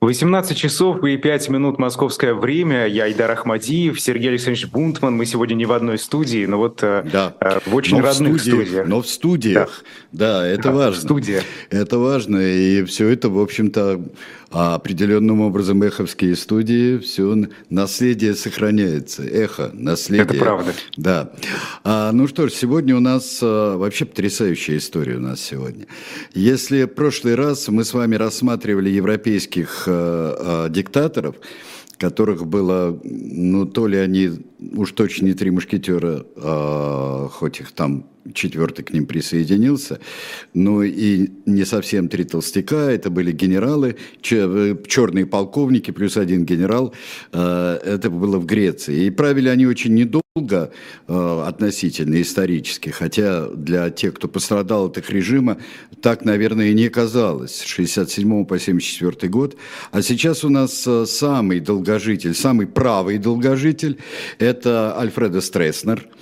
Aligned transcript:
18 0.00 0.56
часов 0.56 1.02
и 1.02 1.16
5 1.16 1.48
минут 1.48 1.78
московское 1.80 2.32
время. 2.32 2.86
Я 2.86 3.04
Айдар 3.04 3.32
Ахмадиев, 3.32 4.00
Сергей 4.00 4.28
Александрович 4.28 4.68
Бунтман. 4.68 5.16
Мы 5.16 5.26
сегодня 5.26 5.54
не 5.54 5.66
в 5.66 5.72
одной 5.72 5.98
студии, 5.98 6.46
но 6.46 6.56
вот 6.58 6.84
э, 6.84 7.04
да. 7.12 7.34
э, 7.40 7.58
в 7.66 7.74
очень 7.74 7.96
но 7.96 8.04
родных 8.04 8.36
в 8.36 8.40
студиях, 8.40 8.66
студиях. 8.66 8.86
Но 8.86 9.02
в 9.02 9.08
студиях, 9.08 9.84
да, 10.12 10.42
да 10.42 10.46
это 10.46 10.62
да, 10.68 10.72
важно. 10.72 11.00
В 11.00 11.02
студии. 11.02 11.42
Это 11.70 11.98
важно, 11.98 12.36
и 12.38 12.84
все 12.84 13.08
это, 13.08 13.28
в 13.28 13.40
общем-то, 13.40 14.00
определенным 14.50 15.42
образом 15.42 15.82
эховские 15.82 16.34
студии, 16.34 16.98
все 16.98 17.36
наследие 17.68 18.34
сохраняется. 18.34 19.22
Эхо, 19.22 19.70
наследие. 19.74 20.26
Это 20.26 20.34
правда. 20.34 20.72
Да. 20.96 21.32
А, 21.84 22.12
ну 22.12 22.26
что 22.28 22.48
ж, 22.48 22.52
сегодня 22.52 22.96
у 22.96 23.00
нас 23.00 23.40
а, 23.42 23.76
вообще 23.76 24.06
потрясающая 24.06 24.78
история 24.78 25.16
у 25.16 25.20
нас 25.20 25.40
сегодня. 25.40 25.86
Если 26.32 26.84
в 26.84 26.88
прошлый 26.88 27.34
раз 27.34 27.68
мы 27.68 27.84
с 27.84 27.92
вами 27.92 28.14
рассматривали 28.14 28.88
европейских 28.88 29.87
а, 29.88 30.66
а, 30.66 30.68
диктаторов, 30.68 31.36
которых 31.96 32.46
было, 32.46 32.98
ну, 33.02 33.66
то 33.66 33.86
ли 33.86 33.98
они 33.98 34.30
уж 34.74 34.92
точно 34.92 35.26
не 35.26 35.34
три 35.34 35.50
мушкетера, 35.50 36.24
а, 36.36 37.28
хоть 37.30 37.60
их 37.60 37.72
там 37.72 38.06
четвертый 38.34 38.84
к 38.84 38.92
ним 38.92 39.06
присоединился, 39.06 40.00
но 40.54 40.82
и 40.82 41.28
не 41.46 41.64
совсем 41.64 42.08
три 42.08 42.24
толстяка, 42.24 42.90
это 42.90 43.10
были 43.10 43.32
генералы, 43.32 43.96
черные 44.20 45.26
полковники 45.26 45.90
плюс 45.90 46.16
один 46.16 46.44
генерал, 46.44 46.94
а, 47.32 47.76
это 47.78 48.10
было 48.10 48.38
в 48.38 48.46
Греции. 48.46 49.06
И 49.06 49.10
правили 49.10 49.48
они 49.48 49.66
очень 49.66 49.94
недолго, 49.94 50.22
долго 50.38 50.70
э, 51.08 51.44
относительно 51.46 52.20
исторически, 52.20 52.90
хотя 52.90 53.48
для 53.48 53.90
тех, 53.90 54.14
кто 54.14 54.28
пострадал 54.28 54.86
от 54.86 54.98
их 54.98 55.10
режима, 55.10 55.58
так, 56.00 56.24
наверное, 56.24 56.68
и 56.68 56.74
не 56.74 56.88
казалось, 56.88 57.56
с 57.56 57.62
67 57.62 58.44
по 58.44 58.58
74 58.58 59.28
год. 59.30 59.56
А 59.90 60.02
сейчас 60.02 60.44
у 60.44 60.48
нас 60.48 60.86
э, 60.86 61.06
самый 61.06 61.60
долгожитель, 61.60 62.34
самый 62.34 62.66
правый 62.66 63.18
долгожитель– 63.18 63.98
это 64.38 64.98
Альфредо 64.98 65.40
Стресснер, 65.40 66.06
э, 66.06 66.17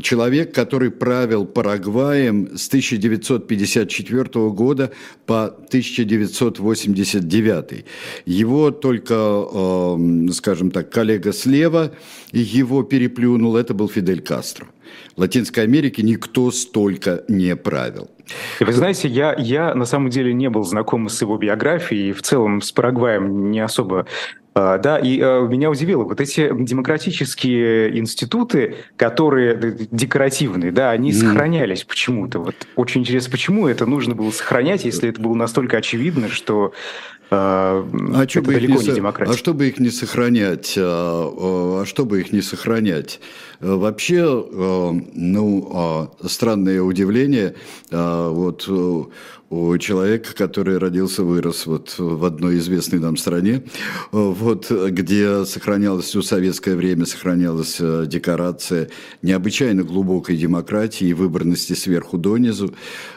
человек, 0.00 0.54
который 0.54 0.90
правил 0.90 1.46
Парагваем 1.46 2.56
с 2.56 2.68
1954 2.68 4.50
года 4.50 4.90
по 5.26 5.44
1989. 5.44 7.84
Его 8.24 8.70
только, 8.70 9.44
скажем 10.32 10.70
так, 10.70 10.90
коллега 10.90 11.32
слева, 11.32 11.92
его 12.32 12.82
переплюнул 12.82 13.26
плюнул, 13.26 13.56
это 13.56 13.74
был 13.74 13.88
Фидель 13.88 14.20
Кастро. 14.20 14.66
В 15.16 15.20
Латинской 15.20 15.64
Америке 15.64 16.02
никто 16.02 16.50
столько 16.50 17.24
не 17.28 17.56
правил. 17.56 18.10
Вы 18.60 18.72
знаете, 18.72 19.08
я, 19.08 19.34
я 19.38 19.74
на 19.74 19.84
самом 19.84 20.10
деле 20.10 20.32
не 20.32 20.48
был 20.48 20.62
знаком 20.62 21.08
с 21.08 21.22
его 21.22 21.36
биографией, 21.36 22.10
и 22.10 22.12
в 22.12 22.22
целом 22.22 22.62
с 22.62 22.72
Парагваем 22.72 23.50
не 23.50 23.60
особо 23.60 24.06
да, 24.56 24.98
и 24.98 25.20
э, 25.20 25.46
меня 25.48 25.68
удивило, 25.68 26.04
вот 26.04 26.18
эти 26.18 26.50
демократические 26.50 27.98
институты, 27.98 28.76
которые 28.96 29.54
декоративные, 29.90 30.72
да, 30.72 30.92
они 30.92 31.10
mm. 31.10 31.14
сохранялись 31.14 31.84
почему-то. 31.84 32.38
Вот 32.38 32.54
очень 32.74 33.02
интересно, 33.02 33.30
почему 33.30 33.68
это 33.68 33.84
нужно 33.84 34.14
было 34.14 34.30
сохранять, 34.30 34.86
если 34.86 35.10
это 35.10 35.20
было 35.20 35.34
настолько 35.34 35.76
очевидно, 35.76 36.30
что 36.30 36.72
а, 37.30 37.88
а 38.14 38.22
это 38.22 38.42
далеко 38.42 38.80
не, 38.80 38.88
не 38.88 38.94
демократия. 38.94 39.32
А 39.32 39.36
чтобы 39.36 39.68
их 39.68 39.78
не 39.78 39.90
сохранять? 39.90 40.74
А, 40.76 41.82
а 41.82 41.84
чтобы 41.86 42.20
их 42.20 42.32
не 42.32 42.42
сохранять? 42.42 43.20
Вообще, 43.60 44.24
ну, 45.14 46.10
странное 46.26 46.82
удивление, 46.82 47.54
вот 47.90 48.68
у 49.48 49.78
человека, 49.78 50.34
который 50.34 50.78
родился, 50.78 51.22
вырос 51.22 51.66
вот 51.66 51.94
в 51.98 52.24
одной 52.24 52.58
известной 52.58 52.98
нам 52.98 53.16
стране, 53.16 53.62
вот, 54.10 54.70
где 54.70 55.44
сохранялась 55.44 56.06
все 56.06 56.22
советское 56.22 56.74
время, 56.74 57.06
сохранялась 57.06 57.76
э, 57.78 58.06
декорация 58.08 58.88
необычайно 59.22 59.84
глубокой 59.84 60.36
демократии 60.36 61.08
и 61.08 61.12
выборности 61.12 61.74
сверху 61.74 62.18
донизу, 62.18 62.74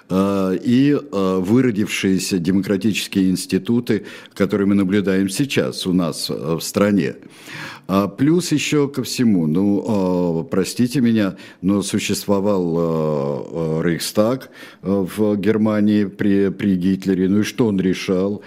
э, 0.09 0.57
и 0.63 0.91
э, 0.91 1.39
выродившиеся 1.39 2.37
демократические 2.37 3.31
институты, 3.31 3.98
которые 4.33 4.67
мы 4.67 4.75
наблюдаем 4.75 5.29
сейчас 5.29 5.87
у 5.87 5.93
нас 5.93 6.29
в 6.29 6.59
стране. 6.61 7.15
А 7.91 8.07
плюс 8.07 8.51
еще 8.51 8.87
ко 8.87 9.01
всему, 9.01 9.47
ну, 9.47 9.83
а, 9.87 10.43
простите 10.43 11.01
меня, 11.01 11.37
но 11.63 11.81
существовал 11.81 12.75
а, 12.77 13.81
Рейхстаг 13.81 14.51
в 14.83 15.35
Германии 15.35 16.05
при, 16.05 16.49
при 16.49 16.75
Гитлере, 16.75 17.27
ну 17.27 17.39
и 17.39 17.43
что 17.43 17.65
он 17.65 17.79
решал? 17.79 18.43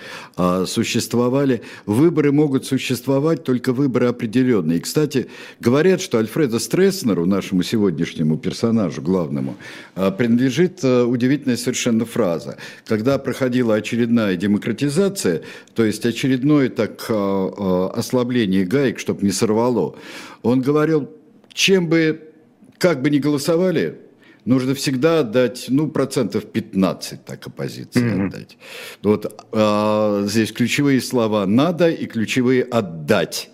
Существовали, 0.67 1.63
выборы 1.87 2.31
могут 2.31 2.67
существовать, 2.67 3.43
только 3.43 3.73
выборы 3.73 4.07
определенные. 4.07 4.79
И, 4.79 4.81
кстати, 4.81 5.27
говорят, 5.59 6.01
что 6.01 6.19
Альфреду 6.19 6.61
Стресснеру, 6.61 7.27
нашему 7.27 7.65
сегодняшнему 7.65 8.39
персонажу 8.39 9.03
главному, 9.03 9.57
принадлежит 9.95 10.85
удивительная 10.85 11.57
совершенно 11.57 12.05
фраза. 12.05 12.59
Когда 12.87 13.19
проходила 13.19 13.75
очередная 13.75 14.37
демократизация, 14.37 15.43
то 15.75 15.85
есть 15.85 16.07
очередное 16.07 16.69
так 16.69 17.05
ослабление 17.11 18.65
гаек, 18.65 19.01
чтобы 19.01 19.23
не 19.23 19.32
сорвало. 19.33 19.97
Он 20.43 20.61
говорил, 20.61 21.11
чем 21.53 21.89
бы, 21.89 22.33
как 22.79 23.03
бы 23.03 23.11
ни 23.11 23.19
голосовали, 23.19 23.99
нужно 24.45 24.75
всегда 24.75 25.21
отдать, 25.21 25.67
ну, 25.69 25.89
процентов 25.89 26.47
15 26.47 27.25
так 27.25 27.47
оппозиции 27.47 28.03
mm-hmm. 28.03 28.27
отдать. 28.27 28.59
Вот 29.03 29.47
а, 29.53 30.25
здесь 30.27 30.53
ключевые 30.53 31.01
слова 31.01 31.47
«надо» 31.47 31.91
и 31.91 32.07
ключевые 32.07 32.63
«отдать». 32.63 33.51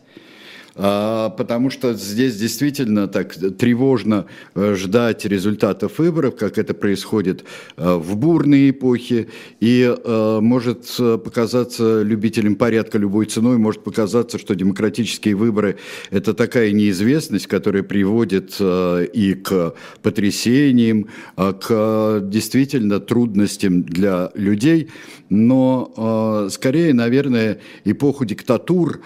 А, 0.80 1.30
потому 1.30 1.70
что 1.70 1.94
здесь 1.94 2.36
действительно 2.36 3.08
так 3.08 3.34
тревожно 3.34 4.26
э, 4.54 4.76
ждать 4.76 5.24
результатов 5.24 5.98
выборов, 5.98 6.36
как 6.36 6.56
это 6.56 6.72
происходит 6.72 7.44
э, 7.76 7.94
в 7.94 8.16
бурные 8.16 8.70
эпохи, 8.70 9.28
и 9.58 9.92
э, 9.92 10.38
может 10.40 10.86
показаться 11.24 12.02
любителям 12.02 12.54
порядка 12.54 12.96
любой 12.96 13.26
ценой, 13.26 13.58
может 13.58 13.82
показаться, 13.82 14.38
что 14.38 14.54
демократические 14.54 15.34
выборы– 15.34 15.78
это 16.12 16.32
такая 16.32 16.70
неизвестность, 16.70 17.48
которая 17.48 17.82
приводит 17.82 18.60
и 18.60 19.34
к 19.34 19.74
потрясениям, 20.02 21.08
а 21.36 21.52
к 21.54 22.20
действительно 22.28 23.00
трудностям 23.00 23.82
для 23.82 24.30
людей, 24.34 24.90
но 25.28 26.48
скорее, 26.50 26.94
наверное, 26.94 27.58
эпоху 27.84 28.24
диктатур 28.24 29.00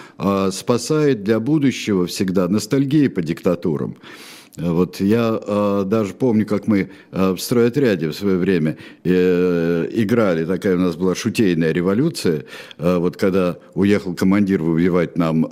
спасает 0.50 1.24
для 1.24 1.40
будущего 1.40 1.61
будущего 1.62 2.06
всегда, 2.06 2.48
ностальгия 2.48 3.08
по 3.08 3.22
диктатурам. 3.22 3.96
Вот 4.56 5.00
я 5.00 5.40
э, 5.40 5.84
даже 5.86 6.12
помню, 6.12 6.44
как 6.44 6.66
мы 6.66 6.90
э, 7.12 7.32
в 7.32 7.38
стройотряде 7.38 8.08
в 8.08 8.12
свое 8.12 8.36
время 8.36 8.76
э, 9.04 9.88
играли, 9.92 10.44
такая 10.44 10.76
у 10.76 10.78
нас 10.78 10.96
была 10.96 11.14
шутейная 11.14 11.72
революция, 11.72 12.44
э, 12.78 12.98
вот 12.98 13.16
когда 13.16 13.56
уехал 13.74 14.14
командир 14.14 14.62
выбивать 14.62 15.16
нам 15.16 15.46
э, 15.46 15.48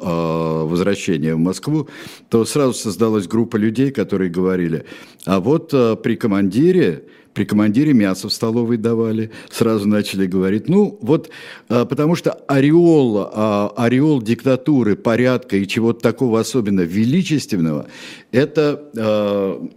возвращение 0.66 1.34
в 1.34 1.38
Москву, 1.38 1.88
то 2.28 2.44
сразу 2.44 2.74
создалась 2.74 3.26
группа 3.26 3.56
людей, 3.56 3.90
которые 3.90 4.30
говорили, 4.30 4.84
а 5.24 5.38
вот 5.40 5.72
э, 5.72 5.96
при 5.96 6.16
командире 6.16 7.04
при 7.34 7.44
командире 7.44 7.92
мясо 7.92 8.28
в 8.28 8.32
столовой 8.32 8.76
давали, 8.76 9.30
сразу 9.50 9.88
начали 9.88 10.26
говорить. 10.26 10.68
Ну, 10.68 10.98
вот 11.00 11.30
а, 11.68 11.84
потому 11.84 12.14
что 12.16 12.32
ореол, 12.48 13.30
а, 13.32 13.72
ореол 13.76 14.20
диктатуры, 14.20 14.96
порядка 14.96 15.56
и 15.56 15.66
чего-то 15.66 16.00
такого 16.00 16.40
особенно 16.40 16.80
величественного, 16.80 17.86
это, 18.32 18.82
а, 18.96 19.68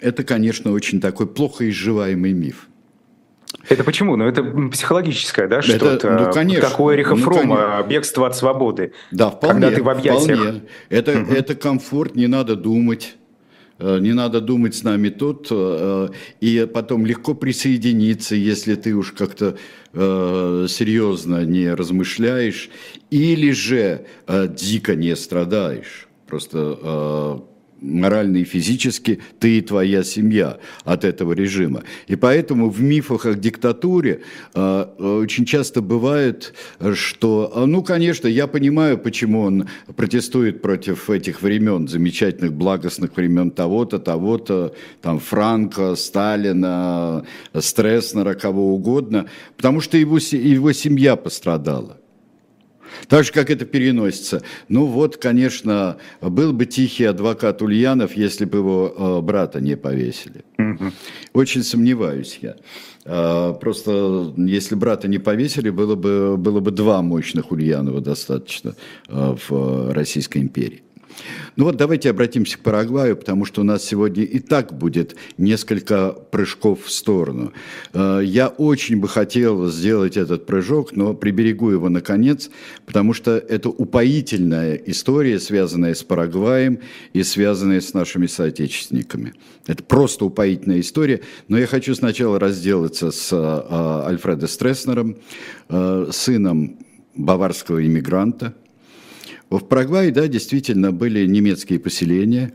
это, 0.00 0.24
конечно, 0.24 0.72
очень 0.72 1.00
такой 1.00 1.26
плохо 1.26 1.68
изживаемый 1.68 2.32
миф. 2.32 2.66
Это 3.68 3.84
почему? 3.84 4.16
Ну, 4.16 4.26
это 4.26 4.42
психологическое, 4.70 5.46
да, 5.46 5.62
что-то? 5.62 6.10
Ну, 6.10 6.32
конечно. 6.32 6.68
Как 6.68 6.80
у 6.80 6.92
Эриха 6.92 7.14
ну, 7.14 7.22
Фрома, 7.22 7.56
конечно. 7.56 7.86
бегство 7.88 8.26
от 8.26 8.36
свободы. 8.36 8.92
Да, 9.10 9.30
вполне. 9.30 9.60
Когда 9.60 9.76
ты 9.76 9.82
в 9.82 9.88
объятиях. 9.88 10.38
Вполне. 10.38 10.62
Это, 10.88 11.20
угу. 11.20 11.32
это 11.32 11.54
комфорт, 11.54 12.14
не 12.14 12.26
надо 12.26 12.56
думать. 12.56 13.16
Э, 13.80 13.98
не 13.98 14.12
надо 14.12 14.40
думать 14.40 14.74
с 14.74 14.82
нами 14.82 15.08
тут, 15.08 15.48
э, 15.50 16.08
и 16.40 16.68
потом 16.72 17.06
легко 17.06 17.34
присоединиться, 17.34 18.34
если 18.34 18.74
ты 18.74 18.94
уж 18.94 19.12
как-то 19.12 19.56
э, 19.92 20.66
серьезно 20.68 21.44
не 21.44 21.74
размышляешь, 21.74 22.70
или 23.10 23.50
же 23.52 24.06
дико 24.28 24.94
не 24.94 25.16
страдаешь. 25.16 26.08
Просто 26.26 27.42
морально 27.80 28.38
и 28.38 28.44
физически 28.44 29.20
ты 29.38 29.58
и 29.58 29.60
твоя 29.60 30.02
семья 30.02 30.58
от 30.84 31.04
этого 31.04 31.32
режима. 31.32 31.82
И 32.06 32.16
поэтому 32.16 32.70
в 32.70 32.80
мифах 32.80 33.26
о 33.26 33.34
диктатуре 33.34 34.20
э, 34.54 34.82
очень 34.98 35.44
часто 35.44 35.80
бывает, 35.80 36.54
что, 36.94 37.52
а, 37.54 37.66
ну, 37.66 37.82
конечно, 37.82 38.28
я 38.28 38.46
понимаю, 38.46 38.98
почему 38.98 39.42
он 39.42 39.68
протестует 39.96 40.62
против 40.62 41.10
этих 41.10 41.42
времен, 41.42 41.88
замечательных, 41.88 42.52
благостных 42.52 43.16
времен 43.16 43.50
того-то, 43.50 43.98
того-то, 43.98 44.74
там, 45.00 45.18
Франка, 45.18 45.94
Сталина, 45.94 47.24
Стресснера, 47.58 48.34
кого 48.34 48.74
угодно, 48.74 49.26
потому 49.56 49.80
что 49.80 49.96
его, 49.96 50.18
его 50.18 50.72
семья 50.72 51.16
пострадала. 51.16 51.96
Так 53.08 53.24
же, 53.24 53.32
как 53.32 53.50
это 53.50 53.64
переносится. 53.64 54.42
Ну 54.68 54.86
вот, 54.86 55.16
конечно, 55.16 55.96
был 56.20 56.52
бы 56.52 56.66
тихий 56.66 57.04
адвокат 57.04 57.62
Ульянов, 57.62 58.16
если 58.16 58.44
бы 58.44 58.58
его 58.58 58.94
э, 58.96 59.20
брата 59.22 59.60
не 59.60 59.76
повесили. 59.76 60.44
Угу. 60.58 60.92
Очень 61.34 61.62
сомневаюсь 61.62 62.38
я. 62.42 62.56
Э, 63.04 63.54
просто 63.60 64.34
если 64.36 64.74
брата 64.74 65.08
не 65.08 65.18
повесили, 65.18 65.70
было 65.70 65.94
бы, 65.94 66.36
было 66.36 66.60
бы 66.60 66.70
два 66.70 67.02
мощных 67.02 67.52
Ульянова 67.52 68.00
достаточно 68.00 68.74
э, 69.08 69.36
в 69.48 69.92
Российской 69.92 70.38
империи. 70.38 70.82
Ну 71.56 71.64
вот 71.64 71.76
давайте 71.76 72.10
обратимся 72.10 72.58
к 72.58 72.60
Парагваю, 72.60 73.16
потому 73.16 73.44
что 73.44 73.60
у 73.60 73.64
нас 73.64 73.84
сегодня 73.84 74.24
и 74.24 74.38
так 74.38 74.72
будет 74.72 75.16
несколько 75.38 76.10
прыжков 76.12 76.84
в 76.84 76.90
сторону. 76.90 77.52
Э, 77.92 78.20
я 78.22 78.48
очень 78.48 79.00
бы 79.00 79.08
хотел 79.08 79.68
сделать 79.68 80.16
этот 80.16 80.46
прыжок, 80.46 80.96
но 80.96 81.14
приберегу 81.14 81.70
его 81.70 81.88
наконец, 81.88 82.50
потому 82.86 83.12
что 83.12 83.32
это 83.36 83.68
упоительная 83.68 84.74
история, 84.86 85.38
связанная 85.38 85.94
с 85.94 86.02
Парагваем 86.02 86.80
и 87.12 87.22
связанная 87.22 87.80
с 87.80 87.94
нашими 87.94 88.26
соотечественниками. 88.26 89.34
Это 89.66 89.82
просто 89.82 90.24
упоительная 90.24 90.80
история, 90.80 91.20
но 91.48 91.58
я 91.58 91.66
хочу 91.66 91.94
сначала 91.94 92.38
разделаться 92.38 93.10
с 93.10 93.32
э, 93.32 94.06
Альфредо 94.06 94.46
Стресснером, 94.46 95.16
э, 95.68 96.08
сыном 96.12 96.78
баварского 97.14 97.84
иммигранта– 97.84 98.54
в 99.58 99.64
Парагвае, 99.64 100.12
да, 100.12 100.28
действительно 100.28 100.92
были 100.92 101.26
немецкие 101.26 101.78
поселения, 101.78 102.52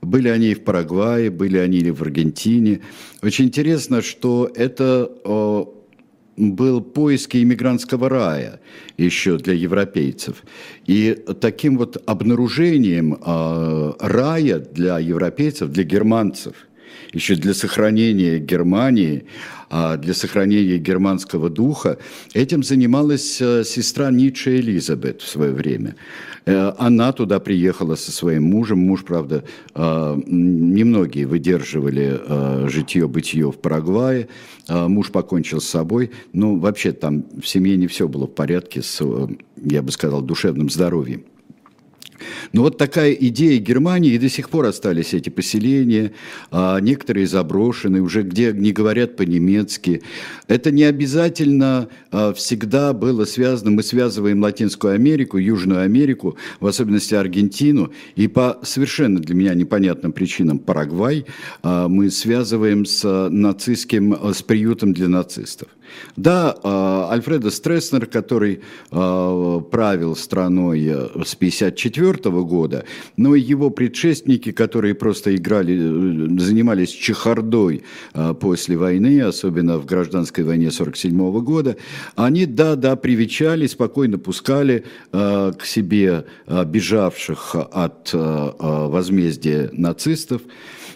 были 0.00 0.28
они 0.28 0.48
и 0.52 0.54
в 0.54 0.64
Парагвае, 0.64 1.30
были 1.30 1.58
они 1.58 1.78
и 1.78 1.90
в 1.90 2.02
Аргентине. 2.02 2.80
Очень 3.22 3.46
интересно, 3.46 4.00
что 4.00 4.50
это 4.54 5.10
о, 5.24 5.74
был 6.38 6.80
поиск 6.80 7.34
иммигрантского 7.34 8.08
рая 8.08 8.60
еще 8.96 9.38
для 9.38 9.54
европейцев. 9.54 10.44
И 10.86 11.16
таким 11.40 11.76
вот 11.76 12.02
обнаружением 12.06 13.14
э, 13.14 13.92
рая 13.98 14.60
для 14.60 14.98
европейцев, 14.98 15.70
для 15.70 15.84
германцев, 15.84 16.67
еще 17.12 17.34
для 17.34 17.54
сохранения 17.54 18.38
Германии, 18.38 19.24
а 19.70 19.96
для 19.96 20.14
сохранения 20.14 20.78
германского 20.78 21.50
духа, 21.50 21.98
этим 22.32 22.62
занималась 22.62 23.40
э, 23.40 23.64
сестра 23.64 24.10
Ницше 24.10 24.56
Элизабет 24.60 25.20
в 25.20 25.28
свое 25.28 25.52
время. 25.52 25.96
Э, 26.46 26.72
она 26.78 27.12
туда 27.12 27.38
приехала 27.38 27.94
со 27.94 28.10
своим 28.10 28.44
мужем. 28.44 28.78
Муж, 28.78 29.04
правда, 29.04 29.44
э, 29.74 30.22
немногие 30.26 31.26
выдерживали 31.26 32.68
житье-бытие 32.68 33.50
в 33.50 33.58
Парагвае. 33.58 34.28
Муж 34.68 35.10
покончил 35.10 35.60
с 35.60 35.66
собой. 35.66 36.10
Ну, 36.32 36.58
вообще 36.58 36.92
там 36.92 37.24
в 37.40 37.46
семье 37.46 37.76
не 37.76 37.86
все 37.86 38.08
было 38.08 38.26
в 38.26 38.34
порядке 38.34 38.82
с, 38.82 39.02
я 39.56 39.82
бы 39.82 39.90
сказал, 39.92 40.22
душевным 40.22 40.70
здоровьем. 40.70 41.24
Но 42.52 42.62
вот 42.62 42.78
такая 42.78 43.12
идея 43.12 43.58
Германии, 43.58 44.12
и 44.12 44.18
до 44.18 44.28
сих 44.28 44.50
пор 44.50 44.66
остались 44.66 45.14
эти 45.14 45.28
поселения, 45.28 46.12
а 46.50 46.78
некоторые 46.80 47.26
заброшены, 47.26 48.00
уже 48.00 48.22
где 48.22 48.52
не 48.52 48.72
говорят 48.72 49.16
по-немецки. 49.16 50.02
Это 50.46 50.70
не 50.70 50.84
обязательно 50.84 51.88
а, 52.10 52.32
всегда 52.32 52.92
было 52.92 53.24
связано, 53.24 53.70
мы 53.70 53.82
связываем 53.82 54.42
Латинскую 54.42 54.94
Америку, 54.94 55.38
Южную 55.38 55.82
Америку, 55.82 56.36
в 56.60 56.66
особенности 56.66 57.14
Аргентину, 57.14 57.92
и 58.16 58.28
по 58.28 58.58
совершенно 58.62 59.20
для 59.20 59.34
меня 59.34 59.54
непонятным 59.54 60.12
причинам 60.12 60.58
Парагвай 60.58 61.26
а, 61.62 61.88
мы 61.88 62.10
связываем 62.10 62.84
с 62.84 63.28
нацистским, 63.30 64.16
с 64.32 64.42
приютом 64.42 64.92
для 64.92 65.08
нацистов. 65.08 65.68
Да, 66.16 66.56
а, 66.62 67.10
Альфредо 67.10 67.50
Стресснер, 67.50 68.06
который 68.06 68.60
а, 68.90 69.60
правил 69.60 70.16
страной 70.16 70.80
э, 70.80 71.24
с 71.24 71.34
1954 71.34 72.30
года, 72.42 72.84
но 73.16 73.34
и 73.34 73.40
его 73.40 73.70
предшественники, 73.70 74.52
которые 74.52 74.94
просто 74.94 75.34
играли, 75.36 75.74
э, 75.76 76.40
занимались 76.40 76.90
чехардой 76.90 77.82
а, 78.14 78.34
после 78.34 78.76
войны, 78.76 79.20
особенно 79.20 79.78
в 79.78 79.86
гражданской 79.86 80.44
войне 80.44 80.68
1947 80.68 81.44
года, 81.44 81.76
они, 82.16 82.46
да-да, 82.46 82.96
привечали, 82.96 83.66
спокойно 83.66 84.18
пускали 84.18 84.84
к 85.12 85.58
себе 85.64 86.24
бежавших 86.48 87.54
от 87.54 88.10
возмездия 88.12 89.70
нацистов. 89.72 90.42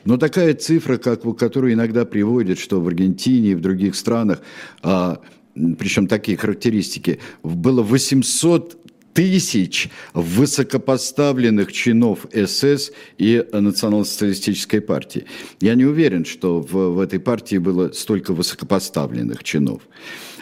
Но 0.05 0.17
такая 0.17 0.55
цифра, 0.55 0.97
как, 0.97 1.23
которую 1.37 1.73
иногда 1.73 2.05
приводят, 2.05 2.59
что 2.59 2.81
в 2.81 2.89
Аргентине 2.89 3.51
и 3.51 3.55
в 3.55 3.61
других 3.61 3.95
странах, 3.95 4.41
а, 4.83 5.21
причем 5.55 6.07
такие 6.07 6.37
характеристики, 6.37 7.21
было 7.43 7.83
800 7.83 8.79
тысяч 9.13 9.91
высокопоставленных 10.15 11.73
чинов 11.73 12.27
СС 12.33 12.93
и 13.19 13.45
национал-социалистической 13.53 14.81
партии. 14.81 15.27
Я 15.61 15.75
не 15.75 15.85
уверен, 15.85 16.25
что 16.25 16.61
в, 16.61 16.73
в 16.73 17.01
этой 17.01 17.21
партии 17.21 17.59
было 17.59 17.93
столько 17.93 18.33
высокопоставленных 18.33 19.45
чинов. 19.45 19.83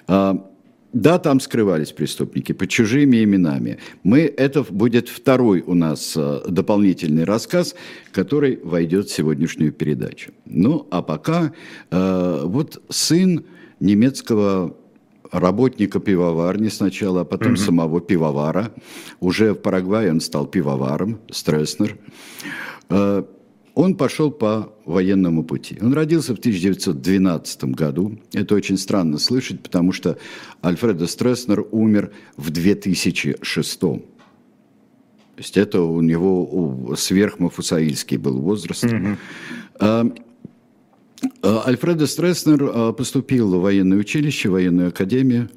А, 0.07 0.50
да, 0.93 1.19
там 1.19 1.41
скрывались 1.41 1.93
преступники 1.93 2.53
под 2.53 2.69
чужими 2.69 3.23
именами. 3.23 3.79
Мы, 4.03 4.21
это 4.23 4.63
будет 4.63 5.09
второй 5.09 5.63
у 5.67 5.75
нас 5.75 6.15
э, 6.17 6.41
дополнительный 6.49 7.25
рассказ, 7.25 7.75
который 8.13 8.59
войдет 8.63 9.09
в 9.09 9.13
сегодняшнюю 9.13 9.73
передачу. 9.73 10.33
Ну, 10.47 10.87
а 10.91 11.03
пока 11.03 11.53
э, 11.91 12.43
вот 12.45 12.83
сын 12.89 13.45
немецкого 13.79 14.77
работника 15.31 16.01
пивоварни 16.01 16.69
сначала, 16.69 17.21
а 17.21 17.25
потом 17.25 17.53
угу. 17.53 17.61
самого 17.61 18.01
пивовара. 18.01 18.73
Уже 19.21 19.53
в 19.53 19.59
Парагвае 19.59 20.11
он 20.11 20.21
стал 20.21 20.47
пивоваром, 20.47 21.21
Стресснер. 21.31 21.99
Э, 22.89 23.23
он 23.75 23.97
пошел 23.97 24.31
по 24.31 24.73
военному 24.85 25.45
пути. 25.45 25.79
Он 25.81 25.93
родился 25.93 26.35
в 26.35 26.39
1912 26.39 27.65
году. 27.65 28.19
Это 28.33 28.55
очень 28.55 28.77
странно 28.77 29.19
слышать, 29.19 29.63
потому 29.63 29.93
что 29.93 30.19
Альфредо 30.65 31.07
Стресснер 31.07 31.65
умер 31.71 32.13
в 32.37 32.51
2006. 32.51 33.81
То 33.81 34.03
есть 35.37 35.57
это 35.57 35.83
у 35.83 36.01
него 36.01 36.95
сверхмафусаильский 36.97 38.17
был 38.17 38.41
возраст. 38.41 38.85
Mm-hmm. 38.85 40.23
Альфредо 41.43 42.07
Стресснер 42.07 42.71
а, 42.73 42.93
поступил 42.93 43.55
в 43.55 43.63
военное 43.63 43.99
училище, 43.99 44.49
в 44.49 44.53
военную 44.53 44.89
академию. 44.89 45.49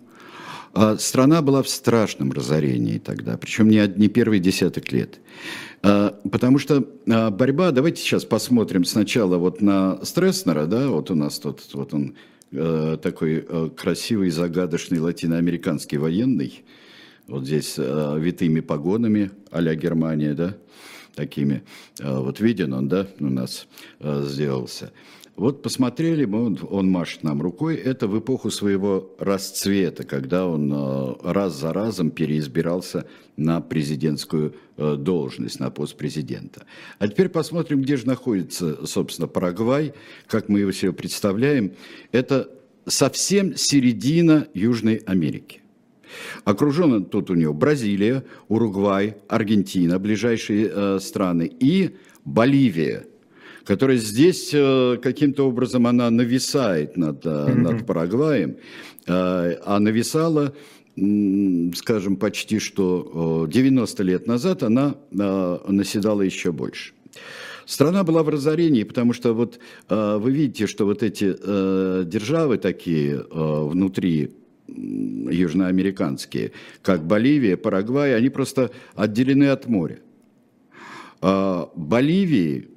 Страна 0.97 1.41
была 1.43 1.61
в 1.61 1.69
страшном 1.69 2.31
разорении 2.31 2.97
тогда, 2.97 3.37
причем 3.37 3.69
не, 3.69 3.85
не 3.95 4.07
первый 4.07 4.39
десяток 4.39 4.91
лет. 4.91 5.19
А, 5.83 6.17
потому 6.31 6.59
что 6.59 6.87
а, 7.09 7.29
борьба, 7.29 7.71
давайте 7.71 8.01
сейчас 8.01 8.23
посмотрим 8.23 8.85
сначала 8.85 9.37
вот 9.37 9.61
на 9.61 10.03
Стресснера, 10.05 10.65
да, 10.65 10.87
вот 10.87 11.11
у 11.11 11.15
нас 11.15 11.39
тут, 11.39 11.61
вот 11.73 11.93
он 11.93 12.15
э, 12.51 12.97
такой 13.01 13.45
э, 13.47 13.69
красивый, 13.75 14.29
загадочный 14.29 14.99
латиноамериканский 14.99 15.97
военный, 15.97 16.63
вот 17.27 17.43
здесь 17.45 17.75
э, 17.77 18.17
витыми 18.17 18.61
погонами 18.61 19.31
а-ля 19.51 19.75
Германия, 19.75 20.33
да, 20.33 20.55
такими, 21.15 21.63
вот 21.99 22.39
виден 22.39 22.73
он, 22.73 22.87
да, 22.87 23.05
у 23.19 23.25
нас 23.25 23.67
сделался. 23.99 24.91
Вот 25.35 25.63
посмотрели 25.63 26.25
он, 26.25 26.59
он 26.69 26.91
машет 26.91 27.23
нам 27.23 27.41
рукой, 27.41 27.75
это 27.75 28.07
в 28.07 28.19
эпоху 28.19 28.51
своего 28.51 29.15
расцвета, 29.17 30.03
когда 30.03 30.45
он 30.45 30.71
э, 30.71 31.15
раз 31.23 31.59
за 31.59 31.73
разом 31.73 32.11
переизбирался 32.11 33.07
на 33.35 33.59
президентскую 33.59 34.53
э, 34.77 34.95
должность, 34.95 35.59
на 35.59 35.71
пост 35.71 35.97
президента. 35.97 36.65
А 36.99 37.07
теперь 37.07 37.29
посмотрим, 37.29 37.81
где 37.81 37.97
же 37.97 38.05
находится, 38.05 38.85
собственно, 38.85 39.27
Парагвай, 39.27 39.95
как 40.27 40.49
мы 40.49 40.59
его 40.59 40.71
себе 40.71 40.93
представляем. 40.93 41.73
Это 42.11 42.51
совсем 42.85 43.55
середина 43.55 44.47
Южной 44.53 44.97
Америки. 44.97 45.61
Окружен 46.43 47.05
тут 47.05 47.31
у 47.31 47.33
него 47.33 47.55
Бразилия, 47.55 48.23
Уругвай, 48.49 49.17
Аргентина, 49.27 49.97
ближайшие 49.97 50.71
э, 50.71 50.99
страны, 51.01 51.51
и 51.59 51.95
Боливия– 52.23 53.07
которая 53.65 53.97
здесь 53.97 54.51
э, 54.53 54.97
каким-то 55.01 55.47
образом 55.47 55.87
она 55.87 56.09
нависает 56.09 56.97
над, 56.97 57.25
mm-hmm. 57.25 57.55
над 57.55 57.85
Парагваем, 57.85 58.57
а 59.05 59.79
нависала 59.79 60.53
скажем, 61.75 62.17
почти 62.17 62.59
что 62.59 63.47
90 63.49 64.03
лет 64.03 64.27
назад 64.27 64.61
она 64.61 64.95
наседала 65.11 66.21
еще 66.21 66.51
больше. 66.51 66.93
Страна 67.65 68.03
была 68.03 68.21
в 68.21 68.29
разорении, 68.29 68.83
потому 68.83 69.13
что 69.13 69.33
вот 69.33 69.59
вы 69.89 70.31
видите, 70.31 70.67
что 70.67 70.85
вот 70.85 71.01
эти 71.01 71.33
державы 72.05 72.57
такие 72.57 73.25
внутри 73.31 74.33
южноамериканские, 74.67 76.51
как 76.81 77.05
Боливия, 77.05 77.57
Парагвай, 77.57 78.15
они 78.15 78.29
просто 78.29 78.69
отделены 78.95 79.45
от 79.45 79.67
моря. 79.67 79.99
Боливии 81.21 82.69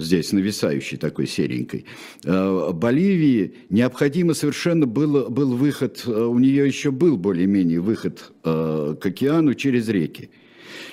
здесь 0.00 0.32
нависающей 0.32 0.96
такой 0.96 1.26
серенькой. 1.26 1.84
Боливии 2.24 3.54
необходимо 3.68 4.34
совершенно 4.34 4.86
был, 4.86 5.30
был 5.30 5.54
выход, 5.56 6.06
у 6.06 6.38
нее 6.38 6.66
еще 6.66 6.90
был 6.90 7.16
более-менее 7.16 7.80
выход 7.80 8.32
к 8.42 9.00
океану 9.02 9.54
через 9.54 9.88
реки. 9.88 10.30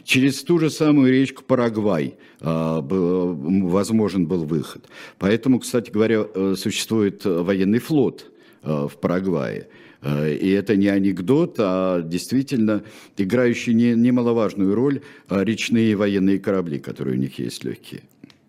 Через 0.03 0.43
ту 0.43 0.59
же 0.59 0.69
самую 0.69 1.11
речку 1.11 1.43
Парагвай 1.43 2.15
возможен 2.39 4.27
был 4.27 4.45
выход. 4.45 4.87
Поэтому, 5.17 5.59
кстати 5.59 5.91
говоря, 5.91 6.25
существует 6.55 7.25
военный 7.25 7.79
флот 7.79 8.31
в 8.63 8.91
Парагвае. 9.01 9.67
Э, 10.01 10.33
и 10.33 10.49
это 10.49 10.75
не 10.75 10.87
анекдот, 10.87 11.55
а 11.59 12.01
действительно 12.01 12.83
играющие 13.17 13.95
немаловажную 13.95 14.75
роль 14.75 15.01
э, 15.29 15.43
речные 15.43 15.95
военные 15.95 16.39
корабли, 16.39 16.79
которые 16.79 17.17
у 17.17 17.19
них 17.19 17.39
есть 17.39 17.63
легкие. 17.63 18.03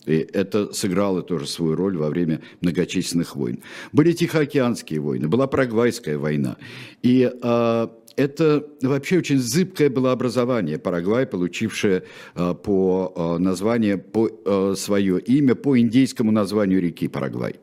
И 0.09 0.29
это 0.33 0.73
сыграло 0.73 1.23
тоже 1.23 1.47
свою 1.47 1.77
роль 1.77 1.97
во 1.97 2.09
время 2.09 2.41
многочисленных 2.61 3.37
войн. 3.37 3.61
Были 3.93 4.13
Тихоокеанские 4.13 5.01
войны, 5.01 5.29
была 5.29 5.47
Парагвайская 5.47 6.19
война. 6.19 6.57
И 7.03 7.31
а, 7.43 7.91
это 8.17 8.67
вообще 8.83 9.19
очень 9.19 9.39
зыбкое 9.39 9.91
было 9.91 10.13
образование 10.13 10.79
Парагвай, 10.79 11.27
получившее 11.27 12.03
а, 12.35 12.55
по 12.55 13.13
а, 13.15 13.39
названию, 13.39 14.01
по 14.01 14.29
а, 14.45 14.75
свое 14.77 15.21
имя 15.21 15.55
по 15.55 15.79
индейскому 15.79 16.33
названию 16.33 16.81
реки 16.81 17.09
Парагвай. 17.09 17.57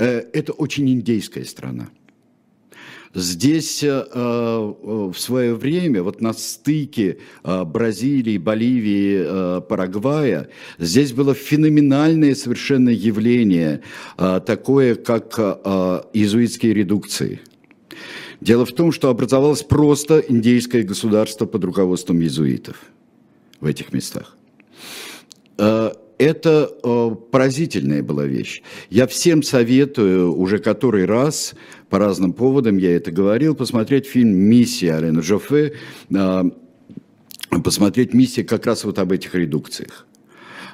Э, 0.00 0.22
это 0.32 0.52
очень 0.52 0.90
индейская 0.90 1.44
страна. 1.44 1.88
Здесь 3.12 3.82
э, 3.82 3.88
э, 3.88 4.74
в 5.12 5.18
свое 5.18 5.54
время, 5.54 6.04
вот 6.04 6.20
на 6.20 6.32
стыке 6.32 7.18
э, 7.42 7.64
Бразилии, 7.64 8.38
Боливии, 8.38 9.60
Парагвая, 9.62 10.48
здесь 10.78 11.12
было 11.12 11.34
феноменальное 11.34 12.36
совершенно 12.36 12.90
явление, 12.90 13.82
такое 14.16 14.94
как 14.94 15.38
иезуитские 15.38 16.72
редукции. 16.72 17.40
Дело 18.40 18.64
в 18.64 18.72
том, 18.72 18.92
что 18.92 19.10
образовалось 19.10 19.62
просто 19.62 20.20
индейское 20.20 20.84
государство 20.84 21.46
под 21.46 21.64
руководством 21.64 22.20
иезуитов 22.20 22.76
в 23.60 23.66
этих 23.66 23.92
местах 23.92 24.36
это 26.20 26.70
э, 26.84 27.16
поразительная 27.30 28.02
была 28.02 28.26
вещь. 28.26 28.62
Я 28.90 29.06
всем 29.06 29.42
советую 29.42 30.36
уже 30.36 30.58
который 30.58 31.06
раз, 31.06 31.54
по 31.88 31.98
разным 31.98 32.34
поводам 32.34 32.76
я 32.76 32.94
это 32.94 33.10
говорил, 33.10 33.54
посмотреть 33.54 34.06
фильм 34.06 34.28
«Миссия» 34.28 34.96
Алена 34.96 35.22
Жофе, 35.22 35.72
э, 36.14 36.42
посмотреть 37.64 38.12
«Миссия» 38.12 38.44
как 38.44 38.66
раз 38.66 38.84
вот 38.84 38.98
об 38.98 39.12
этих 39.12 39.34
редукциях. 39.34 40.06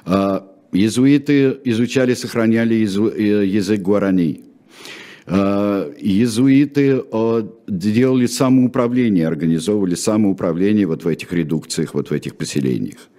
Э, 0.05 0.41
иезуиты 0.73 1.57
изучали, 1.63 2.13
сохраняли 2.13 2.75
э, 2.75 3.45
язык 3.45 3.81
гуарани. 3.81 4.43
Иезуиты 5.29 7.03
делали 7.67 8.27
самоуправление, 8.27 9.27
организовывали 9.27 9.95
самоуправление 9.95 10.87
вот 10.87 11.03
в 11.03 11.07
этих 11.09 11.33
редукциях, 11.33 11.93
вот 11.93 12.11
в 12.11 12.13
этих 12.13 12.37
поселениях. 12.37 13.09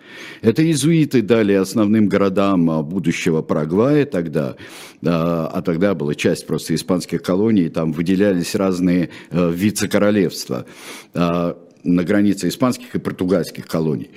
Это 0.42 0.62
иезуиты 0.62 1.22
дали 1.22 1.52
основным 1.52 2.08
городам 2.08 2.70
а, 2.70 2.82
будущего 2.82 3.42
Парагвая 3.42 4.04
тогда, 4.06 4.56
а 5.04 5.62
тогда 5.62 5.94
была 5.94 6.14
часть 6.14 6.46
просто 6.46 6.74
испанских 6.74 7.22
колоний, 7.22 7.68
там 7.68 7.92
выделялись 7.92 8.54
разные 8.54 9.10
э, 9.30 9.50
вице-королевства 9.52 10.66
а, 11.14 11.56
на 11.84 12.04
границе 12.04 12.48
испанских 12.48 12.94
и 12.94 12.98
португальских 12.98 13.66
колоний. 13.66 14.10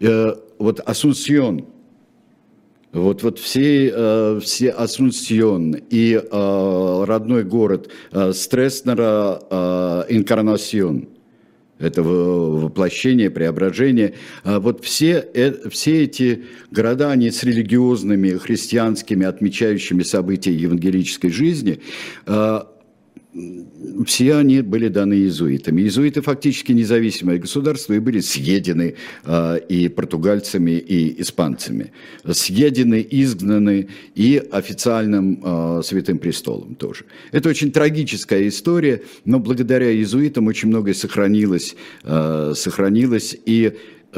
Э, 0.00 0.34
вот 0.58 0.80
Асунсьон, 0.80 1.66
вот, 2.92 3.22
вот 3.22 3.38
все, 3.38 3.92
э, 3.94 4.40
все 4.42 4.70
Асунсьон 4.70 5.76
и 5.90 6.20
родной 6.30 7.44
город 7.44 7.90
Стреснера 8.32 10.04
Инкарнасьон– 10.08 11.08
это 11.78 12.02
воплощение, 12.02 13.30
преображение. 13.30 14.14
А 14.44 14.60
вот 14.60 14.84
все, 14.84 15.26
э, 15.34 15.68
все 15.70 16.04
эти 16.04 16.44
города, 16.70 17.10
они 17.10 17.30
с 17.30 17.42
религиозными, 17.42 18.30
христианскими, 18.30 19.26
отмечающими 19.26 20.02
события 20.02 20.52
евангелической 20.52 21.30
жизни, 21.30 21.80
а, 22.26 22.68
все 24.06 24.36
они 24.36 24.62
были 24.62 24.88
даны 24.88 25.14
иезуитами. 25.14 25.82
Иезуиты 25.82 26.22
фактически 26.22 26.72
независимое 26.72 27.38
государство 27.38 27.92
и 27.92 27.98
были 27.98 28.20
съедены 28.20 28.94
э, 29.24 29.58
и 29.68 29.88
португальцами, 29.88 30.70
и 30.70 31.20
испанцами. 31.20 31.92
Съедены, 32.26 33.06
изгнаны 33.08 33.88
и 34.14 34.42
официальным 34.50 35.42
э, 35.44 35.82
Святым 35.84 36.18
Престолом 36.18 36.74
тоже. 36.74 37.04
Это 37.30 37.50
очень 37.50 37.70
трагическая 37.70 38.48
история, 38.48 39.02
но 39.24 39.38
благодаря 39.38 39.92
иезуитам 39.92 40.46
очень 40.46 40.68
многое 40.68 40.94
сохранилось, 40.94 41.76
э, 42.04 42.54
сохранилось 42.56 43.36
и 43.44 43.74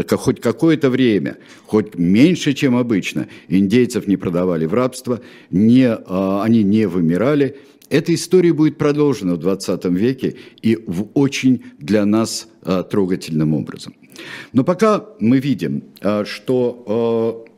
хоть 0.09 0.40
какое-то 0.40 0.88
время, 0.88 1.38
хоть 1.67 1.97
меньше, 1.97 2.52
чем 2.52 2.76
обычно, 2.76 3.26
индейцев 3.49 4.07
не 4.07 4.17
продавали 4.17 4.64
в 4.64 4.73
рабство, 4.73 5.21
не, 5.50 5.93
они 5.93 6.62
не 6.62 6.87
вымирали, 6.87 7.57
эта 7.91 8.15
история 8.15 8.53
будет 8.53 8.79
продолжена 8.79 9.35
в 9.35 9.39
20 9.39 9.85
веке 9.87 10.37
и 10.63 10.77
в 10.87 11.09
очень 11.15 11.65
для 11.79 12.07
нас 12.07 12.49
а, 12.63 12.85
трогательным 12.85 13.53
образом. 13.53 13.95
Но 14.53 14.65
пока 14.65 15.05
мы 15.19 15.39
видим, 15.39 15.85
а, 16.01 16.25
что 16.25 16.85
а, 16.87 17.51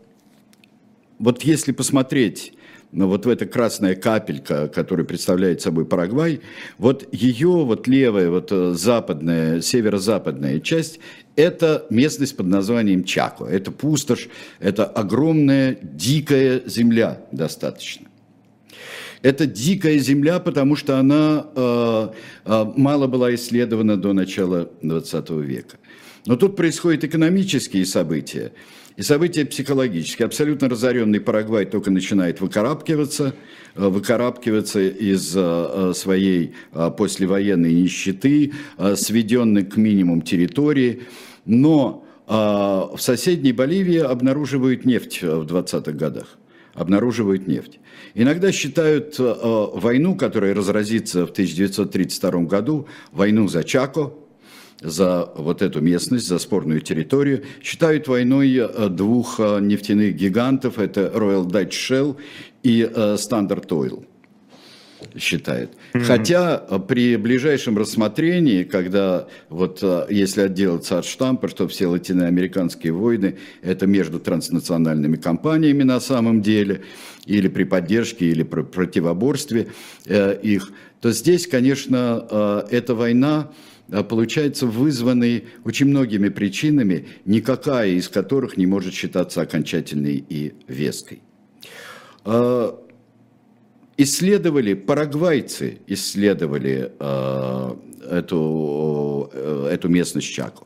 вот 1.19 1.43
если 1.43 1.73
посмотреть 1.73 2.55
но 2.95 3.09
вот 3.09 3.25
в 3.25 3.29
эта 3.31 3.47
красная 3.47 3.95
капелька, 3.95 4.69
которая 4.69 5.07
представляет 5.07 5.62
собой 5.62 5.87
Парагвай, 5.87 6.41
вот 6.77 7.09
ее 7.11 7.65
вот 7.65 7.89
левая, 7.89 8.29
вот 8.29 8.51
западная, 8.51 9.62
северо-западная 9.62 10.61
часть, 10.61 11.01
это 11.35 11.87
местность 11.89 12.37
под 12.37 12.49
названием 12.49 13.05
Чако. 13.05 13.47
Это 13.47 13.73
пустошь, 13.73 14.29
это 14.61 14.85
огромная 14.85 15.79
дикая 15.81 16.61
земля 16.67 17.23
достаточно. 17.33 18.12
Это 19.23 19.47
дикая 19.47 19.99
земля, 19.99 20.41
потому 20.41 20.76
что 20.76 20.99
она 20.99 21.47
э, 21.55 22.09
э, 22.45 22.64
мало 22.76 23.07
была 23.07 23.35
исследована 23.35 23.97
до 23.97 24.12
начала 24.12 24.71
20 24.83 25.31
века. 25.31 25.76
Но 26.26 26.37
тут 26.37 26.57
происходят 26.57 27.05
экономические 27.05 27.85
события 27.85 28.52
и 28.97 29.02
события 29.02 29.45
психологические. 29.45 30.26
Абсолютно 30.26 30.69
разоренный 30.69 31.21
Парагвай 31.21 31.64
только 31.64 31.91
начинает 31.91 32.41
выкарабкиваться, 32.41 33.35
э, 33.75 33.88
выкарабкиваться 33.88 34.81
из 34.81 35.33
э, 35.35 35.93
своей 35.95 36.55
э, 36.73 36.91
послевоенной 36.97 37.75
нищеты, 37.75 38.52
сведенной 38.97 39.64
к 39.64 39.76
минимум 39.76 40.23
территории. 40.23 41.02
Но 41.45 42.05
в 42.25 42.99
соседней 42.99 43.52
Боливии 43.52 43.99
обнаруживают 43.99 44.85
нефть 44.87 45.23
в 45.23 45.43
20-х 45.43 45.93
годах 45.93 46.38
обнаруживают 46.75 47.47
нефть. 47.47 47.81
Иногда 48.14 48.52
считают 48.52 49.18
э, 49.18 49.35
войну, 49.75 50.16
которая 50.16 50.54
разразится 50.54 51.26
в 51.26 51.30
1932 51.30 52.30
году, 52.42 52.87
войну 53.11 53.49
за 53.49 53.64
Чако, 53.64 54.12
за 54.80 55.30
вот 55.37 55.62
эту 55.62 55.80
местность, 55.80 56.26
за 56.26 56.38
спорную 56.38 56.80
территорию, 56.80 57.44
считают 57.62 58.09
войной 58.09 58.54
э, 58.54 58.88
двух 58.88 59.38
э, 59.38 59.61
нефтяных 59.61 60.14
гигантов, 60.14 60.78
это 60.78 61.12
Royal 61.14 61.47
Dutch 61.47 61.71
Shell 61.71 62.16
и 62.62 62.82
Standard 62.82 63.68
Oil 63.68 64.04
считает. 65.18 65.71
Mm-hmm. 65.92 66.04
Хотя 66.04 66.62
э, 66.68 66.78
при 66.78 67.16
ближайшем 67.16 67.78
рассмотрении, 67.78 68.64
когда 68.64 69.26
вот 69.49 69.80
э, 69.82 70.06
если 70.11 70.42
отделаться 70.42 70.99
от 70.99 71.04
штампа, 71.04 71.49
что 71.49 71.68
все 71.68 71.87
латиноамериканские 71.87 72.92
войны 72.92 73.37
это 73.62 73.87
между 73.87 74.21
транснациональными 74.21 75.16
компаниями 75.16 75.82
на 75.82 76.00
самом 76.00 76.42
деле, 76.42 76.82
или 77.26 77.49
при 77.49 77.64
поддержке, 77.64 78.26
или 78.26 78.42
при 78.42 78.62
противоборстве 78.62 79.68
э, 80.06 80.38
их, 80.42 80.73
то 81.00 81.12
здесь, 81.12 81.47
конечно, 81.47 82.26
э, 82.30 82.62
эта 82.71 82.94
война 82.94 83.50
э, 83.88 84.02
получается 84.02 84.66
вызванной 84.66 85.44
очень 85.64 85.87
многими 85.87 86.28
причинами, 86.28 87.06
никакая 87.25 87.90
из 87.90 88.09
которых 88.09 88.56
не 88.56 88.66
может 88.66 88.94
считаться 88.94 89.42
окончательной 89.42 90.25
и 90.28 90.54
веской 90.66 91.23
исследовали, 94.02 94.75
парагвайцы 94.75 95.78
исследовали 95.87 96.92
э, 96.99 97.75
эту, 98.11 99.30
э, 99.32 99.68
эту 99.73 99.88
местность 99.88 100.32
Чако. 100.32 100.64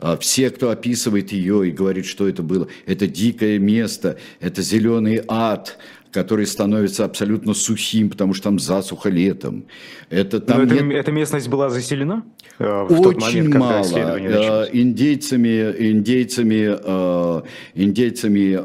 А 0.00 0.16
все, 0.16 0.50
кто 0.50 0.70
описывает 0.70 1.32
ее 1.32 1.68
и 1.68 1.72
говорит, 1.72 2.06
что 2.06 2.28
это 2.28 2.42
было, 2.42 2.68
это 2.86 3.08
дикое 3.08 3.58
место, 3.58 4.16
это 4.40 4.62
зеленый 4.62 5.22
ад, 5.26 5.76
который 6.12 6.46
становится 6.46 7.04
абсолютно 7.04 7.52
сухим, 7.54 8.10
потому 8.10 8.32
что 8.34 8.44
там 8.44 8.58
засуха 8.58 9.08
летом. 9.10 9.66
Это, 10.08 10.40
там 10.40 10.66
Но 10.66 10.74
нет... 10.74 10.94
эта 10.94 11.12
местность 11.12 11.48
была 11.48 11.68
заселена? 11.68 12.24
Э, 12.58 12.86
в 12.88 12.92
Очень 12.92 13.02
тот 13.02 13.20
момент, 13.20 13.54
мало. 13.54 13.84
Э, 13.96 14.68
индейцами, 14.72 15.90
индейцами, 15.90 16.78
э, 16.80 17.42
индейцами 17.74 18.58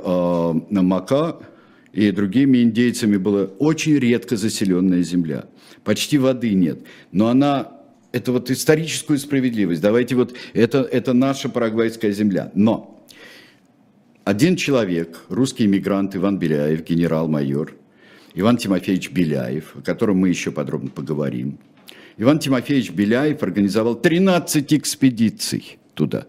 Мака 0.69 1.37
и 1.93 2.11
другими 2.11 2.63
индейцами 2.63 3.17
была 3.17 3.43
очень 3.59 3.97
редко 3.97 4.35
заселенная 4.35 5.03
земля. 5.03 5.45
Почти 5.83 6.17
воды 6.17 6.53
нет. 6.53 6.79
Но 7.11 7.27
она 7.27 7.71
это 8.11 8.31
вот 8.31 8.49
историческую 8.49 9.19
справедливость. 9.19 9.81
Давайте 9.81 10.15
вот, 10.15 10.35
это, 10.53 10.79
это 10.79 11.13
наша 11.13 11.49
парагвайская 11.49 12.11
земля. 12.11 12.51
Но 12.55 13.05
один 14.23 14.55
человек, 14.55 15.21
русский 15.29 15.65
иммигрант 15.65 16.15
Иван 16.15 16.39
Беляев, 16.39 16.83
генерал-майор, 16.83 17.75
Иван 18.35 18.57
Тимофеевич 18.57 19.11
Беляев, 19.11 19.75
о 19.75 19.81
котором 19.81 20.17
мы 20.17 20.29
еще 20.29 20.51
подробно 20.51 20.89
поговорим. 20.89 21.59
Иван 22.17 22.39
Тимофеевич 22.39 22.91
Беляев 22.91 23.43
организовал 23.43 23.95
13 23.95 24.73
экспедиций 24.73 25.77
туда. 25.93 26.25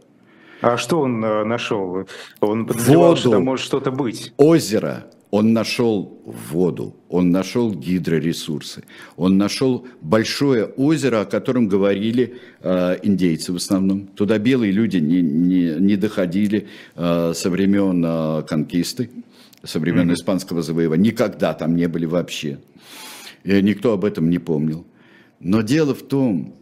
А 0.61 0.77
что 0.79 1.01
он 1.01 1.23
э, 1.25 1.45
нашел? 1.45 2.07
Он 2.41 2.67
подозревал, 2.67 3.11
Воду, 3.11 3.21
что 3.21 3.31
там 3.33 3.45
может 3.45 3.67
что-то 3.67 3.91
быть. 3.91 4.33
Озеро, 4.39 5.07
он 5.35 5.53
нашел 5.53 6.23
воду, 6.25 6.95
он 7.09 7.33
нашел 7.33 7.75
гидроресурсы, 7.75 8.85
он 9.17 9.37
нашел 9.37 9.85
большое 10.01 10.65
озеро, 10.65 11.23
о 11.23 11.25
котором 11.25 11.67
говорили 11.67 12.37
э, 12.61 12.99
индейцы 13.03 13.53
в 13.53 13.57
основном. 13.57 14.07
Туда 14.07 14.39
белые 14.39 14.71
люди 14.71 14.99
не, 14.99 15.23
не, 15.23 15.75
не 15.81 15.97
доходили 15.97 16.69
э, 16.95 17.33
со 17.35 17.51
времен 17.51 18.05
э, 18.07 18.43
конкисты, 18.45 19.11
со 19.65 19.81
времен 19.81 20.09
mm-hmm. 20.09 20.15
испанского 20.15 20.63
завоевания. 20.63 21.11
Никогда 21.11 21.53
там 21.53 21.75
не 21.75 21.89
были 21.89 22.07
вообще. 22.07 22.61
И 23.43 23.61
никто 23.61 23.93
об 23.93 24.05
этом 24.05 24.31
не 24.31 24.39
помнил. 24.39 24.87
Но 25.41 25.63
дело 25.63 25.97
в 25.97 26.03
том, 26.03 26.55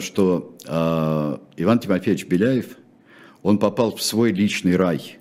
что 0.00 0.56
э, 0.66 1.36
Иван 1.62 1.78
Тимофеевич 1.78 2.26
Беляев, 2.26 2.76
он 3.44 3.58
попал 3.58 3.94
в 3.94 4.02
свой 4.02 4.32
личный 4.32 4.74
рай 4.74 5.18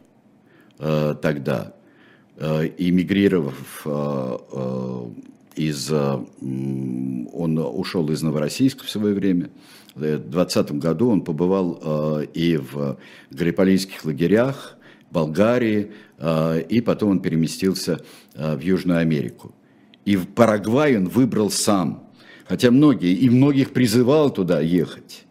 э, 0.79 1.13
тогда– 1.21 1.75
эмигрировав 2.37 3.81
э, 3.85 4.37
э, 4.51 5.05
из... 5.55 5.91
Он 5.91 7.57
ушел 7.57 8.09
из 8.11 8.21
Новороссийска 8.21 8.83
в 8.85 8.89
свое 8.89 9.13
время. 9.13 9.49
В 9.93 9.99
2020 9.99 10.71
году 10.73 11.09
он 11.09 11.21
побывал 11.21 12.21
и 12.33 12.57
в 12.57 12.97
Галиполийских 13.31 14.03
лагерях, 14.03 14.77
Болгарии, 15.11 15.91
и 16.69 16.81
потом 16.81 17.11
он 17.11 17.19
переместился 17.21 18.01
в 18.33 18.59
Южную 18.59 18.99
Америку. 18.99 19.55
И 20.03 20.17
в 20.17 20.27
Парагвай 20.27 20.97
он 20.97 21.07
выбрал 21.07 21.49
сам, 21.49 22.09
хотя 22.45 22.71
многие, 22.71 23.13
и 23.13 23.29
многих 23.29 23.71
призывал 23.71 24.29
туда 24.29 24.59
ехать 24.59 25.24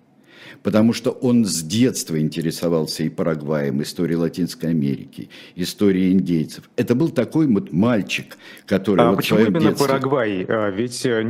потому 0.64 0.94
что 0.94 1.10
он 1.10 1.44
с 1.44 1.62
детства 1.62 2.18
интересовался 2.18 3.04
и 3.04 3.10
Парагваем, 3.10 3.82
историей 3.82 4.16
Латинской 4.16 4.70
Америки, 4.70 5.28
историей 5.54 6.12
индейцев. 6.12 6.68
Это 6.74 6.94
был 6.94 7.10
такой 7.10 7.46
вот 7.46 7.70
мальчик, 7.70 8.38
который... 8.66 9.04
А 9.04 9.10
вот 9.10 9.18
почему 9.18 9.40
именно 9.40 9.60
детстве... 9.60 9.86
Парагвай? 9.86 10.44
А, 10.48 10.70
ведь 10.70 11.04
э, 11.04 11.22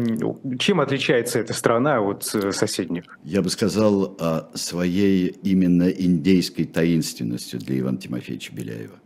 чем 0.58 0.80
отличается 0.80 1.40
эта 1.40 1.52
страна 1.52 2.00
от 2.00 2.30
э, 2.32 2.52
соседних? 2.52 3.04
Я 3.24 3.42
бы 3.42 3.50
сказал 3.50 4.16
своей 4.54 5.26
именно 5.42 5.88
индейской 5.88 6.64
таинственностью 6.64 7.58
для 7.58 7.80
Ивана 7.80 7.98
Тимофеевича 7.98 8.54
Беляева. 8.54 9.00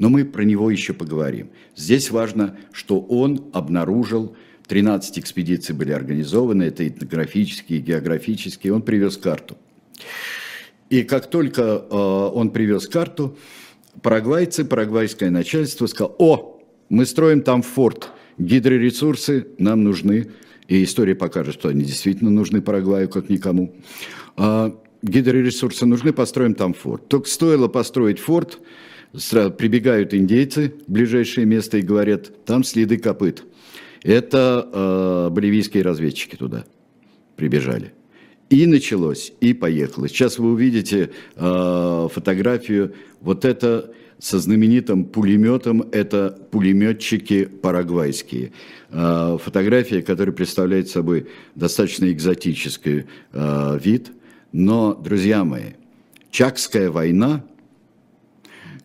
Но 0.00 0.08
мы 0.08 0.24
про 0.24 0.42
него 0.42 0.68
еще 0.70 0.94
поговорим. 0.94 1.50
Здесь 1.76 2.10
важно, 2.10 2.56
что 2.72 3.00
он 3.00 3.50
обнаружил 3.52 4.34
13 4.70 5.18
экспедиций 5.18 5.74
были 5.74 5.90
организованы, 5.90 6.62
это 6.62 6.86
этнографические, 6.86 7.80
географические. 7.80 8.72
Он 8.72 8.82
привез 8.82 9.16
карту. 9.16 9.58
И 10.90 11.02
как 11.02 11.28
только 11.28 11.62
э, 11.62 11.92
он 11.92 12.50
привез 12.50 12.86
карту, 12.86 13.36
парагвайцы, 14.00 14.64
парагвайское 14.64 15.28
начальство 15.30 15.86
сказало, 15.86 16.14
о, 16.18 16.62
мы 16.88 17.04
строим 17.04 17.42
там 17.42 17.62
форт, 17.62 18.10
гидроресурсы 18.38 19.48
нам 19.58 19.82
нужны. 19.82 20.30
И 20.68 20.84
история 20.84 21.16
покажет, 21.16 21.54
что 21.54 21.68
они 21.68 21.82
действительно 21.82 22.30
нужны 22.30 22.62
Парагваю, 22.62 23.08
как 23.08 23.28
никому. 23.28 23.74
А, 24.36 24.72
гидроресурсы 25.02 25.84
нужны, 25.84 26.12
построим 26.12 26.54
там 26.54 26.74
форт. 26.74 27.08
Только 27.08 27.28
стоило 27.28 27.66
построить 27.66 28.20
форт, 28.20 28.60
прибегают 29.10 30.14
индейцы 30.14 30.74
ближайшее 30.86 31.44
место 31.44 31.78
и 31.78 31.82
говорят, 31.82 32.44
там 32.44 32.62
следы 32.62 32.98
копыт. 32.98 33.42
Это 34.02 34.68
э, 34.72 35.28
боливийские 35.30 35.82
разведчики 35.82 36.36
туда 36.36 36.64
прибежали. 37.36 37.92
И 38.48 38.66
началось, 38.66 39.32
и 39.40 39.52
поехало. 39.54 40.08
Сейчас 40.08 40.38
вы 40.38 40.52
увидите 40.52 41.10
э, 41.36 42.08
фотографию. 42.12 42.94
Вот 43.20 43.44
это 43.44 43.92
со 44.18 44.38
знаменитым 44.38 45.04
пулеметом, 45.04 45.82
это 45.92 46.36
пулеметчики 46.50 47.44
парагвайские. 47.44 48.52
Э, 48.90 49.38
фотография, 49.40 50.02
которая 50.02 50.34
представляет 50.34 50.88
собой 50.88 51.28
достаточно 51.54 52.10
экзотический 52.10 53.04
э, 53.32 53.78
вид. 53.82 54.10
Но, 54.52 54.94
друзья 54.94 55.44
мои, 55.44 55.74
Чакская 56.30 56.90
война, 56.90 57.44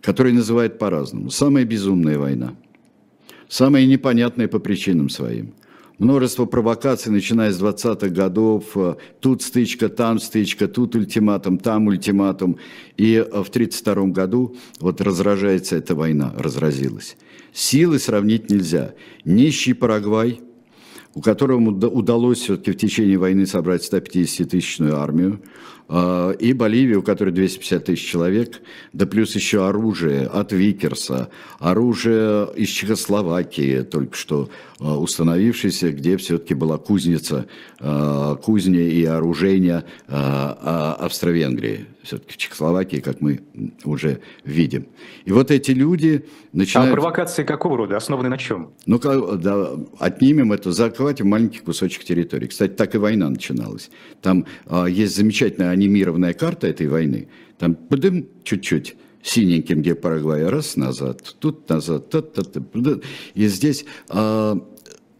которую 0.01 0.35
называют 0.35 0.77
по-разному, 0.77 1.29
самая 1.29 1.63
безумная 1.63 2.19
война– 2.19 2.53
самые 3.47 3.87
непонятные 3.87 4.47
по 4.47 4.59
причинам 4.59 5.09
своим. 5.09 5.53
Множество 5.97 6.45
провокаций, 6.45 7.09
начиная 7.09 7.51
с 7.51 7.61
20-х 7.61 8.09
годов, 8.09 8.75
тут 9.21 9.41
стычка, 9.41 9.87
там 9.87 10.19
стычка, 10.19 10.67
тут 10.67 10.93
ультиматум, 10.95 11.57
там 11.57 11.87
ультиматум. 11.87 12.57
И 12.97 13.17
в 13.17 13.47
1932 13.49 14.07
году 14.07 14.57
вот 14.81 14.99
разражается 14.99 15.77
эта 15.77 15.95
война, 15.95 16.33
разразилась. 16.37 17.15
Силы 17.53 17.99
сравнить 17.99 18.49
нельзя. 18.49 18.93
Нищий 19.23 19.73
Парагвай, 19.73 20.41
у 21.15 21.21
которого 21.21 21.59
удалось 21.59 22.39
все-таки 22.39 22.71
в 22.71 22.77
течение 22.77 23.17
войны 23.17 23.47
собрать 23.47 23.89
150-тысячную 23.89 24.97
армию, 24.97 25.41
а, 25.87 26.31
и 26.31 26.53
Боливия, 26.53 26.97
у 26.97 27.03
которой 27.03 27.31
250 27.31 27.85
тысяч 27.85 28.09
человек, 28.09 28.61
да 28.91 29.05
плюс 29.05 29.35
еще 29.35 29.67
оружие 29.67 30.25
от 30.25 30.51
Викерса, 30.51 31.29
оружие 31.59 32.49
из 32.55 32.69
Чехословакии, 32.69 33.81
только 33.81 34.15
что 34.15 34.49
а, 34.79 34.97
установившееся, 34.97 35.91
где 35.91 36.17
все-таки 36.17 36.55
была 36.55 36.77
кузница, 36.77 37.45
а, 37.79 38.35
кузня 38.35 38.81
и 38.81 39.05
оружейня 39.05 39.85
Австро-Венгрии, 40.07 41.85
все-таки 42.03 42.33
в 42.33 42.37
Чехословакии, 42.37 42.97
как 42.97 43.21
мы 43.21 43.41
уже 43.83 44.21
видим. 44.43 44.87
И 45.25 45.31
вот 45.31 45.51
эти 45.51 45.71
люди 45.71 46.25
начинают... 46.51 46.91
А 46.91 46.93
провокации 46.95 47.43
какого 47.43 47.77
рода? 47.77 47.97
Основаны 47.97 48.29
на 48.29 48.37
чем? 48.37 48.71
Ну, 48.85 48.99
да, 48.99 49.71
отнимем 49.99 50.51
это, 50.51 50.71
захватим 51.05 51.27
маленький 51.27 51.59
кусочек 51.59 52.03
территории. 52.03 52.47
Кстати, 52.47 52.71
так 52.71 52.95
и 52.95 52.97
война 52.97 53.29
начиналась. 53.29 53.91
Там 54.21 54.45
есть 54.87 55.15
замечательная 55.15 55.69
анимированная 55.69 56.33
карта 56.33 56.65
этой 56.67 56.87
войны, 56.87 57.27
там 57.59 57.75
подым 57.75 58.27
чуть-чуть 58.43 58.95
синеньким, 59.21 59.81
где 59.81 59.93
Парагвай, 59.93 60.47
раз 60.47 60.77
назад, 60.77 61.35
тут 61.39 61.69
назад, 61.69 62.09
та, 62.09 62.21
та, 62.21 62.41
та, 62.43 62.61
и 63.35 63.47
здесь 63.47 63.85
а, 64.09 64.57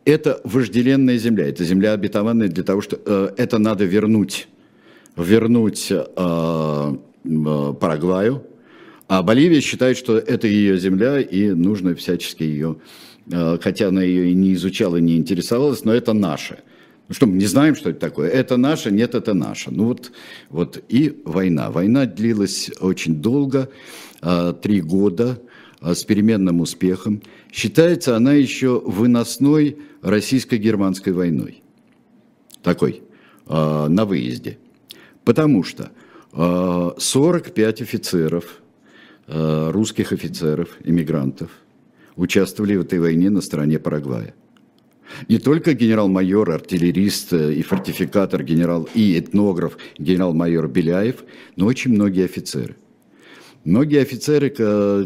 это 0.05 0.41
вожделенная 0.43 1.17
земля, 1.17 1.49
это 1.49 1.63
земля 1.63 1.93
обетованная 1.93 2.47
для 2.47 2.63
того, 2.63 2.81
что 2.81 2.99
а, 3.05 3.33
это 3.37 3.57
надо 3.57 3.85
вернуть, 3.85 4.47
вернуть 5.15 5.91
а, 5.91 6.97
Парагваю, 7.79 8.43
а 9.07 9.23
Боливия 9.23 9.61
считает, 9.61 9.97
что 9.97 10.17
это 10.17 10.47
ее 10.47 10.77
земля 10.77 11.19
и 11.19 11.49
нужно 11.49 11.95
всячески 11.95 12.43
ее, 12.43 12.77
хотя 13.29 13.87
она 13.87 14.03
ее 14.03 14.31
и 14.31 14.33
не 14.33 14.53
изучала, 14.53 14.97
не 14.97 15.17
интересовалась, 15.17 15.83
но 15.83 15.93
это 15.93 16.13
наше. 16.13 16.59
Ну 17.07 17.13
что, 17.13 17.27
мы 17.27 17.37
не 17.37 17.45
знаем, 17.45 17.75
что 17.75 17.91
это 17.91 17.99
такое? 17.99 18.29
Это 18.29 18.57
наше? 18.57 18.91
Нет, 18.91 19.13
это 19.13 19.35
наше. 19.35 19.69
Ну 19.69 19.85
вот, 19.85 20.11
вот 20.49 20.83
и 20.89 21.21
война. 21.23 21.69
Война 21.69 22.07
длилась 22.07 22.71
очень 22.79 23.21
долго, 23.21 23.69
а, 24.21 24.53
три 24.53 24.81
года, 24.81 25.39
а, 25.81 25.93
с 25.93 26.03
переменным 26.03 26.61
успехом. 26.61 27.21
Считается 27.51 28.15
она 28.15 28.33
еще 28.33 28.81
выносной 28.83 29.77
российско-германской 30.01 31.13
войной. 31.13 31.61
Такой, 32.63 33.03
на 33.47 34.05
выезде. 34.05 34.57
Потому 35.23 35.63
что 35.63 35.91
45 36.33 37.81
офицеров, 37.81 38.61
русских 39.27 40.11
офицеров, 40.11 40.69
иммигрантов, 40.83 41.51
участвовали 42.15 42.75
в 42.75 42.81
этой 42.81 42.99
войне 42.99 43.29
на 43.29 43.41
стороне 43.41 43.79
Парагвая. 43.79 44.33
Не 45.29 45.37
только 45.37 45.73
генерал-майор, 45.73 46.49
артиллерист 46.51 47.33
э, 47.33 47.53
и 47.53 47.61
фортификатор 47.61 48.43
генерал 48.43 48.89
и 48.93 49.19
этнограф 49.19 49.77
генерал-майор 49.97 50.67
Беляев, 50.67 51.23
но 51.55 51.65
очень 51.67 51.91
многие 51.91 52.25
офицеры. 52.25 52.75
Многие 53.63 54.01
офицеры, 54.01 54.51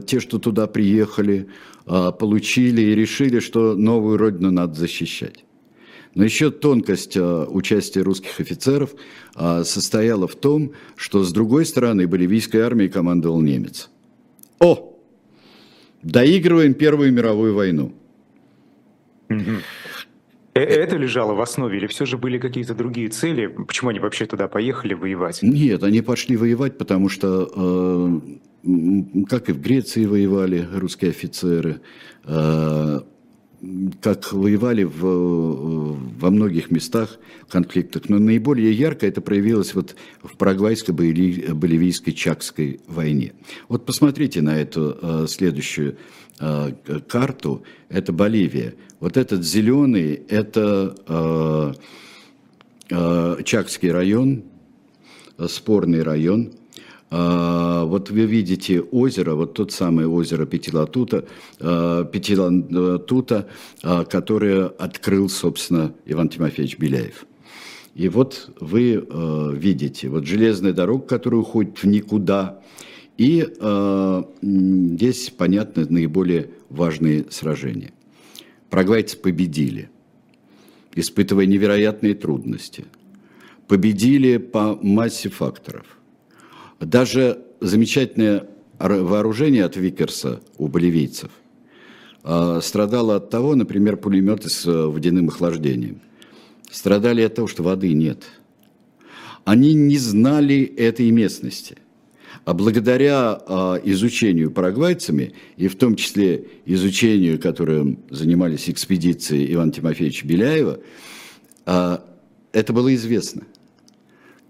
те, 0.06 0.19
что 0.19 0.38
туда 0.38 0.67
приехали, 0.67 1.48
получили 1.86 2.82
и 2.82 2.95
решили, 2.95 3.39
что 3.39 3.74
новую 3.74 4.17
родину 4.17 4.52
надо 4.52 4.74
защищать. 4.74 5.45
Но 6.13 6.26
еще 6.26 6.52
тонкость 6.52 7.15
участия 7.15 8.02
русских 8.02 8.38
офицеров 8.41 8.95
состояла 9.34 10.28
в 10.28 10.36
том, 10.36 10.74
что 10.98 11.24
с 11.24 11.32
другой 11.32 11.65
стороны 11.65 12.06
боливийской 12.06 12.58
армией 12.58 12.89
командовал 12.89 13.39
немец. 13.39 13.89
О! 14.60 14.88
Доигрываем 16.01 16.73
Первую 16.73 17.12
мировую 17.13 17.53
войну. 17.53 17.93
Э, 19.29 20.62
это 20.62 20.97
лежало 20.97 21.33
в 21.33 21.41
основе 21.41 21.77
или 21.77 21.88
все 21.88 22.05
же 22.05 22.17
были 22.17 22.38
какие-то 22.38 22.73
другие 22.73 23.09
цели? 23.09 23.47
Почему 23.47 23.89
они 23.91 23.99
вообще 23.99 24.25
туда 24.25 24.47
поехали 24.47 24.93
воевать? 24.93 25.39
Нет, 25.41 25.83
они 25.83 26.01
пошли 26.01 26.38
воевать, 26.38 26.77
потому 26.77 27.09
что, 27.09 28.21
э, 28.65 29.23
как 29.29 29.49
и 29.49 29.53
в 29.53 29.62
Греции 29.62 30.05
воевали 30.05 30.67
русские 30.73 31.12
офицеры, 31.12 31.81
э, 32.25 32.99
как 34.02 34.32
воевали 34.32 34.84
в, 34.84 35.98
во 36.19 36.30
многих 36.30 36.72
местах 36.72 37.17
конфликтах. 37.50 38.10
Но 38.10 38.19
наиболее 38.19 38.72
ярко 38.72 39.06
это 39.08 39.22
проявилось 39.22 39.74
вот 39.74 39.95
в 40.24 40.38
парагвайско-боливийской 40.38 42.12
Чакской 42.12 42.80
войне. 42.88 43.34
Вот 43.67 43.86
посмотрите 43.86 44.41
на 44.41 44.60
эту 44.60 45.28
следующую 45.28 45.98
Э, 46.41 46.72
карту, 47.10 47.63
это 47.89 48.13
Боливия. 48.13 48.76
Вот 49.02 49.17
этот 49.17 49.43
зеленый, 49.43 50.22
это 50.30 50.95
э, 51.06 51.74
э, 52.91 53.43
Чакский 53.43 53.91
район, 53.91 54.43
спорный 55.50 56.02
район. 56.02 56.54
Вот 57.12 58.12
вы 58.12 58.26
видите 58.26 58.82
озеро, 58.82 59.34
вот 59.34 59.54
тот 59.54 59.72
самый 59.72 60.06
озеро 60.06 60.45
Петилатута, 60.45 61.26
Петилатута, 61.58 63.48
которое 63.82 64.67
открыл, 64.67 65.28
собственно, 65.30 65.93
Иван 66.06 66.30
Тимофеевич 66.30 66.78
Беляев. 66.78 67.26
И 67.95 68.08
вот 68.10 68.52
вы 68.60 69.04
видите, 69.56 70.10
вот 70.10 70.26
железная 70.26 70.74
дорога, 70.74 71.08
которая 71.08 71.41
уходит 71.41 71.80
в 71.80 71.86
никуда, 71.88 72.62
и 73.17 73.43
здесь, 74.41 75.30
понятно, 75.32 75.86
наиболее 75.89 76.52
важные 76.69 77.26
сражения. 77.32 77.91
Парагвайцы 78.69 79.17
победили, 79.17 79.89
испытывая 80.93 81.48
невероятные 81.48 82.13
трудности. 82.13 82.86
Победили 83.67 84.38
по 84.38 84.78
массе 84.82 85.30
факторов. 85.30 85.98
Даже 86.79 87.39
замечательное 87.61 88.47
вооружение 88.79 89.65
от 89.65 89.75
Викерса 89.75 90.41
у 90.57 90.67
боливийцев 90.67 91.31
э, 92.23 92.59
страдало 92.63 93.17
от 93.17 93.29
того, 93.29 93.55
например, 93.55 93.97
пулеметы 93.97 94.49
с 94.49 94.65
э, 94.65 94.85
водяным 94.85 95.27
охлаждением. 95.27 96.01
Страдали 96.71 97.21
от 97.21 97.35
того, 97.35 97.47
что 97.47 97.63
воды 97.63 97.93
нет. 97.93 98.23
Они 99.43 99.73
не 99.73 99.97
знали 99.97 100.63
этой 100.63 101.09
местности– 101.11 101.77
а 102.45 102.53
благодаря 102.55 103.39
а, 103.45 103.79
изучению 103.83 104.49
парагвайцами, 104.49 105.33
и 105.57 105.67
в 105.67 105.75
том 105.75 105.95
числе 105.95 106.45
изучению, 106.65 107.39
которым 107.39 107.99
занимались 108.09 108.69
экспедиции 108.69 109.53
Ивана 109.53 109.71
Тимофеевича 109.71 110.25
Беляева, 110.25 110.79
а, 111.65 112.03
это 112.51 112.73
было 112.73 112.93
известно. 112.95 113.43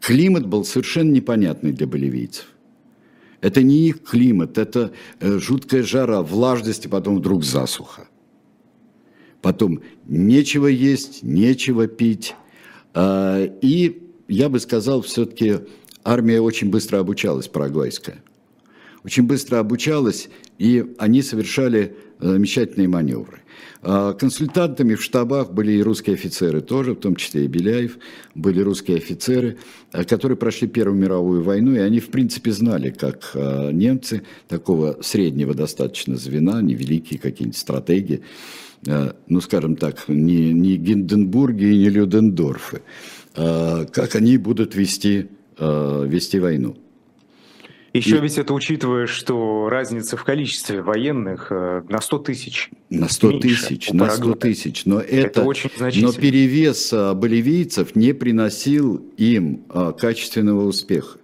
Климат 0.02 0.48
был 0.48 0.64
совершенно 0.66 1.12
непонятный 1.12 1.72
для 1.72 1.88
боливийцев. 1.88 2.46
Это 3.42 3.64
не 3.64 3.88
их 3.88 4.04
климат, 4.04 4.58
это 4.58 4.92
э, 5.20 5.40
жуткая 5.40 5.84
жара, 5.84 6.22
влажность, 6.22 6.86
и 6.86 6.90
потом 6.90 7.18
вдруг 7.18 7.44
засуха. 7.44 8.08
Потом 9.42 9.82
нечего 10.06 10.68
есть, 10.68 11.24
нечего 11.24 11.88
пить. 11.88 12.36
А, 12.94 13.46
и 13.62 14.04
я 14.28 14.50
бы 14.50 14.60
сказал, 14.60 15.02
все-таки 15.02 15.60
армия 16.04 16.42
очень 16.42 16.70
быстро 16.70 17.00
обучалась, 17.00 17.48
парагвайская. 17.48 18.22
Очень 19.06 19.24
быстро 19.24 19.60
обучалась, 19.60 20.30
и 20.58 20.94
они 20.98 21.22
совершали 21.22 21.96
э, 22.20 22.28
замечательные 22.28 22.90
маневры. 22.90 23.40
А 23.82 24.14
консультантами 24.14 24.96
в 24.96 25.04
штабах 25.04 25.52
были 25.52 25.74
и 25.74 25.84
русские 25.84 26.16
офицеры 26.16 26.62
тоже, 26.62 26.94
в 26.94 27.00
том 27.00 27.16
числе 27.16 27.46
и 27.46 27.48
Беляев, 27.48 27.98
были 28.36 28.62
русские 28.62 28.98
офицеры, 28.98 29.58
э, 29.92 30.04
которые 30.04 30.38
прошли 30.38 30.68
Первую 30.68 31.00
мировую 31.00 31.44
войну, 31.44 31.76
и 31.76 31.80
они, 31.80 32.00
в 32.00 32.10
принципе, 32.10 32.52
знали, 32.52 32.90
как 32.90 33.32
э, 33.34 33.72
немцы. 33.72 34.24
Такого 34.48 34.98
среднего 35.02 35.54
достаточно 35.54 36.18
звена, 36.18 36.62
невеликие 36.62 37.20
какие-нибудь 37.20 37.58
стратегии, 37.58 38.22
ну, 39.28 39.42
скажем 39.42 39.76
так, 39.76 40.06
не, 40.08 40.54
не 40.54 40.78
Гинденбурги 40.78 41.66
и 41.66 41.78
не 41.78 41.90
Людендорфы, 41.90 42.82
как 43.34 44.16
они 44.16 44.38
будут 44.38 44.74
вести 44.74 45.28
вести 45.60 46.40
войну. 46.40 46.78
Еще 47.94 48.18
и... 48.18 48.22
ведь 48.22 48.38
это 48.38 48.54
учитывая, 48.54 49.08
что 49.08 49.68
разница 49.70 50.16
в 50.18 50.24
количестве 50.24 50.82
военных 50.82 51.48
э, 51.50 51.84
на 51.90 52.02
100 52.02 52.20
тысяч. 52.20 52.70
На 52.90 53.10
100 53.10 53.40
тысяч, 53.40 53.92
на 53.92 54.10
100 54.10 54.36
тысяч. 54.36 54.86
Но 54.86 55.00
это, 55.00 55.16
это 55.16 55.44
очень 55.44 55.72
значительно. 55.76 56.12
Но 56.12 56.18
перевес 56.18 56.94
э, 56.94 57.14
боливийцев 57.14 57.96
не 57.96 58.14
приносил 58.14 58.98
им 59.18 59.64
э, 59.74 59.94
качественного 59.98 60.66
успеха. 60.66 61.18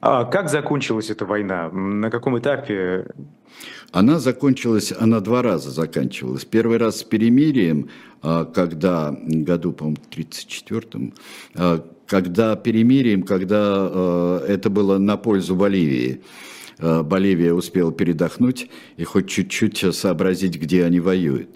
А 0.00 0.24
как 0.24 0.48
закончилась 0.48 1.10
эта 1.10 1.26
война? 1.26 1.70
На 1.70 2.10
каком 2.10 2.38
этапе? 2.38 3.06
Она 3.92 4.18
закончилась, 4.18 4.92
она 4.98 5.20
два 5.20 5.42
раза 5.42 5.70
заканчивалась. 5.70 6.44
Первый 6.44 6.76
раз 6.76 6.98
с 6.98 7.04
перемирием, 7.04 7.88
когда 8.20 9.16
году, 9.22 9.72
по-моему, 9.72 9.96
34-м, 10.10 11.14
когда 12.06 12.56
перемирием, 12.56 13.22
когда 13.22 13.90
э, 13.90 14.46
это 14.48 14.70
было 14.70 14.98
на 14.98 15.16
пользу 15.16 15.56
Боливии. 15.56 16.22
Э, 16.78 17.02
Боливия 17.02 17.52
успела 17.52 17.92
передохнуть 17.92 18.68
и 18.96 19.04
хоть 19.04 19.28
чуть-чуть 19.28 19.94
сообразить, 19.94 20.60
где 20.60 20.84
они 20.84 21.00
воюют. 21.00 21.48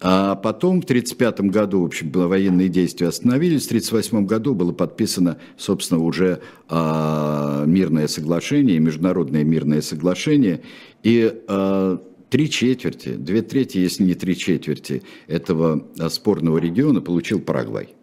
А 0.00 0.36
потом 0.36 0.80
в 0.80 0.84
1935 0.84 1.40
году, 1.50 1.82
в 1.82 1.86
общем, 1.86 2.12
военные 2.12 2.68
действия 2.68 3.08
остановились. 3.08 3.64
В 3.64 3.66
1938 3.66 4.26
году 4.26 4.54
было 4.54 4.72
подписано, 4.72 5.38
собственно, 5.56 6.00
уже 6.00 6.40
э, 6.68 7.64
мирное 7.66 8.06
соглашение, 8.06 8.78
международное 8.78 9.42
мирное 9.42 9.80
соглашение. 9.80 10.60
И 11.02 11.32
э, 11.48 11.98
три 12.30 12.50
четверти, 12.50 13.14
две 13.14 13.42
трети, 13.42 13.78
если 13.78 14.04
не 14.04 14.14
три 14.14 14.36
четверти 14.36 15.02
этого 15.26 15.84
спорного 16.10 16.58
региона 16.58 17.00
получил 17.00 17.40
Парагвай 17.40 17.97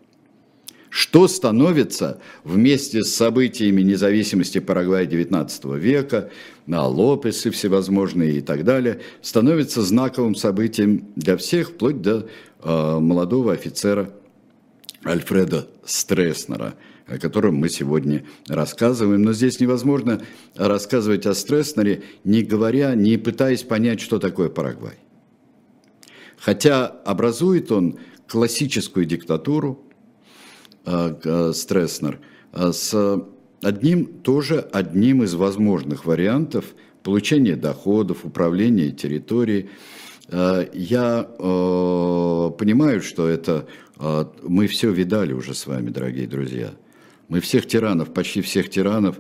что 0.96 1.28
становится 1.28 2.22
вместе 2.46 3.04
с 3.04 3.14
событиями 3.14 3.82
независимости 3.82 4.60
Парагвая 4.60 5.06
XIX 5.06 5.78
века, 5.78 6.30
на 6.68 6.88
Лопесы 6.88 7.52
всевозможные 7.52 8.38
и 8.38 8.42
так 8.42 8.64
далее, 8.64 9.02
становится 9.22 9.82
знаковым 9.82 10.36
событием 10.36 11.10
для 11.18 11.36
всех, 11.36 11.72
вплоть 11.72 12.02
до 12.02 12.30
э, 12.64 13.00
молодого 13.02 13.52
офицера 13.52 14.10
Альфреда 15.06 15.68
Стресснера, 15.84 16.76
о 17.08 17.18
котором 17.18 17.56
мы 17.56 17.68
сегодня 17.68 18.24
рассказываем. 18.48 19.22
Но 19.22 19.34
здесь 19.34 19.60
невозможно 19.60 20.22
рассказывать 20.56 21.26
о 21.26 21.34
Стресснере, 21.34 22.04
не 22.24 22.42
говоря, 22.42 22.96
не 22.96 23.18
пытаясь 23.18 23.64
понять, 23.64 24.00
что 24.00 24.18
такое 24.18 24.48
Парагвай. 24.48 24.96
Хотя 26.38 26.86
образует 26.86 27.70
он 27.70 28.00
классическую 28.28 29.06
диктатуру, 29.06 29.85
Стресснер, 30.86 32.20
э, 32.54 32.72
с 32.72 33.24
одним, 33.64 34.06
тоже 34.06 34.60
одним 34.72 35.24
из 35.24 35.34
возможных 35.34 36.06
вариантов 36.06 36.66
получения 37.04 37.56
доходов, 37.56 38.24
управления 38.24 38.92
территорией. 38.92 39.70
Я 40.32 41.24
понимаю, 41.38 43.02
что 43.02 43.28
это 43.28 43.68
мы 44.42 44.66
все 44.66 44.92
видали 44.92 45.34
уже 45.34 45.54
с 45.54 45.68
вами, 45.68 45.92
дорогие 45.92 46.28
друзья. 46.28 46.72
Мы 47.28 47.42
всех 47.42 47.68
тиранов, 47.68 48.12
почти 48.12 48.42
всех 48.42 48.70
тиранов, 48.70 49.18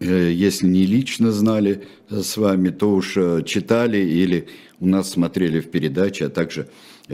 если 0.00 0.66
не 0.66 0.84
лично 0.84 1.30
знали 1.30 1.84
с 2.10 2.36
вами, 2.36 2.70
то 2.70 2.90
уж 2.90 3.14
читали 3.44 3.98
или 3.98 4.48
у 4.80 4.86
нас 4.88 5.10
смотрели 5.10 5.60
в 5.60 5.70
передаче, 5.70 6.26
а 6.26 6.30
также 6.30 6.68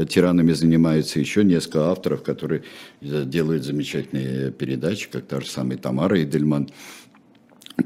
тиранами 0.09 0.53
занимаются 0.53 1.21
еще 1.21 1.45
несколько 1.45 1.91
авторов, 1.91 2.23
которые 2.23 2.63
делают 3.01 3.65
замечательные 3.65 4.51
передачи, 4.51 5.09
как 5.11 5.27
та 5.27 5.41
же 5.41 5.47
самая 5.47 5.79
Тамара 5.79 6.23
Идельман 6.23 6.69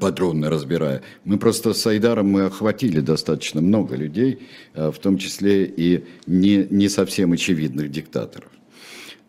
подробно 0.00 0.50
разбирая. 0.50 1.02
Мы 1.24 1.38
просто 1.38 1.72
с 1.72 1.86
Айдаром 1.86 2.28
мы 2.28 2.42
охватили 2.42 3.00
достаточно 3.00 3.60
много 3.60 3.96
людей, 3.96 4.40
э, 4.74 4.90
в 4.90 4.98
том 4.98 5.18
числе 5.18 5.64
и 5.64 6.04
не, 6.26 6.66
не 6.70 6.88
совсем 6.88 7.32
очевидных 7.32 7.90
диктаторов. 7.90 8.50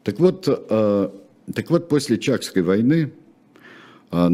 Так 0.04 0.20
вот, 0.20 0.46
э, 0.48 1.10
так 1.54 1.70
вот, 1.70 1.90
после 1.90 2.18
Чакской 2.18 2.62
войны 2.62 3.12
э, 4.12 4.30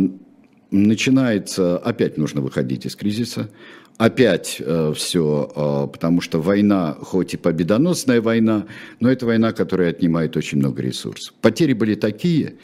начинается, 0.71 1.77
опять 1.77 2.17
нужно 2.17 2.41
выходить 2.41 2.85
из 2.85 2.95
кризиса, 2.95 3.49
опять 3.97 4.57
э, 4.59 4.93
все, 4.95 5.51
э, 5.55 5.91
потому 5.91 6.21
что 6.21 6.41
война, 6.41 6.95
хоть 6.99 7.33
и 7.33 7.37
победоносная 7.37 8.21
война, 8.21 8.65
но 8.99 9.09
это 9.09 9.25
война, 9.25 9.53
которая 9.53 9.89
отнимает 9.89 10.37
очень 10.37 10.59
много 10.59 10.81
ресурсов. 10.81 11.33
Потери 11.41 11.73
были 11.73 11.95
такие, 11.95 12.55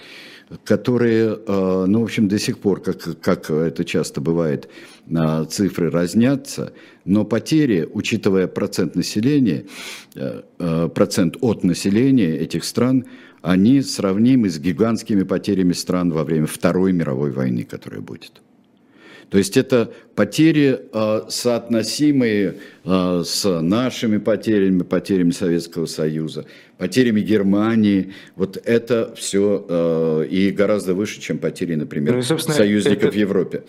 которые, 0.64 1.40
э, 1.48 1.86
ну, 1.88 2.02
в 2.02 2.04
общем, 2.04 2.28
до 2.28 2.38
сих 2.40 2.58
пор, 2.60 2.82
как, 2.82 3.20
как 3.22 3.50
это 3.50 3.86
часто 3.86 4.22
бывает, 4.22 4.70
э, 5.10 5.46
цифры 5.50 5.90
разнятся, 5.90 6.74
но 7.06 7.24
потери, 7.24 7.88
учитывая 7.92 8.48
процент 8.48 8.96
населения, 8.96 9.66
э, 10.16 10.90
процент 10.94 11.38
от 11.42 11.64
населения 11.64 12.38
этих 12.38 12.64
стран, 12.64 13.06
они 13.42 13.82
сравнимы 13.82 14.50
с 14.50 14.60
гигантскими 14.60 15.24
потерями 15.24 15.74
стран 15.74 16.12
во 16.12 16.24
время 16.24 16.46
Второй 16.46 16.94
мировой 16.94 17.32
войны, 17.32 17.64
которая 17.64 18.02
будет. 18.02 18.42
То 19.32 19.38
есть 19.38 19.56
это 19.56 19.94
потери, 20.14 20.78
э, 20.92 21.22
соотносимые 21.30 22.56
э, 22.84 23.24
с 23.26 23.62
нашими 23.62 24.18
потерями, 24.18 24.84
потерями 24.84 25.32
Советского 25.32 25.86
Союза, 25.86 26.46
потерями 26.78 27.22
Германии. 27.22 28.14
Вот 28.36 28.58
это 28.58 29.14
все 29.16 29.66
э, 29.70 30.26
и 30.30 30.52
гораздо 30.52 30.96
выше, 30.96 31.22
чем 31.22 31.38
потери, 31.38 31.76
например, 31.76 32.16
ну, 32.16 32.38
союзников 32.38 33.04
это... 33.04 33.12
в 33.12 33.16
Европе. 33.16 33.64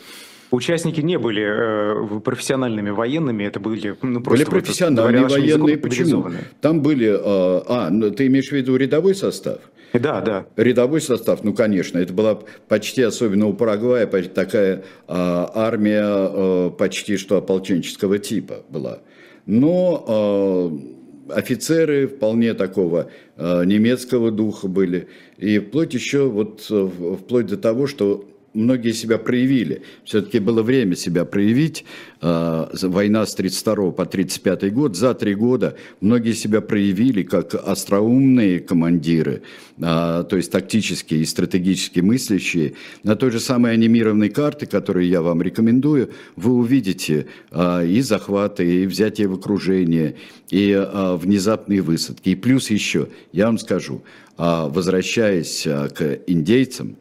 Участники 0.51 1.01
не 1.01 1.16
были 1.16 1.44
э, 1.44 2.20
профессиональными 2.20 2.90
военными, 2.90 3.44
это 3.44 3.61
были 3.61 3.96
ну, 4.03 4.20
просто 4.20 4.44
были 4.44 4.61
профессиональные 4.61 5.22
вот, 5.22 5.31
военные. 5.31 5.79
Почему? 5.79 6.29
Там 6.61 6.83
были, 6.83 7.07
э, 7.07 7.62
а, 7.68 7.88
ну, 7.88 8.11
ты 8.11 8.27
имеешь 8.27 8.48
в 8.48 8.53
виду 8.53 8.75
рядовой 8.75 9.14
состав? 9.14 9.61
Да, 9.92 10.20
да. 10.20 10.46
Рядовой 10.57 11.00
состав, 11.00 11.44
ну, 11.44 11.52
конечно, 11.52 11.98
это 11.98 12.12
была 12.12 12.38
почти, 12.68 13.02
особенно 13.02 13.46
у 13.46 13.55
Парагвая, 13.55 14.07
такая 14.07 14.85
а, 15.07 15.50
армия 15.55 16.02
а, 16.05 16.70
почти 16.70 17.16
что 17.16 17.37
ополченческого 17.37 18.18
типа 18.18 18.64
была. 18.68 19.00
Но 19.46 20.05
а, 20.09 21.38
офицеры 21.38 22.07
вполне 22.07 22.55
такого 22.55 23.11
а, 23.37 23.64
немецкого 23.64 24.31
духа 24.31 24.68
были. 24.68 25.09
И 25.37 25.59
вплоть 25.59 25.94
еще, 25.94 26.28
вот, 26.28 26.62
вплоть 26.62 27.46
до 27.46 27.57
того, 27.57 27.87
что 27.87 28.24
многие 28.55 28.93
себя 28.93 29.19
проявили. 29.19 29.83
Все-таки 30.05 30.38
было 30.38 30.62
время 30.62 30.97
себя 30.97 31.25
проявить. 31.25 31.85
А, 32.25 32.71
война 32.83 33.27
с 33.27 33.35
32 33.35 33.91
по 33.91 34.07
35 34.07 34.73
год. 34.73 34.97
За 34.97 35.15
три 35.15 35.35
года 35.35 35.77
многие 36.01 36.35
себя 36.35 36.61
проявили 36.61 37.23
как 37.23 37.55
остроумные 37.55 38.61
командиры, 38.61 39.43
а, 39.81 40.23
то 40.23 40.37
есть 40.37 40.53
тактические 40.53 41.23
и 41.23 41.25
стратегически 41.25 42.01
мыслящие. 42.01 42.75
На 43.03 43.17
той 43.17 43.33
же 43.33 43.41
самой 43.41 43.73
анимированной 43.73 44.29
карте, 44.29 44.67
которую 44.67 45.09
я 45.09 45.21
вам 45.21 45.43
рекомендую, 45.43 46.11
вы 46.37 46.53
увидите 46.53 47.27
а, 47.51 47.83
и 47.83 48.01
захваты, 48.03 48.83
и 48.83 48.87
взятие 48.87 49.27
в 49.27 49.35
окружение, 49.35 50.15
и 50.51 50.88
внезапные 50.93 51.81
высадки. 51.81 52.31
И 52.31 52.35
плюс 52.35 52.71
еще, 52.71 53.09
я 53.33 53.47
вам 53.47 53.59
скажу, 53.59 54.03
возвращаясь 54.37 55.62
к 55.62 56.21
индейцам, 56.27 56.97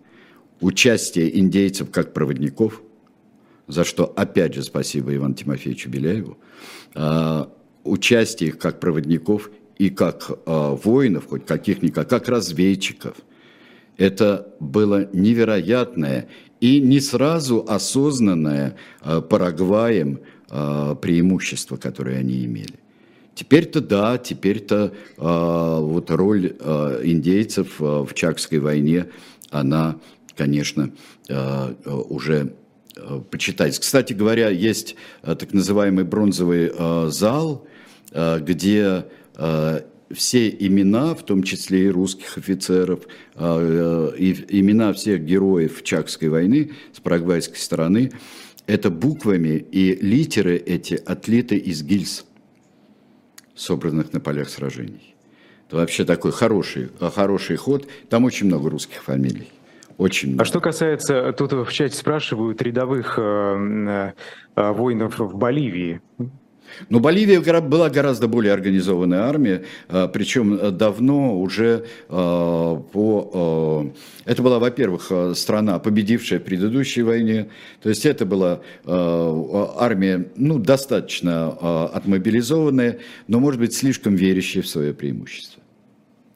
участие 0.62 1.38
индейцев 1.38 1.92
как 1.92 2.14
проводников, 2.14 2.82
за 3.68 3.84
что, 3.84 4.06
опять 4.16 4.54
же, 4.54 4.64
спасибо 4.64 5.16
Ивану 5.16 5.34
Тимофеевичу 5.34 5.90
Беляеву, 5.90 6.38
а, 6.94 7.52
участие 7.84 8.50
их 8.50 8.60
как 8.60 8.80
проводников 8.80 9.50
и 9.78 9.90
как 9.90 10.30
а, 10.46 10.76
воинов, 10.76 11.28
хоть 11.28 11.46
каких-никак, 11.46 12.10
как 12.10 12.28
разведчиков. 12.28 13.16
Это 13.98 14.48
было 14.60 15.10
невероятное 15.14 16.28
и 16.60 16.80
не 16.80 17.00
сразу 17.00 17.66
осознанное 17.68 18.76
а, 19.02 19.22
Парагваем 19.22 20.20
преимущество, 20.50 21.78
которое 21.78 22.18
они 22.18 22.44
имели. 22.44 22.74
Теперь-то 23.36 23.80
да, 23.80 24.18
теперь-то 24.18 24.94
вот 25.16 26.12
роль 26.12 26.48
индейцев 26.48 27.80
в 27.80 28.10
Чакской 28.14 28.60
войне, 28.60 29.08
она 29.50 29.98
конечно, 30.42 30.92
э, 31.30 31.76
уже 32.10 32.56
э, 32.96 33.22
почитать. 33.30 33.78
Кстати 33.78 34.14
говоря, 34.14 34.50
есть 34.50 34.96
э, 35.22 35.36
так 35.36 35.54
называемый 35.54 36.04
бронзовый 36.04 36.72
зал, 37.12 37.68
где 38.14 39.06
все 40.12 40.50
имена, 40.50 41.14
в 41.16 41.24
том 41.24 41.44
числе 41.44 41.86
и 41.86 41.90
русских 41.90 42.38
офицеров, 42.38 43.00
и 43.40 44.46
имена 44.50 44.92
всех 44.92 45.24
героев 45.24 45.82
Чакской 45.84 46.28
войны 46.28 46.72
с 46.92 47.00
парагвайской 47.00 47.58
стороны, 47.58 48.12
это 48.68 48.90
буквами 48.90 49.66
и 49.72 49.96
литеры 49.96 50.58
эти 50.58 50.96
отлиты 50.96 51.56
из 51.56 51.84
гильз, 51.84 52.26
собранных 53.56 54.12
на 54.12 54.20
полях 54.20 54.50
сражений. 54.50 55.16
Это 55.68 55.78
вообще 55.78 56.04
такой 56.04 56.34
хороший, 56.34 56.90
хороший 57.00 57.56
ход. 57.56 57.88
Там 58.10 58.26
очень 58.26 58.48
много 58.48 58.70
русских 58.70 59.02
фамилий. 59.04 59.48
Очень 60.02 60.36
А 60.40 60.46
что 60.46 60.60
касается, 60.60 61.32
тут 61.32 61.54
в 61.54 61.72
чате 61.72 61.96
спрашивают 61.96 62.60
рядовых 62.64 63.20
э, 63.20 64.14
э, 64.56 64.72
воинов 64.72 65.20
в 65.20 65.38
Боливии. 65.38 66.02
Но 66.90 67.00
Боливия 67.00 67.40
была 67.62 67.88
гораздо 67.92 68.28
более 68.28 68.52
организованная 68.52 69.22
армия, 69.22 69.64
э, 69.90 70.10
причем 70.12 70.76
давно 70.76 71.40
уже 71.40 71.86
э, 72.10 72.10
по... 72.10 73.92
Э, 74.26 74.32
это 74.32 74.42
была, 74.42 74.58
во-первых, 74.58 75.12
страна, 75.36 75.78
победившая 75.78 76.40
в 76.40 76.44
предыдущей 76.46 77.04
войне, 77.04 77.50
то 77.84 77.90
есть 77.90 78.04
это 78.08 78.26
была 78.26 78.62
армия, 78.86 80.26
ну, 80.36 80.58
достаточно 80.58 81.88
отмобилизованная, 81.90 83.00
но, 83.28 83.40
может 83.40 83.60
быть, 83.60 83.76
слишком 83.76 84.16
верящая 84.16 84.64
в 84.64 84.68
свое 84.68 84.96
преимущество. 84.96 85.62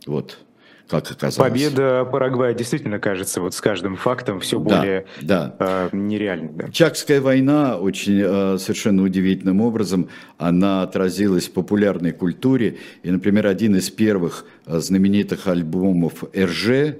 Вот 0.05 0.44
как 0.87 1.11
оказалось. 1.11 1.51
Победа 1.51 2.05
Парагвая 2.05 2.53
действительно 2.53 2.99
кажется 2.99 3.41
вот 3.41 3.53
с 3.53 3.61
каждым 3.61 3.95
фактом 3.95 4.39
все 4.39 4.59
более 4.59 5.05
да, 5.21 5.55
да. 5.57 5.89
Э, 5.91 5.95
нереальной. 5.95 6.49
Да. 6.53 6.69
Чакская 6.71 7.21
война 7.21 7.77
очень 7.77 8.21
э, 8.23 8.57
совершенно 8.59 9.03
удивительным 9.03 9.61
образом, 9.61 10.09
она 10.37 10.83
отразилась 10.83 11.47
в 11.47 11.51
популярной 11.51 12.11
культуре. 12.11 12.77
И, 13.03 13.09
например, 13.09 13.47
один 13.47 13.75
из 13.75 13.89
первых 13.89 14.45
э, 14.65 14.79
знаменитых 14.79 15.47
альбомов 15.47 16.23
РЖ 16.37 16.97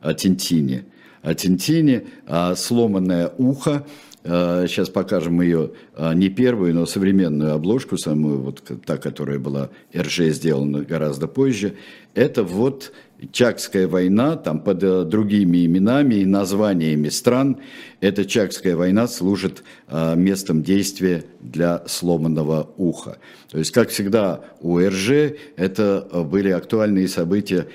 о 0.00 0.14
Тинтине. 0.14 0.84
О 1.22 1.34
Тинтине, 1.34 2.04
э, 2.26 2.54
«Сломанное 2.56 3.32
ухо», 3.38 3.84
Сейчас 4.28 4.90
покажем 4.90 5.40
ее 5.40 5.70
не 5.96 6.28
первую, 6.28 6.74
но 6.74 6.84
современную 6.84 7.54
обложку, 7.54 7.96
самую 7.96 8.40
вот 8.42 8.62
та, 8.84 8.98
которая 8.98 9.38
была 9.38 9.70
РЖ 9.96 10.24
сделана 10.34 10.82
гораздо 10.82 11.28
позже. 11.28 11.76
Это 12.14 12.44
вот 12.44 12.92
Чакская 13.32 13.88
война, 13.88 14.36
там 14.36 14.60
под 14.60 14.82
э, 14.84 15.04
другими 15.04 15.66
именами 15.66 16.16
и 16.16 16.24
названиями 16.24 17.08
стран, 17.08 17.58
эта 18.00 18.24
Чакская 18.24 18.76
война 18.76 19.08
служит 19.08 19.64
э, 19.88 20.14
местом 20.14 20.62
действия 20.62 21.24
для 21.40 21.82
сломанного 21.86 22.70
уха. 22.76 23.18
То 23.50 23.58
есть, 23.58 23.72
как 23.72 23.88
всегда 23.88 24.44
у 24.60 24.78
РЖ, 24.78 25.34
это 25.56 26.06
э, 26.12 26.22
были 26.22 26.50
актуальные 26.50 27.08
события, 27.08 27.66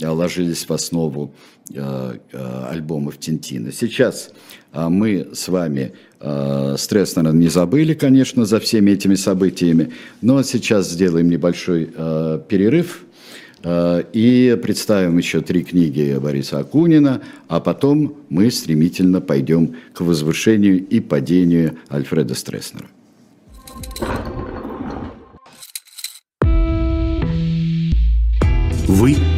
ложились 0.00 0.66
в 0.66 0.72
основу 0.72 1.34
альбомов 1.72 3.18
Тинтина. 3.18 3.72
Сейчас 3.72 4.30
мы 4.72 5.28
с 5.32 5.48
вами 5.48 5.92
стресс, 6.76 7.16
наверное, 7.16 7.40
не 7.40 7.48
забыли, 7.48 7.94
конечно, 7.94 8.44
за 8.44 8.60
всеми 8.60 8.92
этими 8.92 9.14
событиями, 9.14 9.92
но 10.22 10.42
сейчас 10.42 10.90
сделаем 10.90 11.28
небольшой 11.28 11.86
перерыв– 12.48 13.02
Э, 13.68 14.04
и 14.12 14.56
представим 14.62 15.18
еще 15.18 15.40
три 15.40 15.64
книги 15.64 16.16
Бориса 16.20 16.60
Акунина, 16.60 17.20
а 17.48 17.58
потом 17.58 18.14
мы 18.28 18.50
стремительно 18.52 19.20
пойдем 19.20 19.74
к 19.92 20.02
возвышению 20.02 20.86
и 20.86 21.00
падению 21.00 21.76
Альфреда 21.90 22.34
Стресснера. 22.36 22.86
Вы 28.86 29.16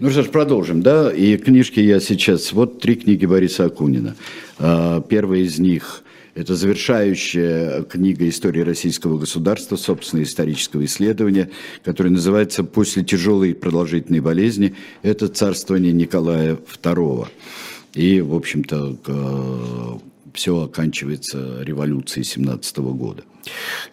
Ну 0.00 0.10
что 0.10 0.22
ж, 0.22 0.28
продолжим, 0.28 0.80
да? 0.80 1.10
И 1.10 1.36
книжки 1.36 1.80
я 1.80 1.98
сейчас... 1.98 2.52
Вот 2.52 2.80
три 2.80 2.94
книги 2.94 3.26
Бориса 3.26 3.64
Акунина. 3.64 4.14
А, 4.60 5.00
первая 5.00 5.40
из 5.40 5.58
них– 5.58 6.04
это 6.36 6.54
завершающая 6.54 7.82
книга 7.82 8.28
истории 8.28 8.60
российского 8.60 9.18
государства, 9.18 9.74
собственного 9.74 10.24
исторического 10.24 10.84
исследования, 10.84 11.50
которая 11.84 12.12
называется 12.12 12.62
«После 12.62 13.02
тяжелой 13.02 13.56
продолжительной 13.56 14.20
болезни. 14.20 14.76
Это 15.02 15.26
царствование 15.26 15.92
Николая 15.92 16.56
II». 16.80 17.26
И, 17.94 18.20
в 18.20 18.36
общем-то, 18.36 20.00
все 20.34 20.62
оканчивается 20.62 21.62
революцией 21.62 22.24
17 22.24 22.78
года. 22.78 23.22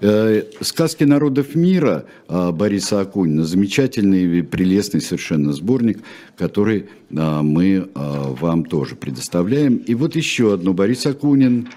Э, 0.01 0.43
«Сказки 0.61 1.03
народов 1.03 1.55
мира» 1.55 2.05
Бориса 2.27 3.01
Акунина, 3.01 3.45
замечательный, 3.45 4.43
прелестный 4.43 5.01
совершенно 5.01 5.53
сборник, 5.53 5.99
который 6.37 6.87
а, 7.15 7.41
мы 7.41 7.89
а, 7.93 8.33
вам 8.33 8.65
тоже 8.65 8.95
предоставляем. 8.95 9.77
И 9.77 9.93
вот 9.95 10.15
еще 10.15 10.53
одно, 10.53 10.73
Борис 10.73 11.05
Акунин, 11.05 11.69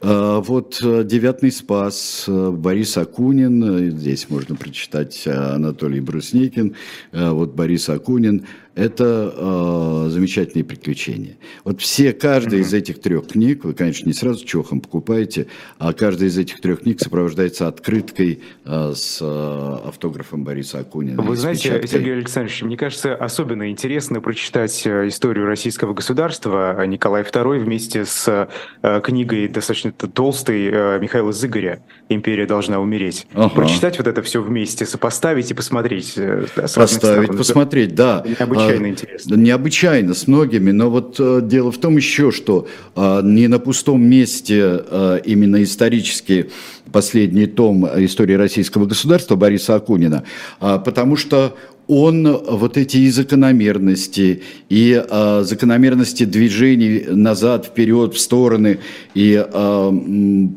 а, 0.00 0.40
вот 0.40 0.78
«Девятный 0.80 1.52
спас», 1.52 2.24
Борис 2.28 2.96
Акунин, 2.96 3.90
здесь 3.92 4.28
можно 4.28 4.56
прочитать 4.56 5.26
Анатолий 5.26 6.00
Брусникин, 6.00 6.76
вот 7.12 7.54
Борис 7.54 7.88
Акунин– 7.88 8.46
это 8.74 9.34
э, 9.36 10.10
замечательные 10.10 10.64
приключения. 10.64 11.36
Вот 11.64 11.80
все, 11.80 12.12
каждая 12.12 12.60
mm-hmm. 12.60 12.64
из 12.64 12.74
этих 12.74 13.00
трех 13.00 13.28
книг, 13.28 13.64
вы, 13.64 13.74
конечно, 13.74 14.06
не 14.06 14.14
сразу 14.14 14.44
чохом 14.44 14.80
покупаете, 14.80 15.46
а 15.78 15.92
каждая 15.92 16.28
из 16.28 16.38
этих 16.38 16.60
трех 16.60 16.80
книг 16.80 17.00
сопровождается 17.00 17.68
открыткой 17.68 18.40
э, 18.64 18.92
с 18.94 19.18
э, 19.20 19.88
автографом 19.88 20.44
Бориса 20.44 20.80
Акунина. 20.80 21.20
Вы 21.20 21.36
знаете, 21.36 21.68
печаткой. 21.68 21.88
Сергей 21.88 22.12
Александрович, 22.14 22.62
мне 22.62 22.76
кажется, 22.76 23.14
особенно 23.14 23.70
интересно 23.70 24.20
прочитать 24.20 24.86
э, 24.86 25.08
историю 25.08 25.46
российского 25.46 25.92
государства 25.92 26.86
Николай 26.86 27.22
II 27.22 27.58
вместе 27.58 28.06
с 28.06 28.48
э, 28.82 29.00
книгой 29.02 29.48
достаточно 29.48 29.92
толстой 29.92 30.70
э, 30.72 30.98
Михаила 30.98 31.32
Зыгоря 31.32 31.82
«Империя 32.08 32.46
должна 32.46 32.80
умереть». 32.80 33.26
Ага. 33.34 33.50
Прочитать 33.50 33.98
вот 33.98 34.06
это 34.06 34.22
все 34.22 34.40
вместе, 34.40 34.86
сопоставить 34.86 35.50
и 35.50 35.54
посмотреть. 35.54 36.14
Э, 36.16 36.46
Поставить, 36.54 37.36
посмотреть, 37.36 37.94
да. 37.94 38.24
Необычно 38.26 38.61
необычайно 38.66 38.86
интересно. 38.86 39.34
Необычайно 39.34 40.14
с 40.14 40.26
многими, 40.26 40.70
но 40.70 40.90
вот 40.90 41.16
э, 41.18 41.40
дело 41.42 41.72
в 41.72 41.78
том 41.78 41.96
еще, 41.96 42.30
что 42.30 42.66
э, 42.96 43.20
не 43.24 43.48
на 43.48 43.58
пустом 43.58 44.02
месте 44.02 44.82
э, 44.84 45.20
именно 45.24 45.62
исторически 45.62 46.50
последний 46.92 47.46
том 47.46 47.86
истории 48.04 48.34
российского 48.34 48.86
государства 48.86 49.34
Бориса 49.36 49.74
Акунина, 49.74 50.24
а 50.60 50.78
потому 50.78 51.16
что 51.16 51.56
он 51.86 52.26
вот 52.26 52.76
эти 52.76 52.98
и 52.98 53.10
закономерности, 53.10 54.42
и 54.68 55.02
э, 55.08 55.42
закономерности 55.44 56.24
движений 56.24 57.04
назад, 57.08 57.66
вперед, 57.66 58.14
в 58.14 58.18
стороны, 58.18 58.78
и 59.14 59.44
э, 59.44 59.92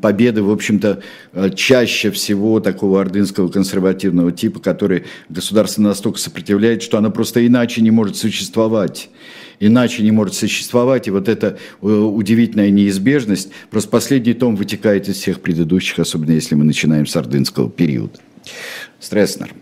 победы, 0.01 0.43
в 0.43 0.51
общем-то, 0.51 1.01
чаще 1.55 2.11
всего 2.11 2.59
такого 2.59 3.01
ордынского 3.01 3.49
консервативного 3.49 4.31
типа, 4.31 4.59
который 4.59 5.03
государство 5.29 5.81
настолько 5.81 6.19
сопротивляет, 6.19 6.81
что 6.81 6.97
оно 6.97 7.11
просто 7.11 7.45
иначе 7.45 7.81
не 7.81 7.91
может 7.91 8.15
существовать 8.15 9.09
иначе 9.59 10.03
не 10.03 10.11
может 10.11 10.35
существовать. 10.35 11.07
И 11.07 11.11
вот 11.11 11.29
эта 11.29 11.57
э, 11.81 11.85
удивительная 11.85 12.69
неизбежность, 12.69 13.49
просто 13.69 13.89
последний 13.89 14.33
том 14.33 14.55
вытекает 14.55 15.07
из 15.09 15.17
всех 15.17 15.41
предыдущих, 15.41 15.99
особенно 15.99 16.31
если 16.31 16.55
мы 16.55 16.63
начинаем 16.63 17.05
с 17.05 17.15
ордынского 17.15 17.69
периода. 17.69 18.19
Стресснер. 18.99 19.53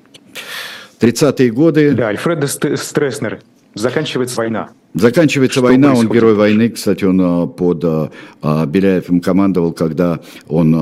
30-е 1.03 1.51
годы. 1.51 1.91
Да, 1.91 2.07
Альфредо 2.07 2.47
Стресснер. 2.47 3.41
Заканчивается 3.75 4.37
война. 4.37 4.69
Заканчивается 4.93 5.59
Что 5.59 5.67
война, 5.67 5.93
он 5.93 6.07
герой 6.07 6.35
войны, 6.35 6.69
кстати, 6.69 7.03
он 7.03 7.19
а, 7.21 7.47
под 7.47 7.83
а, 7.83 8.11
а, 8.41 8.65
Беляевым 8.67 9.19
командовал, 9.19 9.73
когда 9.73 10.19
он 10.47 10.73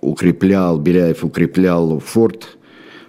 укреплял, 0.00 0.78
Беляев 0.78 1.24
укреплял 1.24 2.00
форт 2.00 2.58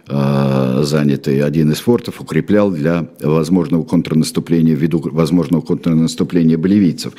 занятый 0.08 1.42
один 1.42 1.72
из 1.72 1.80
фортов, 1.80 2.22
укреплял 2.22 2.70
для 2.70 3.08
возможного 3.22 3.84
контрнаступления, 3.84 4.76
ввиду 4.76 5.00
возможного 5.00 5.62
контрнаступления 5.62 6.58
боливийцев. 6.58 7.14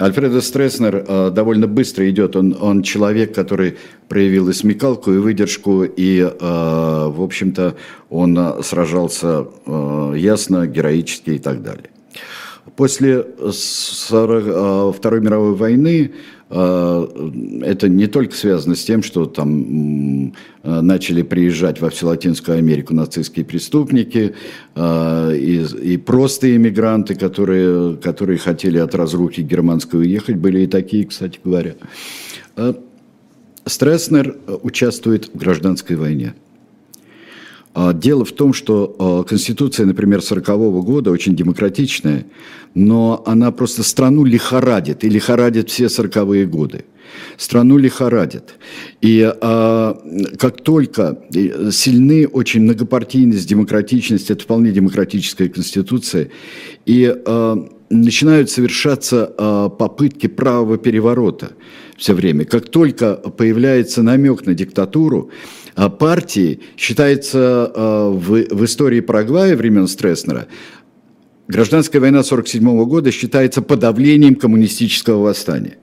Альфредо 0.00 0.40
Стресснер 0.40 1.04
э, 1.06 1.30
довольно 1.30 1.68
быстро 1.68 2.08
идет, 2.10 2.34
он, 2.34 2.56
он 2.60 2.82
человек, 2.82 3.34
который 3.34 3.76
проявил 4.08 4.48
и 4.48 4.52
смекалку, 4.52 5.12
и 5.12 5.18
выдержку, 5.18 5.84
и, 5.84 6.20
э, 6.20 6.28
в 6.38 7.22
общем-то, 7.22 7.76
он 8.10 8.38
сражался 8.62 9.46
ясно, 10.14 10.66
героически 10.66 11.30
и 11.30 11.38
так 11.38 11.62
далее. 11.62 11.90
После 12.76 13.22
Второй 13.22 15.20
мировой 15.20 15.54
войны 15.54 16.12
это 16.50 17.88
не 17.88 18.06
только 18.06 18.34
связано 18.34 18.74
с 18.74 18.84
тем, 18.84 19.02
что 19.02 19.26
там 19.26 20.32
начали 20.62 21.22
приезжать 21.22 21.80
во 21.80 21.90
всю 21.90 22.06
Латинскую 22.06 22.58
Америку 22.58 22.94
нацистские 22.94 23.44
преступники 23.44 24.34
а, 24.74 25.32
и, 25.32 25.64
и 25.82 25.96
просто 25.96 26.54
иммигранты, 26.54 27.14
которые, 27.14 27.96
которые 27.96 28.38
хотели 28.38 28.78
от 28.78 28.94
разрухи 28.94 29.40
германской 29.40 30.00
уехать, 30.00 30.36
были 30.36 30.60
и 30.60 30.66
такие, 30.66 31.06
кстати 31.06 31.38
говоря. 31.42 31.74
А, 32.56 32.74
Стресснер 33.66 34.36
участвует 34.62 35.30
в 35.32 35.38
гражданской 35.38 35.96
войне. 35.96 36.34
А, 37.74 37.92
дело 37.92 38.24
в 38.24 38.32
том, 38.32 38.52
что 38.52 38.94
а, 38.98 39.24
Конституция, 39.24 39.84
например, 39.84 40.22
40 40.22 40.46
года 40.84 41.10
очень 41.10 41.34
демократичная, 41.34 42.24
но 42.74 43.22
она 43.26 43.50
просто 43.50 43.82
страну 43.82 44.24
лихорадит, 44.24 45.04
и 45.04 45.08
лихорадит 45.08 45.70
все 45.70 45.86
40-е 45.86 46.46
годы. 46.46 46.84
Страну 47.36 47.76
лихорадит. 47.76 48.54
И 49.00 49.28
а, 49.40 49.98
как 50.38 50.62
только 50.62 51.18
сильны 51.72 52.28
очень 52.28 52.62
многопартийность, 52.62 53.48
демократичность, 53.48 54.30
это 54.30 54.42
вполне 54.42 54.70
демократическая 54.70 55.48
конституция, 55.48 56.30
и 56.86 57.12
а, 57.26 57.68
начинают 57.90 58.50
совершаться 58.50 59.32
а, 59.36 59.68
попытки 59.68 60.26
правого 60.26 60.78
переворота 60.78 61.52
все 61.96 62.14
время. 62.14 62.44
Как 62.44 62.68
только 62.68 63.14
появляется 63.14 64.02
намек 64.02 64.46
на 64.46 64.54
диктатуру, 64.54 65.30
а 65.74 65.88
партии 65.88 66.60
считается 66.76 67.72
а, 67.74 68.10
в, 68.10 68.46
в 68.50 68.64
истории 68.64 69.00
Парагвая 69.00 69.56
времен 69.56 69.86
Стресснера 69.86 70.46
Гражданская 71.46 72.00
война 72.00 72.20
1947 72.20 72.84
года 72.86 73.10
считается 73.10 73.60
подавлением 73.60 74.34
коммунистического 74.34 75.24
восстания. 75.24 75.76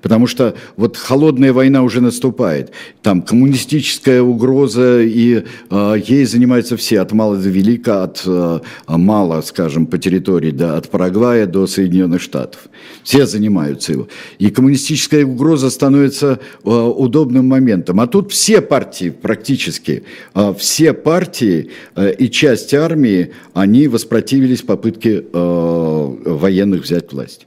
Потому 0.00 0.26
что 0.26 0.54
вот 0.76 0.96
холодная 0.96 1.52
война 1.52 1.82
уже 1.82 2.00
наступает. 2.00 2.72
Там 3.02 3.22
коммунистическая 3.22 4.22
угроза, 4.22 5.02
и 5.02 5.44
э, 5.70 5.94
ей 6.06 6.24
занимаются 6.24 6.76
все, 6.76 7.00
от 7.00 7.12
мала 7.12 7.36
до 7.36 7.48
велика, 7.48 8.04
от 8.04 8.22
э, 8.26 8.60
мала, 8.88 9.40
скажем, 9.42 9.86
по 9.86 9.98
территории, 9.98 10.50
да, 10.50 10.76
от 10.76 10.88
Парагвая 10.88 11.46
до 11.46 11.66
Соединенных 11.66 12.20
Штатов. 12.20 12.60
Все 13.02 13.26
занимаются 13.26 13.92
его. 13.92 14.08
И 14.38 14.50
коммунистическая 14.50 15.24
угроза 15.24 15.70
становится 15.70 16.40
э, 16.64 16.70
удобным 16.70 17.48
моментом. 17.48 18.00
А 18.00 18.06
тут 18.06 18.32
все 18.32 18.60
партии 18.60 19.10
практически, 19.10 20.04
э, 20.34 20.54
все 20.58 20.92
партии 20.92 21.70
э, 21.96 22.12
и 22.14 22.30
часть 22.30 22.74
армии, 22.74 23.32
они 23.54 23.88
воспротивились 23.88 24.62
попытке 24.62 25.24
э, 25.32 26.16
военных 26.24 26.82
взять 26.82 27.12
власть. 27.12 27.46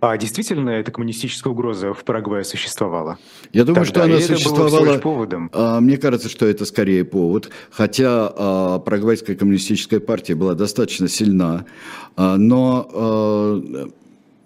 А 0.00 0.16
действительно 0.16 0.70
эта 0.70 0.92
коммунистическая 0.92 1.50
угроза 1.50 1.92
в 1.92 2.04
Парагвае 2.04 2.44
существовала? 2.44 3.18
Я 3.52 3.64
думаю, 3.64 3.84
Тогда. 3.84 3.90
что 3.90 4.04
она 4.04 4.14
Или 4.16 4.22
существовала. 4.22 4.98
Поводом? 4.98 5.50
А, 5.52 5.80
мне 5.80 5.96
кажется, 5.96 6.28
что 6.28 6.46
это 6.46 6.64
скорее 6.66 7.04
повод. 7.04 7.50
Хотя 7.70 8.32
а, 8.36 8.78
Парагвайская 8.78 9.34
коммунистическая 9.34 9.98
партия 9.98 10.36
была 10.36 10.54
достаточно 10.54 11.08
сильна, 11.08 11.64
а, 12.16 12.36
но, 12.36 12.88
а, 12.92 13.88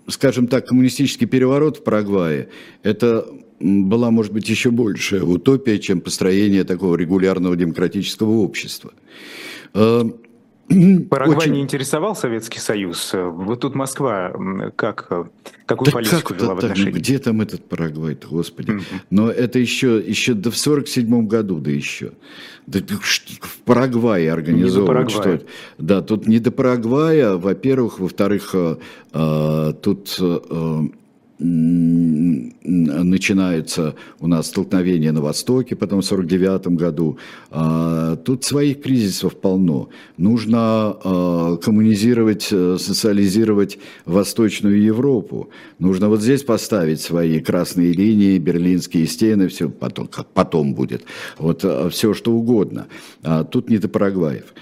скажем 0.09 0.46
так, 0.46 0.66
коммунистический 0.66 1.26
переворот 1.26 1.78
в 1.78 1.82
Парагвае 1.82 2.48
это 2.82 3.26
была, 3.61 4.11
может 4.11 4.32
быть, 4.32 4.48
еще 4.48 4.70
большая 4.70 5.22
утопия, 5.22 5.78
чем 5.78 6.00
построение 6.00 6.64
такого 6.64 6.96
регулярного 6.96 7.57
демократического 7.57 8.30
общества. 8.38 8.92
Парагвай 11.08 11.36
очень... 11.36 11.52
не 11.52 11.60
интересовал 11.60 12.16
Советский 12.16 12.60
Союз. 12.60 13.12
Вот 13.14 13.60
тут 13.60 13.74
Москва 13.74 14.32
как, 14.76 15.08
какую 15.66 15.86
да 15.86 15.92
политику 15.92 16.28
как 16.28 16.40
вела 16.40 16.54
в 16.54 16.58
отношении? 16.58 16.92
Где 16.92 17.18
там 17.18 17.40
этот 17.40 17.68
Парагвай 17.68 18.18
господи? 18.30 18.70
Mm-hmm. 18.70 19.00
Но 19.10 19.30
это 19.30 19.58
еще, 19.58 19.98
еще 19.98 20.34
да 20.34 20.50
в 20.50 20.56
47 20.56 21.26
году, 21.26 21.58
да 21.58 21.70
еще. 21.70 22.12
Да, 22.66 22.78
в 22.78 23.60
Парагвае 23.64 24.32
организовывают. 24.32 25.10
Что? 25.10 25.40
Да, 25.78 26.00
тут 26.00 26.28
не 26.28 26.38
до 26.38 26.52
Парагвая, 26.52 27.36
во-первых. 27.36 27.98
Во-вторых, 27.98 28.50
э, 28.54 28.76
э 29.12 29.72
тут... 29.82 30.16
Э, 30.20 30.82
начинается 32.64 33.95
у 34.20 34.26
нас 34.26 34.47
столкновение 34.47 35.12
на 35.12 35.20
Востоке, 35.20 35.76
потом 35.76 36.01
в 36.01 36.05
49 36.05 36.68
году. 36.68 37.18
А, 37.51 38.16
тут 38.16 38.45
своих 38.45 38.82
кризисов 38.82 39.36
полно. 39.36 39.88
Нужно 40.16 40.59
а, 40.59 41.57
коммунизировать, 41.57 42.49
э, 42.53 42.76
социализировать 42.78 43.78
Восточную 44.07 44.80
Европу. 44.82 45.51
Нужно 45.78 46.09
вот 46.09 46.22
здесь 46.22 46.43
поставить 46.43 47.01
свои 47.01 47.40
красные 47.40 47.93
линии, 47.93 48.38
берлинские 48.38 49.07
стены, 49.07 49.49
все 49.49 49.68
потом, 49.68 50.07
как 50.07 50.28
потом 50.28 50.74
будет. 50.74 51.05
Вот 51.38 51.64
э, 51.64 51.88
все 51.90 52.14
что 52.14 52.32
угодно. 52.32 52.86
А 53.22 53.45
тут 53.45 53.68
не 53.68 53.78
до 53.78 53.88
Парагваев. 53.88 54.55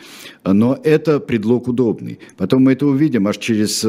Но 0.44 0.78
это 0.82 1.20
предлог 1.20 1.68
удобный. 1.68 2.18
Потом 2.36 2.64
мы 2.64 2.72
это 2.72 2.86
увидим 2.86 3.28
аж 3.28 3.36
через 3.36 3.80
30 3.80 3.82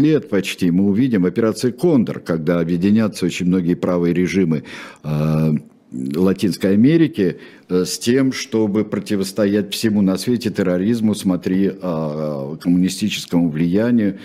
э, 0.00 0.02
лет 0.02 0.30
почти. 0.30 0.70
Мы 0.70 0.84
увидим 0.84 1.26
операцию 1.26 1.57
«Кондор», 1.72 2.20
когда 2.20 2.60
объединятся 2.60 3.26
очень 3.26 3.46
многие 3.46 3.74
правые 3.74 4.14
режимы 4.14 4.64
э, 5.02 5.52
Латинской 5.92 6.72
Америки 6.72 7.38
э, 7.68 7.84
с 7.84 7.98
тем, 7.98 8.32
чтобы 8.32 8.84
противостоять 8.84 9.72
всему 9.72 10.02
на 10.02 10.16
свете 10.18 10.50
терроризму, 10.50 11.14
смотри, 11.14 11.70
коммунистическому 11.70 13.50
влиянию, 13.50 14.18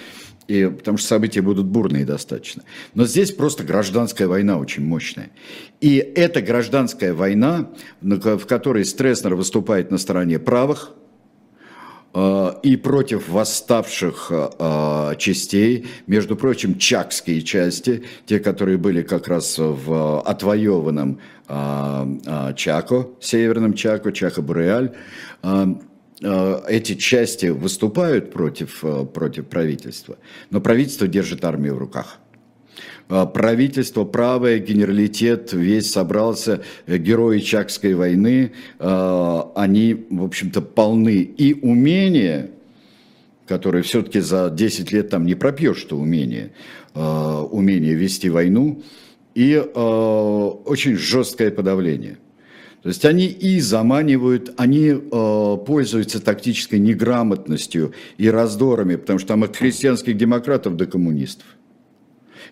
и, 0.47 0.65
потому 0.65 0.97
что 0.97 1.07
события 1.07 1.41
будут 1.41 1.65
бурные 1.65 2.05
достаточно. 2.05 2.63
Но 2.93 3.05
здесь 3.05 3.31
просто 3.31 3.63
гражданская 3.63 4.27
война 4.27 4.57
очень 4.57 4.85
мощная. 4.85 5.31
И 5.79 5.95
эта 5.97 6.41
гражданская 6.41 7.13
война, 7.13 7.69
в 8.01 8.45
которой 8.45 8.85
Стресснер 8.85 9.35
выступает 9.35 9.91
на 9.91 9.97
стороне 9.97 10.39
правых, 10.39 10.91
э, 10.91 11.02
и 12.15 12.75
против 12.75 13.27
восставших 13.27 14.31
э, 14.31 15.15
частей, 15.17 15.87
между 16.05 16.35
прочим, 16.35 16.77
чакские 16.77 17.41
части, 17.41 18.03
те, 18.27 18.39
которые 18.39 18.77
были 18.77 19.01
как 19.01 19.27
раз 19.27 19.57
в 19.57 20.21
отвоеванном 20.21 21.19
э, 21.47 22.53
Чако, 22.55 23.07
северном 23.19 23.73
Чако, 23.73 24.11
Чако-Буреаль, 24.11 24.93
Э, 26.23 26.61
эти 26.69 26.95
части 26.95 27.47
выступают 27.47 28.31
против, 28.31 28.83
э, 28.83 29.05
против 29.05 29.47
правительства, 29.47 30.17
но 30.51 30.61
правительство 30.61 31.07
держит 31.07 31.43
армию 31.43 31.75
в 31.75 31.79
руках. 31.79 32.17
Э, 33.09 33.25
правительство 33.31 34.03
правое, 34.03 34.59
генералитет 34.59 35.53
весь 35.53 35.91
собрался, 35.91 36.61
герои 36.87 37.39
Чакской 37.39 37.93
войны, 37.93 38.51
они, 38.79 40.05
в 40.09 40.23
общем-то, 40.23 40.61
полны 40.61 41.21
и 41.21 41.53
умения, 41.53 42.49
которые 43.47 43.83
все-таки 43.83 44.19
за 44.19 44.49
10 44.49 44.91
лет 44.91 45.09
там 45.09 45.25
не 45.25 45.35
пропьешь, 45.35 45.77
что 45.77 45.97
умение, 45.97 46.51
умение 46.93 47.93
вести 47.93 48.29
войну, 48.29 48.81
и 49.35 49.57
очень 49.57 50.95
жесткое 50.95 51.51
подавление. 51.51 52.17
То 52.83 52.89
есть 52.89 53.05
они 53.05 53.27
и 53.27 53.61
заманивают, 53.61 54.53
они 54.57 54.89
э, 54.89 55.57
пользуются 55.65 56.19
тактической 56.21 56.79
неграмотностью 56.79 57.93
и 58.17 58.29
раздорами, 58.29 58.97
потому 58.97 59.19
что 59.19 59.29
там 59.29 59.43
от 59.43 59.55
христианских 59.55 60.17
демократов 60.17 60.75
до 60.75 60.85
коммунистов. 60.85 61.47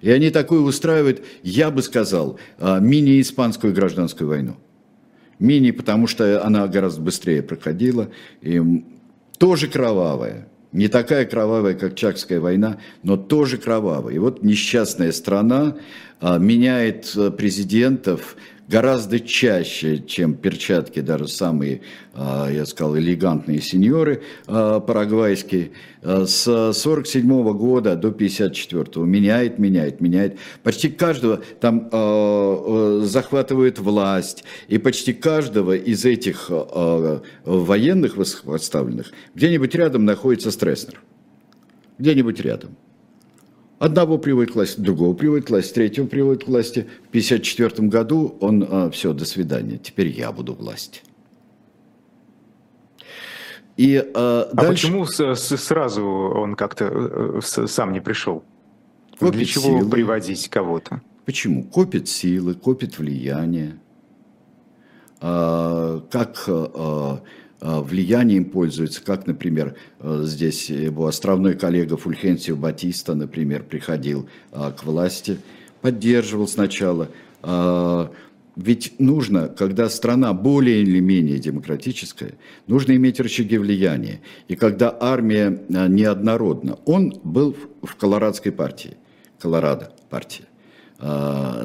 И 0.02 0.10
они 0.10 0.30
такое 0.32 0.60
устраивают, 0.60 1.24
я 1.44 1.72
бы 1.72 1.82
сказал, 1.82 2.40
э, 2.58 2.80
мини-испанскую 2.82 3.74
гражданскую 3.74 4.28
войну. 4.28 4.58
Мини, 5.40 5.72
потому 5.72 6.06
что 6.06 6.46
она 6.46 6.68
гораздо 6.68 7.02
быстрее 7.02 7.42
проходила, 7.42 8.10
и 8.42 8.62
тоже 9.40 9.68
кровавая. 9.68 10.48
Не 10.72 10.88
такая 10.88 11.26
кровавая, 11.26 11.74
как 11.74 11.96
Чакская 11.96 12.40
война, 12.40 12.78
но 13.04 13.18
тоже 13.18 13.58
кровавая. 13.58 14.14
И 14.14 14.20
вот 14.20 14.44
несчастная 14.44 15.12
страна 15.12 15.76
а, 15.76 16.11
меняет 16.22 17.12
э, 17.16 17.32
президентов, 17.32 18.36
гораздо 18.72 19.20
чаще, 19.20 20.00
чем 20.00 20.34
перчатки, 20.34 21.02
даже 21.02 21.28
самые, 21.28 21.82
а, 22.14 22.50
я 22.50 22.66
сказал, 22.66 22.98
элегантные 22.98 23.62
сеньоры 23.62 24.24
а, 24.48 24.80
парагвайские, 24.80 25.72
а, 26.02 26.26
с 26.26 26.72
47 26.74 27.52
года 27.54 27.96
до 27.98 28.12
54 28.12 29.06
меняет, 29.06 29.60
меняет, 29.60 30.00
меняет. 30.00 30.38
Почти 30.64 30.90
каждого 30.90 31.42
там 31.60 31.90
захватывает 33.06 33.80
власть, 33.80 34.46
и 34.70 34.78
почти 34.78 35.14
каждого 35.14 35.76
из 35.76 36.06
этих 36.06 36.50
военных 36.50 38.16
восставленных 38.18 39.12
где-нибудь 39.36 39.76
рядом 39.76 40.06
находится 40.06 40.52
Стресснер. 40.52 41.02
Где-нибудь 41.98 42.40
рядом. 42.40 42.78
Одного 43.82 44.20
приводит 44.20 44.52
к 44.52 44.56
власти, 44.56 44.80
другого 44.80 45.16
приводит 45.16 45.48
к 45.48 45.50
власти, 45.50 45.74
третьего 45.74 46.06
приводит 46.06 46.44
к 46.44 46.48
власти. 46.48 46.82
В 47.06 47.10
1954 47.10 47.88
году 47.88 48.38
он, 48.40 48.64
а, 48.70 48.92
все, 48.92 49.12
до 49.12 49.26
свидания, 49.26 49.80
теперь 49.80 50.10
я 50.10 50.32
буду 50.32 50.54
власть. 50.54 51.04
И, 53.78 53.98
а, 53.98 54.50
а 54.52 54.56
дальше... 54.56 54.72
почему 54.86 55.08
с, 55.08 55.20
с, 55.20 55.58
сразу 55.58 56.06
он 56.06 56.54
как-то 56.54 57.40
э, 57.42 57.66
сам 57.66 57.92
не 57.92 58.02
пришел? 58.02 58.44
Копит 59.18 59.34
Для 59.34 59.46
чего 59.46 59.80
силы. 59.80 59.90
приводить 59.90 60.48
кого-то? 60.48 61.02
Почему? 61.26 61.64
Копит 61.64 62.08
силы, 62.08 62.54
копит 62.54 63.00
влияние. 63.00 63.80
А, 65.22 66.02
как 66.12 66.48
Э, 66.48 67.18
влиянием 67.62 68.46
пользуется, 68.46 69.04
как, 69.04 69.28
например, 69.28 69.76
э, 70.00 70.24
здесь 70.26 70.70
его 70.70 71.06
островной 71.06 71.54
коллега 71.54 71.96
Фульхенсио 71.96 72.56
Батиста, 72.56 73.14
например, 73.14 73.64
приходил 73.64 74.28
э, 74.52 74.72
к 74.76 74.84
власти, 74.84 75.38
поддерживал 75.82 76.48
сначала. 76.48 77.10
Ведь 78.56 79.00
нужно, 79.00 79.48
когда 79.48 79.90
страна 79.90 80.34
более 80.34 80.84
или 80.84 81.00
менее 81.00 81.40
демократическая, 81.40 82.34
нужно 82.68 82.96
иметь 82.98 83.20
рычаги 83.20 83.58
влияния. 83.58 84.20
И 84.48 84.56
когда 84.56 84.96
армия 85.00 85.64
неоднородна, 85.70 86.78
он 86.86 87.20
был 87.24 87.56
в 87.82 87.96
колорадской 87.96 88.52
партии, 88.52 88.98
Колорадо 89.40 89.92
партия, 90.12 90.44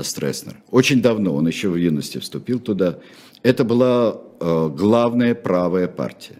Стресснер. 0.02 0.56
Очень 0.70 1.02
давно, 1.02 1.34
он 1.34 1.46
еще 1.46 1.68
в 1.68 1.76
юности 1.76 2.16
вступил 2.18 2.60
туда. 2.60 3.00
Это 3.42 3.62
была 3.64 4.16
э, 4.16 4.25
главная 4.40 5.34
правая 5.34 5.88
партия. 5.88 6.38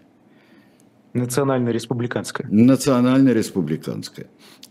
Национально-республиканская. 1.13 2.47
Национально-республиканская. 2.49 4.27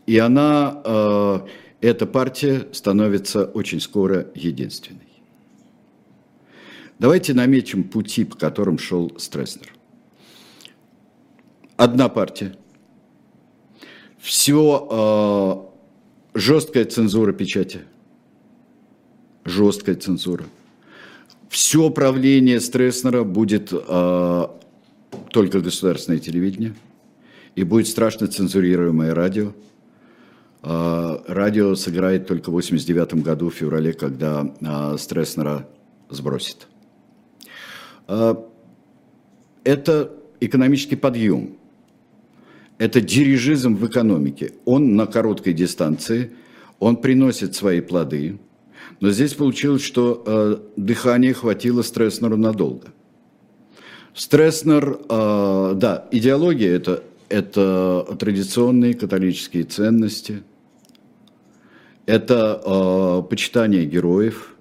И 0.07 0.19
она, 0.19 0.81
э, 0.85 1.41
эта 1.81 2.07
партия 2.07 2.69
становится 2.73 3.45
очень 3.45 3.81
скоро 3.81 4.29
единственной. 4.35 5.01
Давайте 6.99 7.35
наметим 7.35 7.85
пути, 7.85 8.25
по 8.25 8.37
которым 8.37 8.79
шел 8.79 9.13
Стресснер. 9.19 9.73
Одна 11.77 12.09
партия. 12.09 12.57
Все 14.19 15.69
э, 16.35 16.39
жесткая 16.39 16.85
цензура 16.85 17.33
печати. 17.33 17.81
Жесткая 19.45 19.97
цензура 19.97 20.45
все 21.49 21.91
правление 21.91 22.61
Стресснера 22.61 23.25
будет 23.25 23.73
э, 23.73 24.47
только 25.31 25.61
государственное 25.61 26.19
телевидение, 26.19 26.75
и 27.55 27.63
будет 27.63 27.89
страшно 27.89 28.27
цензурируемое 28.27 29.15
радио. 29.15 29.53
Э, 30.63 31.19
радио 31.27 31.75
сыграет 31.75 32.27
только 32.27 32.51
в 32.51 32.55
89 32.55 33.23
году, 33.23 33.51
в 33.51 33.55
феврале, 33.55 33.93
когда 33.93 34.53
э, 34.61 34.97
Стресснера 34.99 35.69
сбросит. 36.11 36.67
Э, 38.09 38.35
это 39.65 40.13
экономический 40.41 40.97
подъем. 40.97 41.57
Это 42.79 43.01
дирижизм 43.01 43.75
в 43.77 43.87
экономике. 43.87 44.53
Он 44.65 44.97
на 44.97 45.07
короткой 45.07 45.55
дистанции, 45.55 46.33
он 46.79 46.97
приносит 46.97 47.55
свои 47.55 47.81
плоды– 47.81 48.39
но 49.01 49.11
здесь 49.11 49.35
получилось, 49.35 49.83
что 49.83 50.23
э, 50.25 50.57
дыхания 50.77 51.35
хватило 51.35 51.83
Стресснеру 51.83 52.37
надолго. 52.37 52.89
Стресснер, 54.15 54.99
э, 55.09 55.73
да, 55.77 56.09
идеология 56.11 56.75
это, 56.75 57.03
это 57.29 58.07
традиционные 58.19 58.95
католические 58.95 59.65
ценности, 59.65 60.43
это 62.07 62.63
э, 62.65 63.29
почитание 63.29 63.85
героев, 63.85 64.55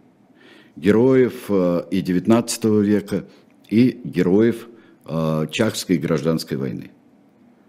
героев 0.76 1.46
э, 1.50 1.84
и 1.92 2.02
XIX 2.02 2.82
века, 2.84 3.26
и 3.70 4.02
героев 4.04 4.68
э, 5.06 5.48
Чахской 5.52 5.98
гражданской 5.98 6.58
войны, 6.58 6.92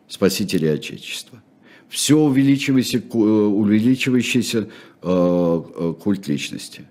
спасителей 0.08 0.72
Отечества 0.72 1.42
все 1.88 2.18
увеличивающийся, 2.18 2.98
э, 2.98 3.18
увеличивающийся 3.18 4.58
э, 4.58 4.66
э, 5.02 5.94
культ 6.02 6.28
личности. 6.28 6.82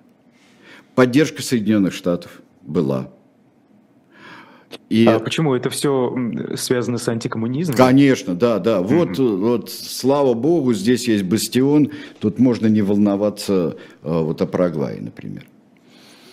Поддержка 0.96 1.41
Соединенных 1.41 1.93
Штатов 1.93 2.41
была. 2.62 3.12
И... 4.89 5.06
А 5.06 5.20
почему 5.20 5.54
это 5.54 5.70
все 5.70 6.16
связано 6.56 6.98
с 6.98 7.08
антикоммунизмом? 7.08 7.78
Конечно, 7.78 8.36
да, 8.36 8.60
да. 8.60 8.82
Вот, 8.82 9.18
mm-hmm. 9.20 9.38
вот, 9.38 9.70
слава 9.72 10.34
богу, 10.34 10.74
здесь 10.74 11.08
есть 11.08 11.24
бастион. 11.24 11.91
Тут 12.20 12.39
можно 12.39 12.68
не 12.68 12.82
волноваться 12.82 13.78
э, 14.04 14.22
вот 14.22 14.41
о 14.41 14.46
Парагвае, 14.46 15.02
например 15.02 15.46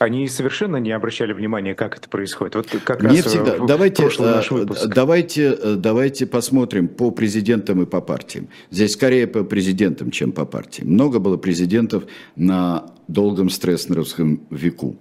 они 0.03 0.29
совершенно 0.29 0.77
не 0.77 0.91
обращали 0.91 1.33
внимания, 1.33 1.75
как 1.75 1.97
это 1.97 2.09
происходит. 2.09 2.55
Вот 2.55 2.67
как 2.85 3.03
не 3.03 3.21
раз 3.21 3.27
всегда. 3.27 3.57
В, 3.57 3.67
давайте, 3.67 4.09
в 4.09 4.19
наш 4.19 4.51
э, 4.51 4.55
выпуск. 4.55 4.87
Давайте, 4.87 5.57
э, 5.61 5.75
давайте 5.77 6.27
посмотрим 6.27 6.89
по 6.89 7.11
президентам 7.11 7.83
и 7.83 7.87
по 7.87 8.01
партиям. 8.01 8.49
Здесь 8.71 8.93
скорее 8.93 9.27
по 9.27 9.45
президентам, 9.45 10.11
чем 10.11 10.33
по 10.33 10.45
партиям. 10.45 10.89
Много 10.89 11.19
было 11.21 11.37
президентов 11.37 12.05
на 12.37 12.87
долгом 13.09 13.49
стресснеровском 13.49 14.41
веку. 14.51 14.97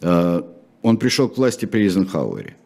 Э, 0.00 0.42
он 0.82 0.96
пришел 0.96 1.28
к 1.28 1.36
власти 1.36 1.66
при 1.66 1.82
Эйзенхауэре. 1.82 2.56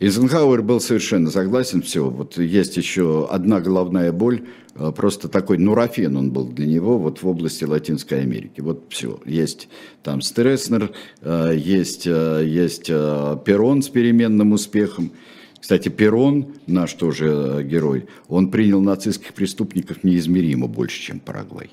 Эйзенхауэр 0.00 0.62
был 0.62 0.80
совершенно 0.80 1.30
согласен, 1.30 1.82
все, 1.82 2.08
вот 2.08 2.38
есть 2.38 2.78
еще 2.78 3.28
одна 3.30 3.60
головная 3.60 4.12
боль, 4.12 4.46
э, 4.74 4.92
просто 4.96 5.28
такой 5.28 5.58
нурофен 5.58 6.16
он 6.16 6.30
был 6.30 6.48
для 6.48 6.66
него 6.66 6.98
вот 6.98 7.22
в 7.22 7.28
области 7.28 7.64
Латинской 7.64 8.22
Америки. 8.22 8.62
Вот 8.62 8.86
все, 8.88 9.20
есть 9.26 9.68
там 10.02 10.22
Стресснер, 10.22 10.92
э, 11.20 11.52
есть, 11.54 12.06
э, 12.06 12.42
есть 12.46 12.86
Перрон 12.86 13.82
с 13.82 13.90
переменным 13.90 14.52
успехом. 14.52 15.12
Кстати, 15.60 15.90
Перрон, 15.90 16.54
наш 16.66 16.94
тоже 16.94 17.62
герой, 17.70 18.06
он 18.26 18.50
принял 18.50 18.80
нацистских 18.80 19.34
преступников 19.34 20.02
неизмеримо 20.02 20.66
больше, 20.66 20.98
чем 21.02 21.20
Парагвай. 21.20 21.72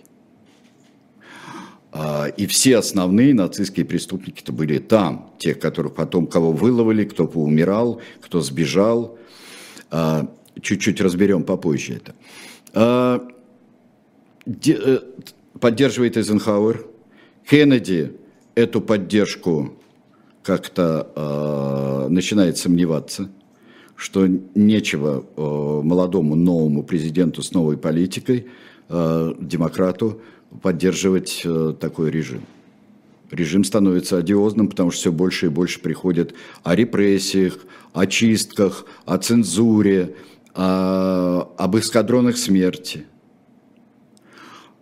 А, 1.99 2.27
и 2.27 2.45
все 2.45 2.77
основные 2.77 3.33
нацистские 3.33 3.83
преступники-то 3.83 4.51
были 4.51 4.77
там. 4.77 5.31
Тех, 5.39 5.59
которых 5.59 5.95
потом, 5.95 6.27
кого 6.27 6.51
выловили, 6.51 7.05
кто 7.05 7.27
поумирал, 7.27 8.01
кто 8.21 8.39
сбежал. 8.39 9.17
А, 9.89 10.31
чуть-чуть 10.61 11.01
разберем 11.01 11.43
попозже 11.43 11.95
это. 11.95 12.13
А, 12.73 13.27
э, 14.45 14.99
поддерживает 15.59 16.17
Эйзенхауэр. 16.17 16.85
Кеннеди 17.49 18.13
эту 18.53 18.79
поддержку 18.81 19.73
как-то 20.43 22.07
начинает 22.09 22.57
сомневаться, 22.57 23.29
что 23.95 24.27
нечего 24.27 25.25
молодому 25.35 26.35
новому 26.35 26.83
президенту 26.83 27.41
с 27.41 27.51
новой 27.53 27.77
политикой, 27.77 28.47
демократу, 28.89 30.21
поддерживать 30.61 31.41
э, 31.43 31.73
такой 31.79 32.11
режим. 32.11 32.41
Режим 33.31 33.63
становится 33.63 34.17
одиозным, 34.17 34.69
потому 34.69 34.91
что 34.91 35.01
все 35.01 35.11
больше 35.11 35.47
и 35.47 35.49
больше 35.49 35.81
приходит 35.81 36.33
о 36.63 36.75
репрессиях, 36.75 37.59
о 37.93 38.05
чистках, 38.05 38.85
о 39.05 39.17
цензуре, 39.17 40.15
о, 40.53 41.53
об 41.57 41.77
эскадронах 41.77 42.37
смерти. 42.37 43.05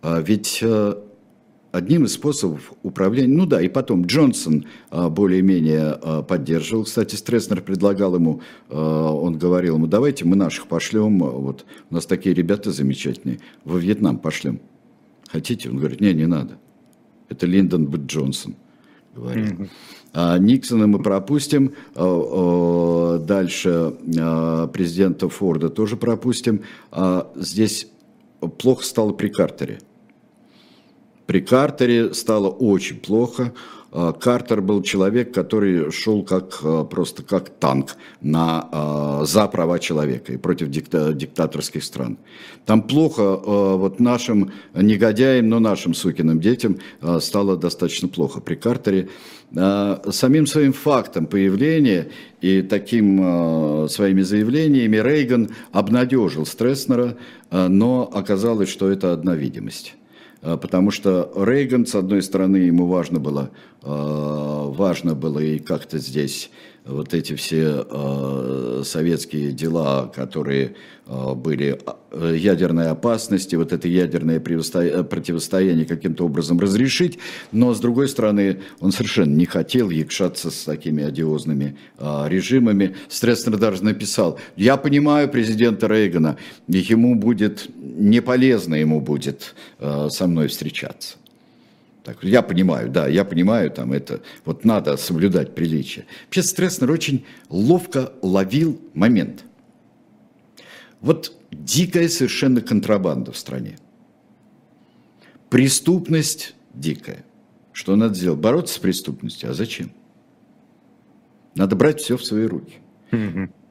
А 0.00 0.20
ведь 0.20 0.60
э, 0.62 0.94
одним 1.72 2.04
из 2.04 2.12
способов 2.12 2.72
управления, 2.84 3.34
ну 3.34 3.46
да, 3.46 3.60
и 3.60 3.68
потом 3.68 4.06
Джонсон 4.06 4.66
э, 4.92 5.08
более-менее 5.08 6.24
поддерживал, 6.28 6.84
кстати, 6.84 7.16
Стресснер 7.16 7.62
предлагал 7.62 8.14
ему, 8.14 8.40
он 8.68 9.38
говорил 9.38 9.74
ему, 9.74 9.88
давайте 9.88 10.24
мы 10.24 10.36
наших 10.36 10.68
пошлем, 10.68 11.18
вот 11.18 11.66
у 11.90 11.94
нас 11.94 12.06
такие 12.06 12.32
ребята 12.32 12.70
замечательные, 12.70 13.40
во 13.64 13.78
Вьетнам 13.78 14.18
пошлем. 14.18 14.60
Хотите? 15.28 15.70
Он 15.70 15.76
говорит, 15.76 16.00
не, 16.00 16.12
не 16.14 16.26
надо. 16.26 16.58
Это 17.28 17.46
Линдон 17.46 17.86
Б. 17.86 17.98
Джонсон 18.06 18.56
говорит. 19.14 19.52
Mm-hmm. 19.52 19.68
А 20.12 20.38
Никсона 20.38 20.86
мы 20.86 20.98
пропустим, 20.98 21.74
а, 21.94 22.04
а, 22.04 23.18
дальше 23.18 23.94
а, 24.18 24.66
президента 24.68 25.28
Форда 25.28 25.68
тоже 25.68 25.96
пропустим. 25.96 26.62
Здесь 27.34 27.88
плохо 28.58 28.84
стало 28.84 29.12
при 29.12 29.28
Картере. 29.28 29.80
При 31.26 31.40
Картере 31.40 32.14
стало 32.14 32.48
очень 32.48 32.96
плохо. 32.96 33.52
А, 33.98 34.12
Картер 34.12 34.60
был 34.60 34.82
человек, 34.82 35.32
который 35.32 35.90
шел 35.90 36.22
как, 36.22 36.58
а, 36.62 36.84
просто 36.84 37.22
как 37.22 37.48
танк 37.48 37.96
на, 38.20 38.68
а, 38.70 39.24
за 39.24 39.46
права 39.46 39.78
человека 39.78 40.34
и 40.34 40.36
против 40.36 40.68
дикта, 40.68 41.14
диктаторских 41.14 41.82
стран. 41.82 42.18
Там 42.66 42.82
плохо 42.82 43.36
вот 43.36 44.00
нашим 44.00 44.52
негодяям, 44.74 45.48
но 45.48 45.60
нашим 45.60 45.94
сукиным 45.94 46.40
детям 46.40 46.78
стало 47.20 47.56
достаточно 47.56 48.08
плохо 48.08 48.40
при 48.40 48.56
Картере. 48.56 49.08
Самим 50.10 50.46
своим 50.46 50.72
фактом 50.72 51.26
появления 51.26 52.08
и 52.40 52.62
таким 52.62 53.88
своими 53.88 54.22
заявлениями 54.22 54.96
Рейган 54.96 55.50
обнадежил 55.70 56.44
Стресснера, 56.44 57.16
но 57.52 58.10
оказалось, 58.12 58.68
что 58.68 58.90
это 58.90 59.12
одна 59.12 59.36
видимость. 59.36 59.94
А, 60.46 60.56
потому 60.56 60.92
что 60.92 61.32
Рейган, 61.36 61.86
с 61.86 61.96
одной 61.96 62.22
стороны, 62.22 62.58
ему 62.58 62.86
важно 62.86 63.18
было, 63.18 63.50
а, 63.82 64.70
важно 64.70 65.16
было 65.16 65.40
и 65.40 65.58
как-то 65.58 65.98
здесь 65.98 66.50
вот 66.86 67.14
эти 67.14 67.34
все 67.34 67.84
э, 67.88 68.82
советские 68.84 69.52
дела, 69.52 70.10
которые 70.14 70.76
э, 71.06 71.34
были 71.34 71.78
э, 72.12 72.36
ядерной 72.38 72.88
опасности, 72.88 73.56
вот 73.56 73.72
это 73.72 73.88
ядерное 73.88 74.38
противостояние 74.38 75.84
каким-то 75.84 76.26
образом 76.26 76.60
разрешить, 76.60 77.18
но 77.50 77.74
с 77.74 77.80
другой 77.80 78.08
стороны 78.08 78.60
он 78.80 78.92
совершенно 78.92 79.34
не 79.34 79.46
хотел 79.46 79.90
якшаться 79.90 80.50
с 80.50 80.64
такими 80.64 81.02
одиозными 81.02 81.76
э, 81.98 82.24
режимами. 82.28 82.94
Стресснер 83.08 83.58
даже 83.58 83.82
написал, 83.82 84.38
я 84.56 84.76
понимаю 84.76 85.28
президента 85.28 85.88
Рейгана, 85.88 86.36
ему 86.68 87.16
будет 87.16 87.68
не 87.78 88.20
полезно 88.20 88.74
ему 88.74 89.00
будет 89.00 89.54
э, 89.78 90.08
со 90.10 90.26
мной 90.26 90.48
встречаться. 90.48 91.16
Так, 92.06 92.22
я 92.22 92.40
понимаю, 92.42 92.88
да, 92.88 93.08
я 93.08 93.24
понимаю, 93.24 93.68
там 93.68 93.92
это, 93.92 94.22
вот 94.44 94.64
надо 94.64 94.96
соблюдать 94.96 95.56
приличие. 95.56 96.06
Вообще 96.26 96.44
Стресснер 96.44 96.88
очень 96.92 97.26
ловко 97.48 98.12
ловил 98.22 98.80
момент. 98.94 99.44
Вот 101.00 101.32
дикая 101.50 102.08
совершенно 102.08 102.60
контрабанда 102.60 103.32
в 103.32 103.36
стране. 103.36 103.76
Преступность 105.50 106.54
дикая. 106.74 107.24
Что 107.72 107.96
надо 107.96 108.14
сделать? 108.14 108.38
Бороться 108.38 108.74
с 108.74 108.78
преступностью. 108.78 109.50
А 109.50 109.54
зачем? 109.54 109.90
Надо 111.56 111.74
брать 111.74 112.00
все 112.00 112.16
в 112.16 112.24
свои 112.24 112.46
руки. 112.46 112.76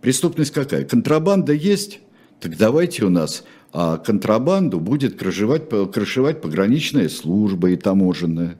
Преступность 0.02 0.52
какая? 0.52 0.84
Контрабанда 0.84 1.54
есть? 1.54 2.02
Так 2.42 2.58
давайте 2.58 3.06
у 3.06 3.10
нас 3.10 3.46
а 3.78 3.98
контрабанду 3.98 4.80
будет 4.80 5.20
крышевать, 5.20 5.64
крышевать 5.92 6.40
пограничная 6.40 7.10
служба 7.10 7.72
и 7.72 7.76
таможенная. 7.76 8.58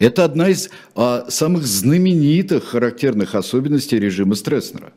Это 0.00 0.24
одна 0.24 0.48
из 0.48 0.70
а, 0.96 1.26
самых 1.28 1.64
знаменитых 1.64 2.64
характерных 2.64 3.36
особенностей 3.36 4.00
режима 4.00 4.34
Стресснера. 4.34 4.92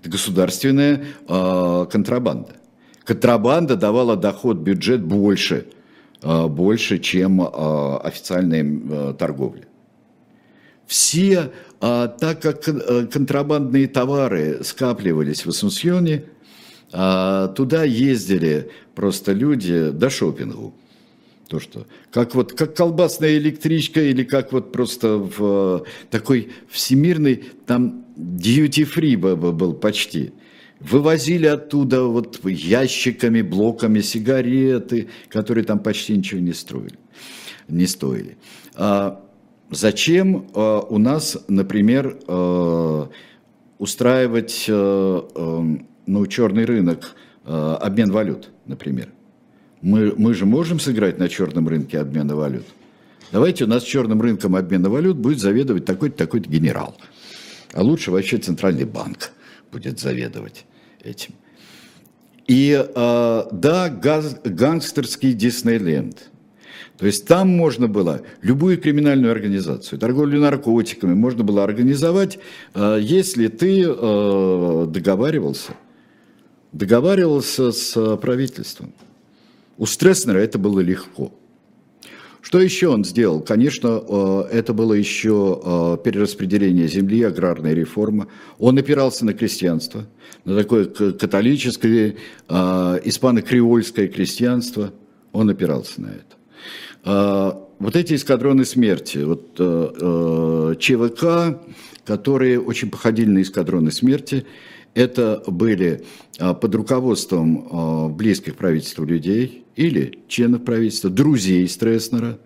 Это 0.00 0.10
государственная 0.10 1.04
а, 1.28 1.86
контрабанда. 1.86 2.56
Контрабанда 3.04 3.76
давала 3.76 4.16
доход, 4.16 4.56
бюджет 4.56 5.04
больше, 5.04 5.68
а, 6.20 6.48
больше, 6.48 6.98
чем 6.98 7.40
а, 7.40 7.98
официальная 7.98 8.64
а, 8.64 9.14
торговля. 9.14 9.68
Все, 10.88 11.52
а, 11.80 12.08
так 12.08 12.42
как 12.42 12.68
э, 12.68 13.06
контрабандные 13.06 13.86
товары 13.86 14.64
скапливались 14.64 15.46
в 15.46 15.50
Ассунсьоне, 15.50 16.24
а 16.96 17.48
туда 17.48 17.82
ездили 17.82 18.70
просто 18.94 19.32
люди 19.32 19.90
до 19.90 20.10
шопингу. 20.10 20.72
То, 21.48 21.58
что, 21.58 21.86
как 22.12 22.36
вот, 22.36 22.52
как 22.52 22.76
колбасная 22.76 23.36
электричка 23.36 24.00
или 24.00 24.22
как 24.22 24.52
вот 24.52 24.70
просто 24.70 25.16
в 25.18 25.84
такой 26.10 26.50
всемирный, 26.68 27.44
там 27.66 28.04
duty-free 28.16 29.16
был 29.16 29.74
почти. 29.74 30.32
Вывозили 30.78 31.46
оттуда 31.46 32.04
вот 32.04 32.44
ящиками, 32.44 33.42
блоками 33.42 34.00
сигареты, 34.00 35.08
которые 35.28 35.64
там 35.64 35.80
почти 35.80 36.16
ничего 36.16 36.40
не 36.40 36.52
строили, 36.52 36.98
не 37.66 37.86
стоили. 37.86 38.36
А 38.76 39.20
зачем 39.70 40.46
а, 40.54 40.80
у 40.80 40.98
нас, 40.98 41.38
например, 41.48 42.18
а, 42.28 43.08
устраивать 43.78 44.66
а, 44.68 45.78
ну, 46.06 46.26
черный 46.26 46.64
рынок, 46.64 47.14
э, 47.44 47.76
обмен 47.80 48.10
валют, 48.10 48.50
например. 48.66 49.08
Мы, 49.80 50.14
мы 50.16 50.34
же 50.34 50.46
можем 50.46 50.80
сыграть 50.80 51.18
на 51.18 51.28
черном 51.28 51.68
рынке 51.68 51.98
обмена 51.98 52.34
валют. 52.34 52.66
Давайте 53.32 53.64
у 53.64 53.66
нас 53.66 53.82
черным 53.82 54.22
рынком 54.22 54.56
обмена 54.56 54.88
валют 54.88 55.16
будет 55.16 55.40
заведовать 55.40 55.84
такой-то, 55.84 56.16
такой-то 56.16 56.48
генерал. 56.48 56.96
А 57.72 57.82
лучше 57.82 58.10
вообще 58.10 58.38
центральный 58.38 58.84
банк 58.84 59.32
будет 59.72 59.98
заведовать 59.98 60.64
этим. 61.02 61.34
И 62.46 62.72
э, 62.72 63.42
да, 63.52 63.88
газ, 63.88 64.36
гангстерский 64.44 65.32
Диснейленд. 65.32 66.30
То 66.98 67.06
есть 67.06 67.26
там 67.26 67.48
можно 67.48 67.88
было 67.88 68.22
любую 68.40 68.80
криминальную 68.80 69.32
организацию, 69.32 69.98
торговлю 69.98 70.40
наркотиками 70.40 71.14
можно 71.14 71.42
было 71.42 71.64
организовать, 71.64 72.38
э, 72.74 72.98
если 73.00 73.48
ты 73.48 73.84
э, 73.84 74.86
договаривался, 74.88 75.72
договаривался 76.74 77.72
с 77.72 78.16
правительством. 78.16 78.92
У 79.78 79.86
Стресснера 79.86 80.38
это 80.38 80.58
было 80.58 80.80
легко. 80.80 81.32
Что 82.42 82.60
еще 82.60 82.88
он 82.88 83.04
сделал? 83.04 83.40
Конечно, 83.40 84.02
э, 84.06 84.42
это 84.52 84.74
было 84.74 84.92
еще 84.92 85.98
перераспределение 86.04 86.86
земли, 86.88 87.22
аграрная 87.22 87.72
реформа. 87.72 88.28
Он 88.58 88.76
опирался 88.76 89.24
на 89.24 89.32
крестьянство, 89.32 90.06
на 90.44 90.54
такое 90.54 90.84
католическое, 90.84 92.16
испано-креольское 92.48 94.08
крестьянство. 94.08 94.92
Он 95.32 95.48
опирался 95.48 96.02
на 96.02 96.08
это. 96.08 97.64
Вот 97.78 97.96
эти 97.96 98.14
эскадроны 98.14 98.64
смерти, 98.64 99.18
вот 99.18 99.56
э, 99.58 99.92
э, 100.00 100.74
ЧВК, 100.78 101.60
которые 102.04 102.60
очень 102.60 102.90
походили 102.90 103.28
на 103.28 103.42
эскадроны 103.42 103.90
смерти, 103.90 104.46
это 104.94 105.42
были 105.46 106.04
а, 106.38 106.54
под 106.54 106.74
руководством 106.74 107.68
а, 107.70 108.08
близких 108.08 108.54
правительству 108.54 109.04
людей 109.04 109.64
или 109.76 110.20
членов 110.28 110.64
правительства, 110.64 111.10
друзей 111.10 111.68
Стресснера, 111.68 112.38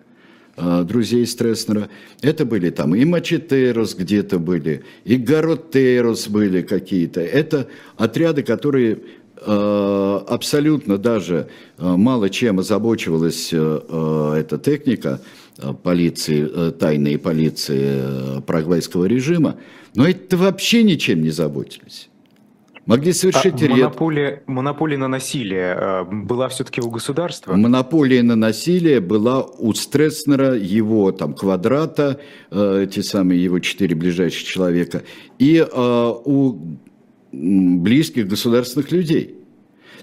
друзей 0.57 1.25
Стресснера. 1.27 1.89
Это 2.21 2.43
были 2.43 2.71
там 2.71 2.95
и 2.95 3.05
Мачетерос 3.05 3.93
где-то 3.93 4.39
были, 4.39 4.83
и 5.05 5.15
Гаротерос 5.15 6.27
были 6.27 6.63
какие-то. 6.63 7.21
Это 7.21 7.67
отряды, 7.97 8.41
которые 8.41 8.99
абсолютно 9.45 10.97
даже 10.97 11.49
мало 11.77 12.29
чем 12.29 12.59
озабочивалась 12.59 13.53
эта 13.53 14.59
техника 14.61 15.21
полиции, 15.83 16.71
тайной 16.71 17.19
полиции 17.19 18.41
парагвайского 18.41 19.05
режима, 19.05 19.55
но 19.93 20.09
это 20.09 20.35
вообще 20.35 20.81
ничем 20.81 21.21
не 21.21 21.29
заботились. 21.29 22.08
Могли 22.89 23.13
совершить 23.13 23.61
а 23.61 23.67
ряд... 23.67 23.77
монополия, 23.77 24.43
монополия 24.47 24.97
на 24.97 25.07
насилие 25.07 26.03
была 26.03 26.49
все-таки 26.49 26.81
у 26.81 26.89
государства? 26.89 27.53
Монополия 27.55 28.23
на 28.23 28.35
насилие 28.35 28.99
была 28.99 29.43
у 29.43 29.73
Стресснера, 29.75 30.55
его 30.55 31.11
там 31.11 31.35
квадрата, 31.35 32.19
эти 32.51 33.01
самые 33.01 33.43
его 33.43 33.59
четыре 33.59 33.95
ближайших 33.95 34.43
человека, 34.43 35.03
и 35.37 35.63
у 36.25 36.79
близких 37.31 38.27
государственных 38.27 38.91
людей. 38.91 39.35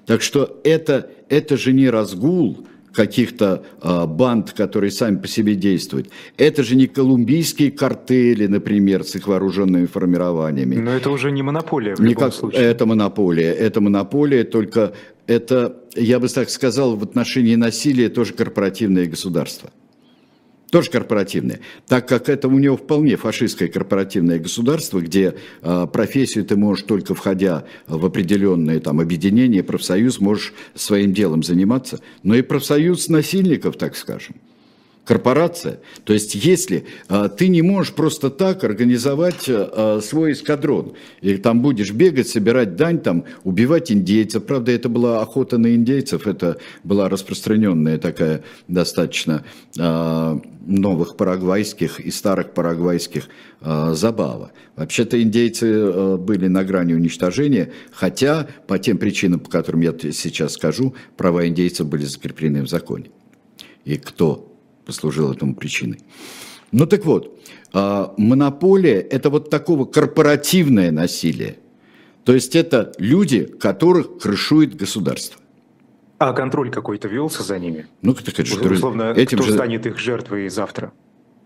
Так 0.07 0.23
что 0.23 0.61
это, 0.63 1.11
это 1.29 1.57
же 1.57 1.73
не 1.73 1.91
разгул 1.91 2.69
каких-то 2.93 3.65
а, 3.81 4.07
банд, 4.07 4.53
которые 4.53 4.91
сами 4.91 5.17
по 5.17 5.29
себе 5.29 5.55
действуют. 5.55 6.11
Это 6.37 6.63
же 6.63 6.77
не 6.77 6.87
колумбийские 6.87 7.71
картели, 7.71 8.47
например, 8.47 9.05
с 9.05 9.15
их 9.17 9.29
вооруженными 9.29 9.87
формированиями. 9.87 10.77
Но 10.77 10.93
это 10.93 11.11
уже 11.11 11.31
не 11.31 11.43
монополия 11.43 11.95
в 11.95 12.01
Никак, 12.01 12.11
любом 12.17 12.33
случае. 12.33 12.63
Это 12.63 12.87
монополия. 12.87 13.53
Это 13.53 13.81
монополия, 13.81 14.45
только 14.45 14.95
это, 15.27 15.77
я 15.95 16.19
бы 16.19 16.29
так 16.29 16.51
сказал, 16.51 16.97
в 16.97 17.03
отношении 17.03 17.55
насилия 17.57 18.09
тоже 18.09 18.33
корпоративное 18.33 19.07
государство 19.07 19.71
тоже 20.71 20.91
корпоративное, 20.91 21.61
так 21.87 22.09
как 22.09 22.29
это 22.29 22.49
у 22.49 22.59
него 22.59 22.77
вполне 22.77 23.17
фашистское 23.17 23.69
корпоративное 23.69 24.39
государство, 24.39 25.01
где 25.01 25.37
э, 25.63 25.87
профессию 25.93 26.45
ты 26.45 26.57
можешь 26.57 26.85
только 26.85 27.15
входя 27.15 27.65
в 27.87 28.05
определенные 28.05 28.81
там 28.81 29.01
объединения, 29.01 29.63
профсоюз, 29.63 30.21
можешь 30.21 30.53
своим 30.75 31.13
делом 31.13 31.43
заниматься, 31.43 32.01
но 32.23 32.35
и 32.35 32.43
профсоюз 32.43 33.09
насильников, 33.09 33.77
так 33.77 33.97
скажем 33.97 34.37
корпорация. 35.07 35.79
То 36.05 36.13
есть, 36.13 36.35
если 36.35 36.85
а, 37.09 37.29
ты 37.29 37.49
не 37.49 37.63
можешь 37.63 37.95
просто 37.95 38.29
так 38.29 38.65
организовать 38.65 39.45
а, 39.49 40.01
свой 40.03 40.33
эскадрон, 40.33 40.95
и 41.23 41.37
там 41.37 41.63
будешь 41.63 41.93
бегать, 41.93 42.29
собирать 42.29 42.77
дань, 42.77 42.99
там, 42.99 43.25
убивать 43.45 43.93
индейцев. 43.93 44.45
Правда, 44.45 44.73
это 44.73 44.89
была 44.89 45.23
охота 45.23 45.59
на 45.59 45.75
индейцев, 45.75 46.27
это 46.27 46.59
была 46.83 47.09
распространенная 47.09 47.99
такая 47.99 48.43
достаточно 48.67 49.45
а, 49.79 50.41
новых 50.67 51.17
парагвайских 51.17 52.01
и 52.01 52.11
старых 52.11 52.53
парагвайских 52.53 53.29
а, 53.61 53.95
забава. 53.95 54.51
Вообще-то 54.75 55.23
индейцы 55.23 55.67
а, 55.73 56.17
были 56.17 56.49
на 56.49 56.65
грани 56.65 56.95
уничтожения, 56.95 57.71
хотя 57.93 58.49
по 58.67 58.79
тем 58.81 58.99
причинам, 58.99 59.39
по 59.39 59.51
которым 59.51 59.83
я 59.83 59.95
сейчас 60.11 60.55
скажу, 60.55 60.95
права 61.17 61.47
индейцев 61.47 61.87
были 61.87 62.05
закреплены 62.05 62.63
в 62.63 62.69
законе. 62.69 63.11
И 63.85 63.99
кто 63.99 64.56
послужил 64.87 65.33
этому 65.33 65.55
причиной. 65.55 65.99
Ну 66.73 66.87
так 66.87 67.05
вот, 67.05 67.39
а, 67.73 68.15
монополия– 68.17 69.01
это 69.11 69.29
вот 69.29 69.51
такого 69.51 69.85
корпоративное 69.85 70.91
насилие. 70.91 71.59
То 72.25 72.33
есть 72.33 72.57
это 72.57 72.93
люди, 72.99 73.45
которых 73.45 74.19
крышует 74.19 74.75
государство. 74.75 75.41
А 76.19 76.33
контроль 76.33 76.71
какой-то 76.71 77.09
велся 77.09 77.43
за 77.43 77.59
ними? 77.59 77.87
Ну, 78.03 78.15
так 78.15 78.29
это 78.29 78.45
же... 78.45 78.59
Условно, 78.59 79.13
этим 79.13 79.39
кто 79.39 79.47
же... 79.47 79.53
станет 79.53 79.87
их 79.87 79.99
жертвой 79.99 80.49
завтра? 80.49 80.93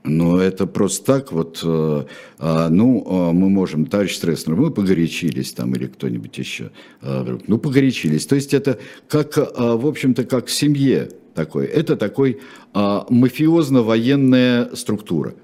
Ну, 0.04 0.38
это 0.38 0.66
просто 0.66 1.04
так 1.04 1.32
вот, 1.32 1.60
э, 1.62 2.04
а, 2.38 2.68
ну, 2.70 3.04
а, 3.06 3.32
мы 3.32 3.50
можем, 3.50 3.84
товарищ 3.84 4.16
Стресснер, 4.16 4.56
мы 4.56 4.70
погорячились 4.70 5.52
там, 5.52 5.74
или 5.74 5.86
кто-нибудь 5.86 6.38
еще, 6.38 6.70
а, 7.02 7.38
ну, 7.46 7.58
погорячились. 7.58 8.24
То 8.24 8.36
есть 8.36 8.54
это 8.54 8.78
как, 9.08 9.36
в 9.36 9.86
общем-то, 9.86 10.24
как 10.24 10.46
в 10.46 10.52
семье 10.52 11.10
такой. 11.34 11.66
Это 11.66 11.96
такой 11.96 12.40
а, 12.72 13.06
мафиозно-военная 13.08 14.74
структура. 14.74 15.34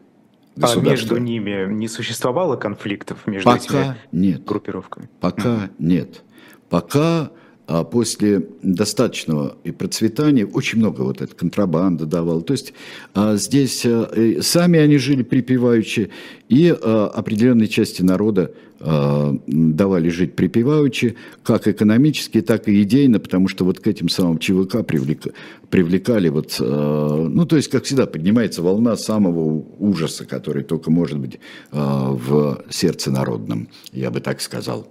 А 0.61 0.74
между 0.80 1.18
ними 1.18 1.70
не 1.72 1.87
существовало 1.87 2.57
конфликтов 2.57 3.26
между 3.26 3.45
Пока 3.45 3.59
этими 3.59 3.97
нет. 4.12 4.45
группировками? 4.45 5.09
Пока 5.20 5.49
mm. 5.49 5.70
нет. 5.78 6.22
Пока 6.70 7.30
а 7.68 7.82
после 7.82 8.47
достаточного 8.62 9.57
и 9.64 9.72
процветания 9.72 10.47
очень 10.47 10.78
много 10.78 11.01
вот 11.01 11.20
этой 11.20 11.34
контрабанды 11.34 12.07
давал. 12.07 12.43
То 12.43 12.53
есть 12.53 12.72
а, 13.12 13.34
здесь 13.34 13.84
а, 13.84 14.09
сами 14.41 14.78
они 14.78 14.99
жили 14.99 15.24
припеваючи, 15.24 16.11
и 16.49 16.70
а, 16.70 17.09
определенной 17.09 17.66
части 17.66 18.03
народа 18.03 18.53
давали 18.87 20.09
жить 20.11 20.37
припеваючи, 20.37 21.16
как 21.43 21.66
экономически, 21.66 22.41
так 22.41 22.68
и 22.68 22.82
идейно, 22.82 23.18
потому 23.18 23.49
что 23.49 23.64
вот 23.64 23.80
к 23.80 23.87
этим 23.89 24.09
самым 24.09 24.39
ЧВК 24.39 24.87
привлек, 24.87 25.34
привлекали 25.70 26.28
вот, 26.28 26.57
а, 26.61 27.26
ну 27.28 27.47
то 27.47 27.57
есть 27.57 27.68
как 27.68 27.84
всегда 27.84 28.07
поднимается 28.07 28.62
волна 28.62 28.97
самого 28.97 29.64
ужаса, 29.78 30.24
который 30.24 30.62
только 30.62 30.91
может 30.91 31.18
быть 31.18 31.41
а, 31.72 32.12
в 32.12 32.64
сердце 32.70 33.11
народном, 33.11 33.68
я 33.93 34.11
бы 34.11 34.20
так 34.20 34.41
сказал. 34.41 34.87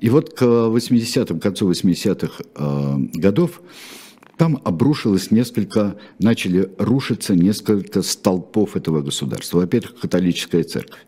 И 0.00 0.10
вот 0.10 0.34
к 0.34 0.42
80-м, 0.42 1.38
к 1.38 1.42
концу 1.42 1.70
80-х 1.70 2.44
а, 2.56 2.98
годов 3.14 3.62
там 4.36 4.60
обрушилось 4.64 5.30
несколько, 5.30 5.96
начали 6.18 6.68
рушиться 6.78 7.36
несколько 7.36 8.02
столпов 8.02 8.76
этого 8.76 9.02
государства. 9.02 9.58
Во-первых, 9.58 10.00
католическая 10.00 10.64
церковь. 10.64 10.98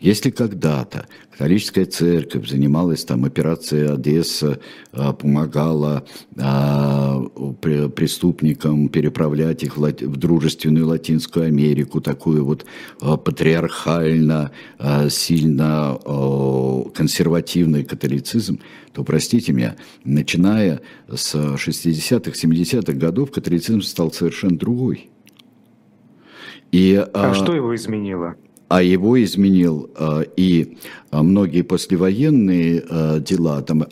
Если 0.00 0.30
когда-то 0.30 1.06
католическая 1.32 1.86
церковь 1.86 2.48
занималась 2.48 3.04
там 3.04 3.24
операцией 3.24 3.92
Одесса, 3.92 4.60
а, 4.92 5.12
помогала 5.12 6.04
а, 6.38 7.20
преступникам 7.60 8.88
переправлять 8.88 9.62
их 9.62 9.76
в 9.76 10.16
дружественную 10.16 10.86
Латинскую 10.86 11.46
Америку, 11.46 12.00
такую 12.00 12.44
вот 12.44 12.66
а, 13.00 13.16
патриархально, 13.16 14.50
сильно 15.08 15.98
консервативный 16.94 17.84
католицизм, 17.84 18.60
то, 18.92 19.04
простите 19.04 19.52
меня, 19.52 19.76
начиная 20.04 20.80
с 21.08 21.34
60-х, 21.34 22.30
70-х 22.30 22.92
годов 22.92 23.30
католицизм 23.30 23.80
стал 23.82 24.12
совершенно 24.12 24.58
другой. 24.58 25.10
И, 26.72 26.94
а, 26.94 27.30
а 27.30 27.34
что 27.34 27.54
его 27.54 27.74
изменило? 27.74 28.36
А 28.68 28.82
его 28.82 29.22
изменил 29.22 29.90
э, 29.96 30.24
и 30.36 30.76
э, 31.12 31.22
многие 31.22 31.62
послевоенные 31.62 32.84
э, 32.88 33.20
дела, 33.20 33.62
там, 33.62 33.86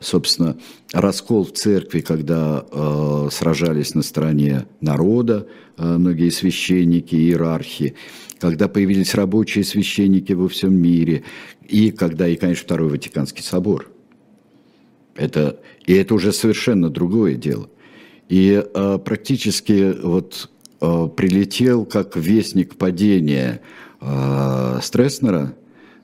собственно, 0.00 0.58
раскол 0.92 1.44
в 1.44 1.52
церкви, 1.52 2.00
когда 2.00 2.64
сражались 3.30 3.94
на 3.94 4.02
стороне 4.02 4.66
народа 4.80 5.48
многие 5.76 6.30
священники, 6.30 7.14
иерархи, 7.14 7.94
когда 8.38 8.68
появились 8.68 9.14
рабочие 9.14 9.64
священники 9.64 10.32
во 10.32 10.48
всем 10.48 10.74
мире, 10.74 11.24
и 11.66 11.90
когда, 11.90 12.28
и, 12.28 12.36
конечно, 12.36 12.64
Второй 12.64 12.90
Ватиканский 12.90 13.42
собор. 13.42 13.90
Это, 15.16 15.58
и 15.86 15.94
это 15.94 16.14
уже 16.14 16.32
совершенно 16.32 16.90
другое 16.90 17.34
дело. 17.34 17.68
И 18.28 18.62
практически 19.04 19.96
вот 20.00 20.50
прилетел 20.78 21.84
как 21.84 22.16
вестник 22.16 22.76
падения– 22.76 23.60
а, 24.00 24.80
Стресснера 24.82 25.54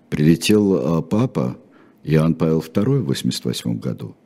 прилетел 0.08 0.98
а, 0.98 1.02
папа 1.02 1.56
Иоанн 2.04 2.34
Павел 2.34 2.60
II 2.60 3.00
в 3.00 3.10
1988 3.10 3.78
году. 3.78 4.16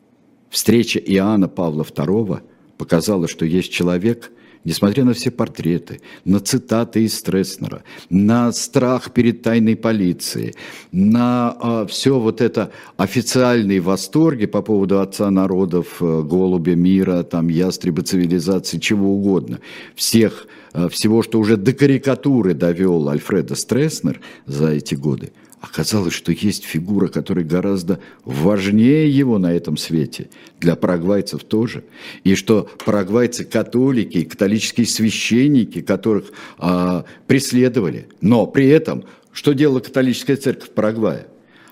Встреча 0.50 0.98
Иоанна 0.98 1.48
Павла 1.48 1.82
II 1.82 2.40
показала, 2.78 3.28
что 3.28 3.44
есть 3.44 3.72
человек, 3.72 4.30
несмотря 4.66 5.04
на 5.04 5.14
все 5.14 5.30
портреты, 5.30 6.00
на 6.24 6.40
цитаты 6.40 7.04
из 7.04 7.16
Стресснера, 7.16 7.84
на 8.10 8.52
страх 8.52 9.12
перед 9.12 9.40
тайной 9.40 9.76
полицией, 9.76 10.54
на 10.92 11.56
а, 11.58 11.86
все 11.86 12.18
вот 12.18 12.40
это 12.40 12.72
официальные 12.96 13.80
восторги 13.80 14.46
по 14.46 14.62
поводу 14.62 15.00
отца 15.00 15.30
народов, 15.30 15.96
э, 16.00 16.22
голубя 16.22 16.74
мира, 16.74 17.22
там, 17.22 17.48
ястреба 17.48 18.02
цивилизации, 18.02 18.78
чего 18.78 19.14
угодно, 19.14 19.60
всех, 19.94 20.48
э, 20.74 20.88
всего, 20.88 21.22
что 21.22 21.38
уже 21.38 21.56
до 21.56 21.72
карикатуры 21.72 22.52
довел 22.52 23.08
Альфреда 23.08 23.54
Стресснер 23.54 24.20
за 24.46 24.72
эти 24.72 24.96
годы– 24.96 25.32
Оказалось, 25.60 26.12
что 26.12 26.32
есть 26.32 26.64
фигура, 26.64 27.08
которая 27.08 27.44
гораздо 27.44 27.98
важнее 28.24 29.10
его 29.10 29.38
на 29.38 29.52
этом 29.52 29.76
свете, 29.78 30.28
для 30.60 30.76
парагвайцев 30.76 31.44
тоже. 31.44 31.84
И 32.24 32.34
что 32.34 32.68
парагвайцы 32.84 33.44
католики, 33.44 34.24
католические 34.24 34.86
священники, 34.86 35.80
которых 35.80 36.26
а, 36.58 37.04
преследовали. 37.26 38.08
Но 38.20 38.46
при 38.46 38.68
этом, 38.68 39.04
что 39.32 39.54
делала 39.54 39.80
католическая 39.80 40.36
церковь 40.36 40.68
в 40.68 40.72
Парагвае? 40.72 41.26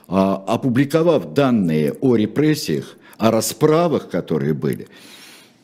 А, 0.09 0.43
опубликовав 0.47 1.35
данные 1.35 1.93
о 2.01 2.17
репрессиях, 2.17 2.97
о 3.19 3.31
расправах, 3.31 4.09
которые 4.09 4.55
были, 4.55 4.89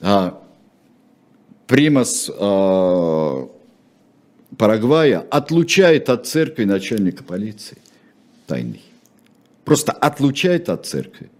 а, 0.02 0.42
Примас 1.66 2.30
а, 2.38 3.48
Парагвая 4.58 5.20
отлучает 5.20 6.10
от 6.10 6.26
церкви 6.26 6.64
начальника 6.64 7.24
полиции 7.24 7.78
тайный. 8.50 8.82
Просто 9.64 9.92
отлучает 9.92 10.68
от 10.68 10.86
церкви. 10.86 11.30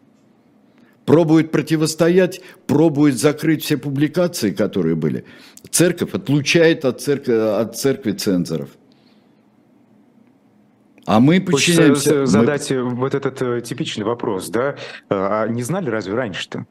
Пробует 1.04 1.50
противостоять, 1.50 2.40
пробует 2.66 3.18
закрыть 3.18 3.64
все 3.64 3.76
публикации, 3.76 4.52
которые 4.52 4.94
были. 4.94 5.24
Церковь 5.70 6.14
отлучает 6.14 6.84
от 6.84 7.00
церкви, 7.00 7.32
от 7.32 7.76
церкви 7.76 8.12
цензоров. 8.12 8.68
А 11.06 11.18
мы 11.18 11.40
подчиняемся... 11.40 12.10
Хочется 12.10 12.26
задать 12.26 12.70
мы... 12.70 12.90
вот 12.90 13.14
этот 13.14 13.42
э, 13.42 13.60
типичный 13.62 14.04
вопрос, 14.04 14.50
да? 14.50 14.76
А 15.08 15.48
не 15.48 15.62
знали 15.62 15.90
разве 15.90 16.14
раньше-то? 16.14 16.66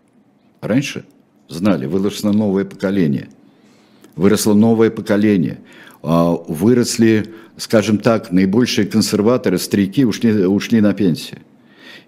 Раньше 0.62 1.04
знали. 1.50 1.86
Выросло 1.88 2.32
новое 2.32 2.64
поколение. 2.64 3.28
Выросло 4.16 4.54
новое 4.54 4.90
поколение. 4.90 5.58
А, 6.02 6.32
выросли, 6.48 7.26
скажем 7.58 7.98
так, 7.98 8.32
наибольшие 8.32 8.88
консерваторы, 8.88 9.58
старики 9.58 10.06
ушли, 10.06 10.46
ушли 10.46 10.80
на 10.82 10.94
пенсию. 10.94 11.40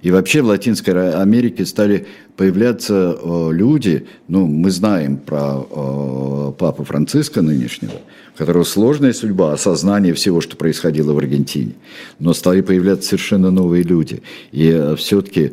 И 0.01 0.09
вообще 0.09 0.41
в 0.41 0.45
Латинской 0.47 1.13
Америке 1.13 1.63
стали 1.63 2.07
появляться 2.35 3.15
э, 3.21 3.49
люди, 3.51 4.07
ну, 4.27 4.47
мы 4.47 4.71
знаем 4.71 5.17
про 5.17 5.67
э, 5.69 6.53
папу 6.57 6.83
Франциска 6.83 7.43
нынешнего, 7.43 7.93
у 8.33 8.37
которого 8.37 8.63
сложная 8.63 9.13
судьба, 9.13 9.53
осознание 9.53 10.15
всего, 10.15 10.41
что 10.41 10.57
происходило 10.57 11.13
в 11.13 11.19
Аргентине. 11.19 11.73
Но 12.17 12.33
стали 12.33 12.61
появляться 12.61 13.09
совершенно 13.09 13.51
новые 13.51 13.83
люди. 13.83 14.23
И 14.51 14.95
все-таки 14.97 15.51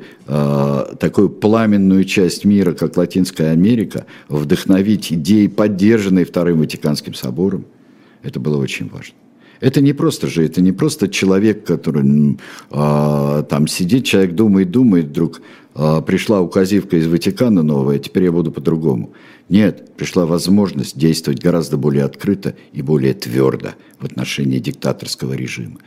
такую 0.98 1.30
пламенную 1.30 2.04
часть 2.04 2.44
мира, 2.44 2.72
как 2.72 2.96
Латинская 2.96 3.50
Америка, 3.50 4.06
вдохновить 4.28 5.12
идеи, 5.12 5.46
поддержанные 5.46 6.24
Вторым 6.24 6.60
Ватиканским 6.60 7.14
собором, 7.14 7.64
это 8.22 8.40
было 8.40 8.58
очень 8.58 8.88
важно. 8.88 9.14
Это 9.60 9.80
не 9.80 9.92
просто 9.92 10.28
же, 10.28 10.44
это 10.44 10.60
не 10.60 10.72
просто 10.72 11.08
человек, 11.08 11.64
который 11.64 12.38
а, 12.70 13.42
там 13.42 13.66
сидит, 13.66 14.04
человек 14.04 14.34
думает, 14.34 14.70
думает, 14.70 15.06
вдруг 15.06 15.42
а, 15.74 16.00
пришла 16.00 16.40
указивка 16.40 16.96
из 16.96 17.08
Ватикана 17.08 17.62
новая, 17.62 17.98
теперь 17.98 18.24
я 18.24 18.32
буду 18.32 18.52
по-другому. 18.52 19.12
Нет, 19.48 19.96
пришла 19.96 20.26
возможность 20.26 20.96
действовать 20.96 21.42
гораздо 21.42 21.76
более 21.76 22.04
открыто 22.04 22.54
и 22.72 22.82
более 22.82 23.14
твердо 23.14 23.70
в 23.98 24.04
отношении 24.04 24.58
диктаторского 24.58 25.32
режима. 25.32 25.78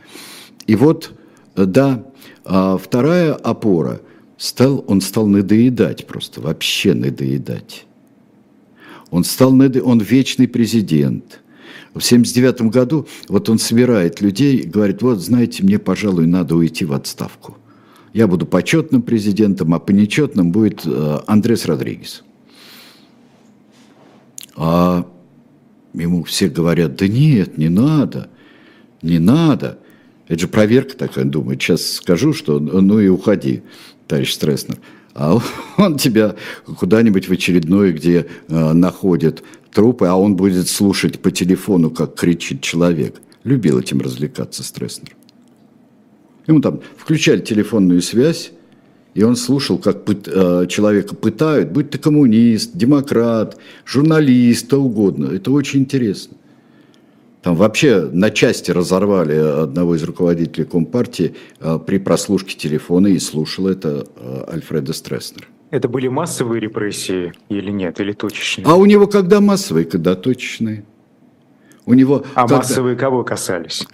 И 0.66 0.76
вот, 0.76 1.12
да, 1.56 2.04
а 2.44 2.76
вторая 2.76 3.32
опора, 3.32 4.02
стал, 4.36 4.84
он 4.86 5.00
стал 5.00 5.26
надоедать 5.28 6.06
просто, 6.06 6.42
вообще 6.42 6.92
надоедать. 6.92 7.86
Он 9.10 9.24
стал, 9.24 9.52
он 9.52 10.00
вечный 10.00 10.48
президент– 10.48 11.38
в 11.94 12.00
79 12.00 12.62
году 12.62 13.06
вот 13.28 13.48
он 13.48 13.58
собирает 13.58 14.20
людей 14.20 14.58
и 14.58 14.66
говорит, 14.66 15.02
вот, 15.02 15.20
знаете, 15.20 15.62
мне, 15.62 15.78
пожалуй, 15.78 16.26
надо 16.26 16.56
уйти 16.56 16.84
в 16.84 16.92
отставку. 16.92 17.58
Я 18.12 18.26
буду 18.26 18.46
почетным 18.46 19.02
президентом, 19.02 19.74
а 19.74 19.78
по 19.78 19.90
нечетным 19.90 20.52
будет 20.52 20.82
э, 20.84 21.18
Андрес 21.26 21.66
Родригес. 21.66 22.24
А 24.54 25.06
ему 25.94 26.22
все 26.24 26.48
говорят, 26.48 26.96
да 26.96 27.08
нет, 27.08 27.56
не 27.58 27.68
надо, 27.68 28.28
не 29.02 29.18
надо. 29.18 29.78
Это 30.28 30.40
же 30.40 30.48
проверка 30.48 30.96
такая, 30.96 31.24
он 31.24 31.30
думает, 31.30 31.60
сейчас 31.60 31.92
скажу, 31.92 32.32
что 32.32 32.58
ну 32.58 33.00
и 33.00 33.08
уходи, 33.08 33.62
товарищ 34.06 34.32
Стресснер. 34.32 34.78
А 35.14 35.38
он 35.76 35.98
тебя 35.98 36.36
куда-нибудь 36.64 37.28
в 37.28 37.32
очередной, 37.32 37.92
где 37.92 38.26
э, 38.48 38.72
находит 38.72 39.42
трупы, 39.72 40.06
а 40.06 40.14
он 40.14 40.36
будет 40.36 40.68
слушать 40.68 41.20
по 41.20 41.30
телефону, 41.30 41.90
как 41.90 42.14
кричит 42.14 42.60
человек. 42.60 43.20
Любил 43.44 43.78
этим 43.78 44.00
развлекаться 44.00 44.62
Стресснер. 44.62 45.16
Ему 46.46 46.60
там 46.60 46.80
включали 46.96 47.40
телефонную 47.40 48.02
связь, 48.02 48.52
и 49.14 49.22
он 49.22 49.36
слушал, 49.36 49.78
как 49.78 50.04
пыт, 50.04 50.26
э, 50.26 50.66
человека 50.68 51.14
пытают, 51.14 51.70
будь 51.70 51.90
то 51.90 51.98
коммунист, 51.98 52.76
демократ, 52.76 53.58
журналист, 53.84 54.68
то 54.68 54.78
угодно. 54.78 55.26
Это 55.26 55.50
очень 55.50 55.80
интересно. 55.80 56.36
Там 57.42 57.56
вообще 57.56 58.08
на 58.12 58.30
части 58.30 58.70
разорвали 58.70 59.34
одного 59.34 59.96
из 59.96 60.02
руководителей 60.04 60.64
Компартии 60.64 61.34
э, 61.60 61.78
при 61.84 61.98
прослушке 61.98 62.56
телефона 62.56 63.08
и 63.08 63.18
слушал 63.18 63.66
это 63.66 64.06
э, 64.16 64.44
Альфреда 64.48 64.92
Стресснер. 64.92 65.48
Это 65.72 65.88
были 65.88 66.06
массовые 66.06 66.60
репрессии 66.60 67.32
или 67.48 67.70
нет, 67.70 67.98
или 67.98 68.12
точечные? 68.12 68.66
А 68.66 68.76
у 68.76 68.84
него 68.84 69.06
когда 69.06 69.40
массовые, 69.40 69.86
когда 69.86 70.14
точечные? 70.14 70.84
У 71.86 71.94
него 71.94 72.26
а 72.34 72.42
когда... 72.42 72.58
массовые 72.58 72.94
кого 72.94 73.24
касались? 73.24 73.86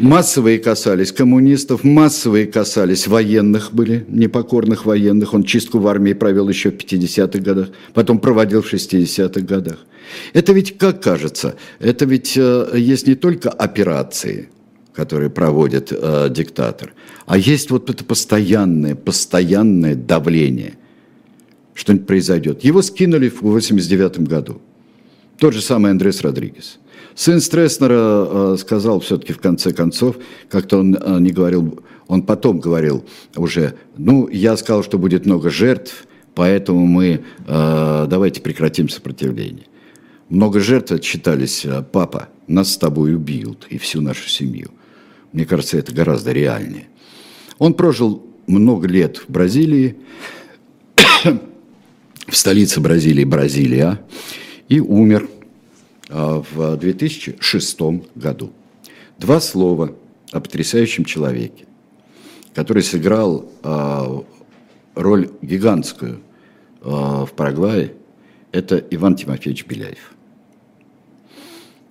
Массовые 0.00 0.58
касались 0.58 1.12
коммунистов, 1.12 1.84
массовые 1.84 2.46
касались 2.46 3.06
военных 3.06 3.72
были, 3.72 4.04
непокорных 4.08 4.86
военных. 4.86 5.32
Он 5.32 5.44
чистку 5.44 5.78
в 5.78 5.86
армии 5.86 6.14
провел 6.14 6.48
еще 6.48 6.72
в 6.72 6.74
50-х 6.74 7.38
годах, 7.38 7.68
потом 7.94 8.18
проводил 8.18 8.62
в 8.62 8.72
60-х 8.72 9.40
годах. 9.42 9.78
Это 10.32 10.52
ведь, 10.52 10.78
как 10.78 11.00
кажется, 11.00 11.54
это 11.78 12.06
ведь 12.06 12.36
э, 12.36 12.72
есть 12.74 13.06
не 13.06 13.14
только 13.14 13.50
операции, 13.50 14.48
которые 14.92 15.30
проводит 15.30 15.92
э, 15.92 16.26
диктатор, 16.28 16.92
а 17.26 17.38
есть 17.38 17.70
вот 17.70 17.88
это 17.88 18.04
постоянное, 18.04 18.96
постоянное 18.96 19.94
давление 19.94 20.74
что-нибудь 21.80 22.06
произойдет. 22.06 22.62
Его 22.62 22.82
скинули 22.82 23.30
в 23.30 23.40
89 23.40 24.20
году. 24.20 24.60
Тот 25.38 25.54
же 25.54 25.62
самый 25.62 25.90
Андрес 25.90 26.20
Родригес. 26.20 26.78
Сын 27.14 27.40
Стресснера 27.40 27.94
э, 27.94 28.56
сказал 28.58 29.00
все-таки 29.00 29.32
в 29.32 29.40
конце 29.40 29.72
концов, 29.72 30.16
как-то 30.50 30.78
он 30.78 30.94
э, 30.94 31.18
не 31.20 31.30
говорил, 31.30 31.82
он 32.06 32.22
потом 32.22 32.60
говорил 32.60 33.06
уже, 33.34 33.74
ну, 33.96 34.28
я 34.28 34.58
сказал, 34.58 34.84
что 34.84 34.98
будет 34.98 35.24
много 35.24 35.48
жертв, 35.48 36.06
поэтому 36.34 36.86
мы 36.86 37.24
э, 37.46 38.06
давайте 38.08 38.42
прекратим 38.42 38.90
сопротивление. 38.90 39.64
Много 40.28 40.60
жертв 40.60 40.92
отчитались, 40.92 41.66
папа, 41.92 42.28
нас 42.46 42.74
с 42.74 42.76
тобой 42.76 43.14
убьют 43.14 43.66
и 43.70 43.78
всю 43.78 44.02
нашу 44.02 44.28
семью. 44.28 44.70
Мне 45.32 45.46
кажется, 45.46 45.78
это 45.78 45.94
гораздо 45.94 46.32
реальнее. 46.32 46.88
Он 47.58 47.72
прожил 47.72 48.26
много 48.46 48.86
лет 48.86 49.16
в 49.16 49.32
Бразилии, 49.32 49.96
в 52.30 52.36
столице 52.36 52.80
Бразилии, 52.80 53.24
Бразилия, 53.24 54.00
и 54.68 54.78
умер 54.78 55.28
а, 56.08 56.42
в 56.52 56.76
2006 56.76 57.80
году. 58.14 58.52
Два 59.18 59.40
слова 59.40 59.96
о 60.30 60.40
потрясающем 60.40 61.04
человеке, 61.04 61.66
который 62.54 62.84
сыграл 62.84 63.50
а, 63.62 64.24
роль 64.94 65.30
гигантскую 65.42 66.20
а, 66.82 67.26
в 67.26 67.32
Парагвае, 67.32 67.94
это 68.52 68.76
Иван 68.90 69.16
Тимофеевич 69.16 69.66
Беляев. 69.66 70.14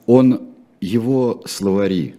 Он, 0.06 0.48
его 0.80 1.44
словари, 1.46 2.16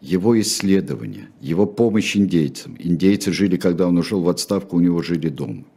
его 0.00 0.38
исследования, 0.40 1.28
его 1.40 1.66
помощь 1.66 2.16
индейцам. 2.16 2.76
Индейцы 2.78 3.32
жили, 3.32 3.56
когда 3.56 3.86
он 3.86 3.98
ушел 3.98 4.20
в 4.22 4.28
отставку, 4.28 4.76
у 4.76 4.80
него 4.80 5.00
жили 5.00 5.28
дома– 5.28 5.64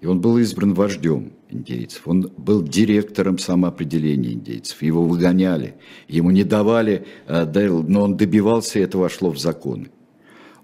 и 0.00 0.06
он 0.06 0.20
был 0.20 0.38
избран 0.38 0.72
вождем 0.72 1.32
индейцев. 1.50 2.08
Он 2.08 2.30
был 2.36 2.62
директором 2.62 3.38
самоопределения 3.38 4.32
индейцев. 4.32 4.82
Его 4.82 5.04
выгоняли, 5.04 5.74
ему 6.08 6.30
не 6.30 6.44
давали, 6.44 7.06
э, 7.26 7.68
но 7.68 8.02
он 8.02 8.16
добивался, 8.16 8.78
и 8.78 8.82
это 8.82 8.96
вошло 8.98 9.30
в 9.30 9.38
законы. 9.38 9.90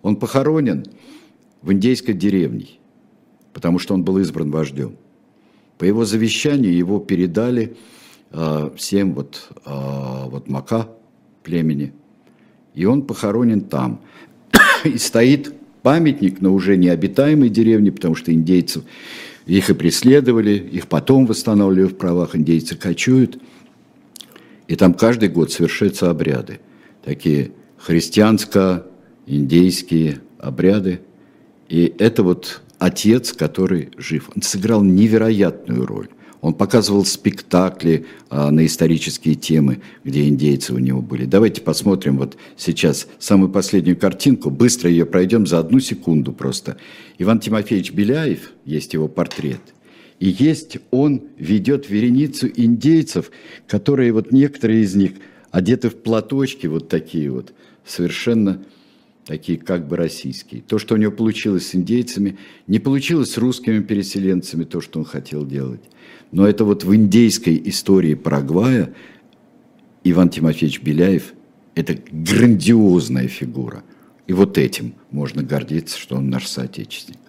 Он 0.02 0.16
похоронен 0.16 0.86
в 1.60 1.72
индейской 1.72 2.14
деревне, 2.14 2.68
потому 3.52 3.78
что 3.78 3.94
он 3.94 4.04
был 4.04 4.18
избран 4.18 4.50
вождем. 4.50 4.96
По 5.76 5.84
его 5.84 6.06
завещанию 6.06 6.74
его 6.74 6.98
передали 6.98 7.76
э, 8.30 8.70
всем 8.76 9.12
вот, 9.12 9.50
э, 9.66 10.28
вот 10.30 10.48
Мака 10.48 10.88
племени. 11.42 11.92
И 12.74 12.86
он 12.86 13.02
похоронен 13.02 13.62
там. 13.62 14.00
и 14.84 14.96
стоит 14.96 15.52
памятник 15.86 16.40
на 16.40 16.50
уже 16.50 16.76
необитаемой 16.76 17.48
деревне, 17.48 17.92
потому 17.92 18.16
что 18.16 18.32
индейцев 18.32 18.82
их 19.46 19.70
и 19.70 19.74
преследовали, 19.74 20.50
их 20.50 20.88
потом 20.88 21.26
восстанавливали 21.26 21.92
в 21.92 21.96
правах, 21.96 22.34
индейцы 22.34 22.74
кочуют. 22.74 23.40
И 24.66 24.74
там 24.74 24.94
каждый 24.94 25.28
год 25.28 25.52
совершаются 25.52 26.10
обряды, 26.10 26.58
такие 27.04 27.52
христианско-индейские 27.78 30.18
обряды. 30.40 31.02
И 31.68 31.94
это 32.00 32.24
вот 32.24 32.62
отец, 32.80 33.32
который 33.32 33.90
жив. 33.96 34.30
Он 34.34 34.42
сыграл 34.42 34.82
невероятную 34.82 35.86
роль. 35.86 36.08
Он 36.46 36.54
показывал 36.54 37.04
спектакли 37.04 38.06
а, 38.30 38.52
на 38.52 38.66
исторические 38.66 39.34
темы, 39.34 39.80
где 40.04 40.28
индейцы 40.28 40.72
у 40.72 40.78
него 40.78 41.02
были. 41.02 41.24
Давайте 41.24 41.60
посмотрим 41.60 42.18
вот 42.18 42.36
сейчас 42.56 43.08
самую 43.18 43.50
последнюю 43.50 43.96
картинку. 43.96 44.52
Быстро 44.52 44.88
ее 44.88 45.06
пройдем 45.06 45.48
за 45.48 45.58
одну 45.58 45.80
секунду 45.80 46.32
просто. 46.32 46.76
Иван 47.18 47.40
Тимофеевич 47.40 47.90
Беляев, 47.90 48.52
есть 48.64 48.94
его 48.94 49.08
портрет. 49.08 49.58
И 50.20 50.28
есть 50.28 50.78
он 50.92 51.24
ведет 51.36 51.90
вереницу 51.90 52.48
индейцев, 52.54 53.32
которые 53.66 54.12
вот 54.12 54.30
некоторые 54.30 54.84
из 54.84 54.94
них 54.94 55.14
одеты 55.50 55.90
в 55.90 55.96
платочки 55.96 56.68
вот 56.68 56.88
такие 56.88 57.28
вот, 57.28 57.54
совершенно 57.84 58.62
такие 59.24 59.58
как 59.58 59.88
бы 59.88 59.96
российские. 59.96 60.62
То, 60.62 60.78
что 60.78 60.94
у 60.94 60.96
него 60.96 61.10
получилось 61.10 61.70
с 61.70 61.74
индейцами, 61.74 62.38
не 62.68 62.78
получилось 62.78 63.32
с 63.32 63.36
русскими 63.36 63.80
переселенцами, 63.80 64.62
то, 64.62 64.80
что 64.80 65.00
он 65.00 65.04
хотел 65.04 65.44
делать. 65.44 65.80
Но 66.32 66.46
это 66.46 66.64
вот 66.64 66.84
в 66.84 66.94
индейской 66.94 67.60
истории 67.64 68.14
Парагвая 68.14 68.94
Иван 70.04 70.28
Тимофеевич 70.28 70.82
Беляев– 70.82 71.34
это 71.74 71.98
грандиозная 72.10 73.28
фигура. 73.28 73.82
И 74.26 74.32
вот 74.32 74.58
этим 74.58 74.94
можно 75.10 75.42
гордиться, 75.42 75.98
что 75.98 76.16
он 76.16 76.30
наш 76.30 76.46
соотечественник. 76.46 77.20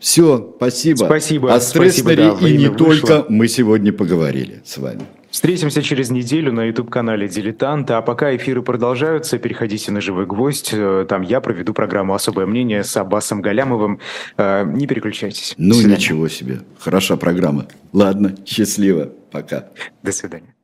Все, 0.00 0.54
спасибо. 0.56 1.04
Спасибо. 1.04 1.54
О 1.54 1.60
Стресснере 1.60 2.34
да, 2.40 2.48
и 2.48 2.56
не 2.56 2.68
вышло. 2.68 2.76
только 2.76 3.26
мы 3.28 3.48
сегодня 3.48 3.92
поговорили 3.92 4.62
с 4.64 4.78
вами. 4.78 5.02
Встретимся 5.32 5.82
через 5.82 6.10
неделю 6.10 6.52
на 6.52 6.66
YouTube-канале 6.66 7.26
«Дилетант». 7.26 7.90
А 7.90 8.02
пока 8.02 8.36
эфиры 8.36 8.62
продолжаются, 8.62 9.38
переходите 9.38 9.90
на 9.90 10.02
«Живой 10.02 10.26
гвоздь». 10.26 10.70
Э, 10.74 11.06
там 11.08 11.22
я 11.22 11.40
проведу 11.40 11.72
программу 11.72 12.12
«Особое 12.12 12.44
мнение» 12.44 12.84
с 12.84 12.94
Аббасом 12.98 13.40
Галямовым. 13.40 13.98
Э, 14.36 14.64
не 14.66 14.86
переключайтесь. 14.86 15.54
Ну, 15.56 15.80
ничего 15.80 16.28
себе. 16.28 16.60
Хороша 16.78 17.16
программа. 17.16 17.66
Ладно, 17.94 18.36
счастливо. 18.44 19.10
Пока. 19.30 19.70
До 20.02 20.12
свидания. 20.12 20.54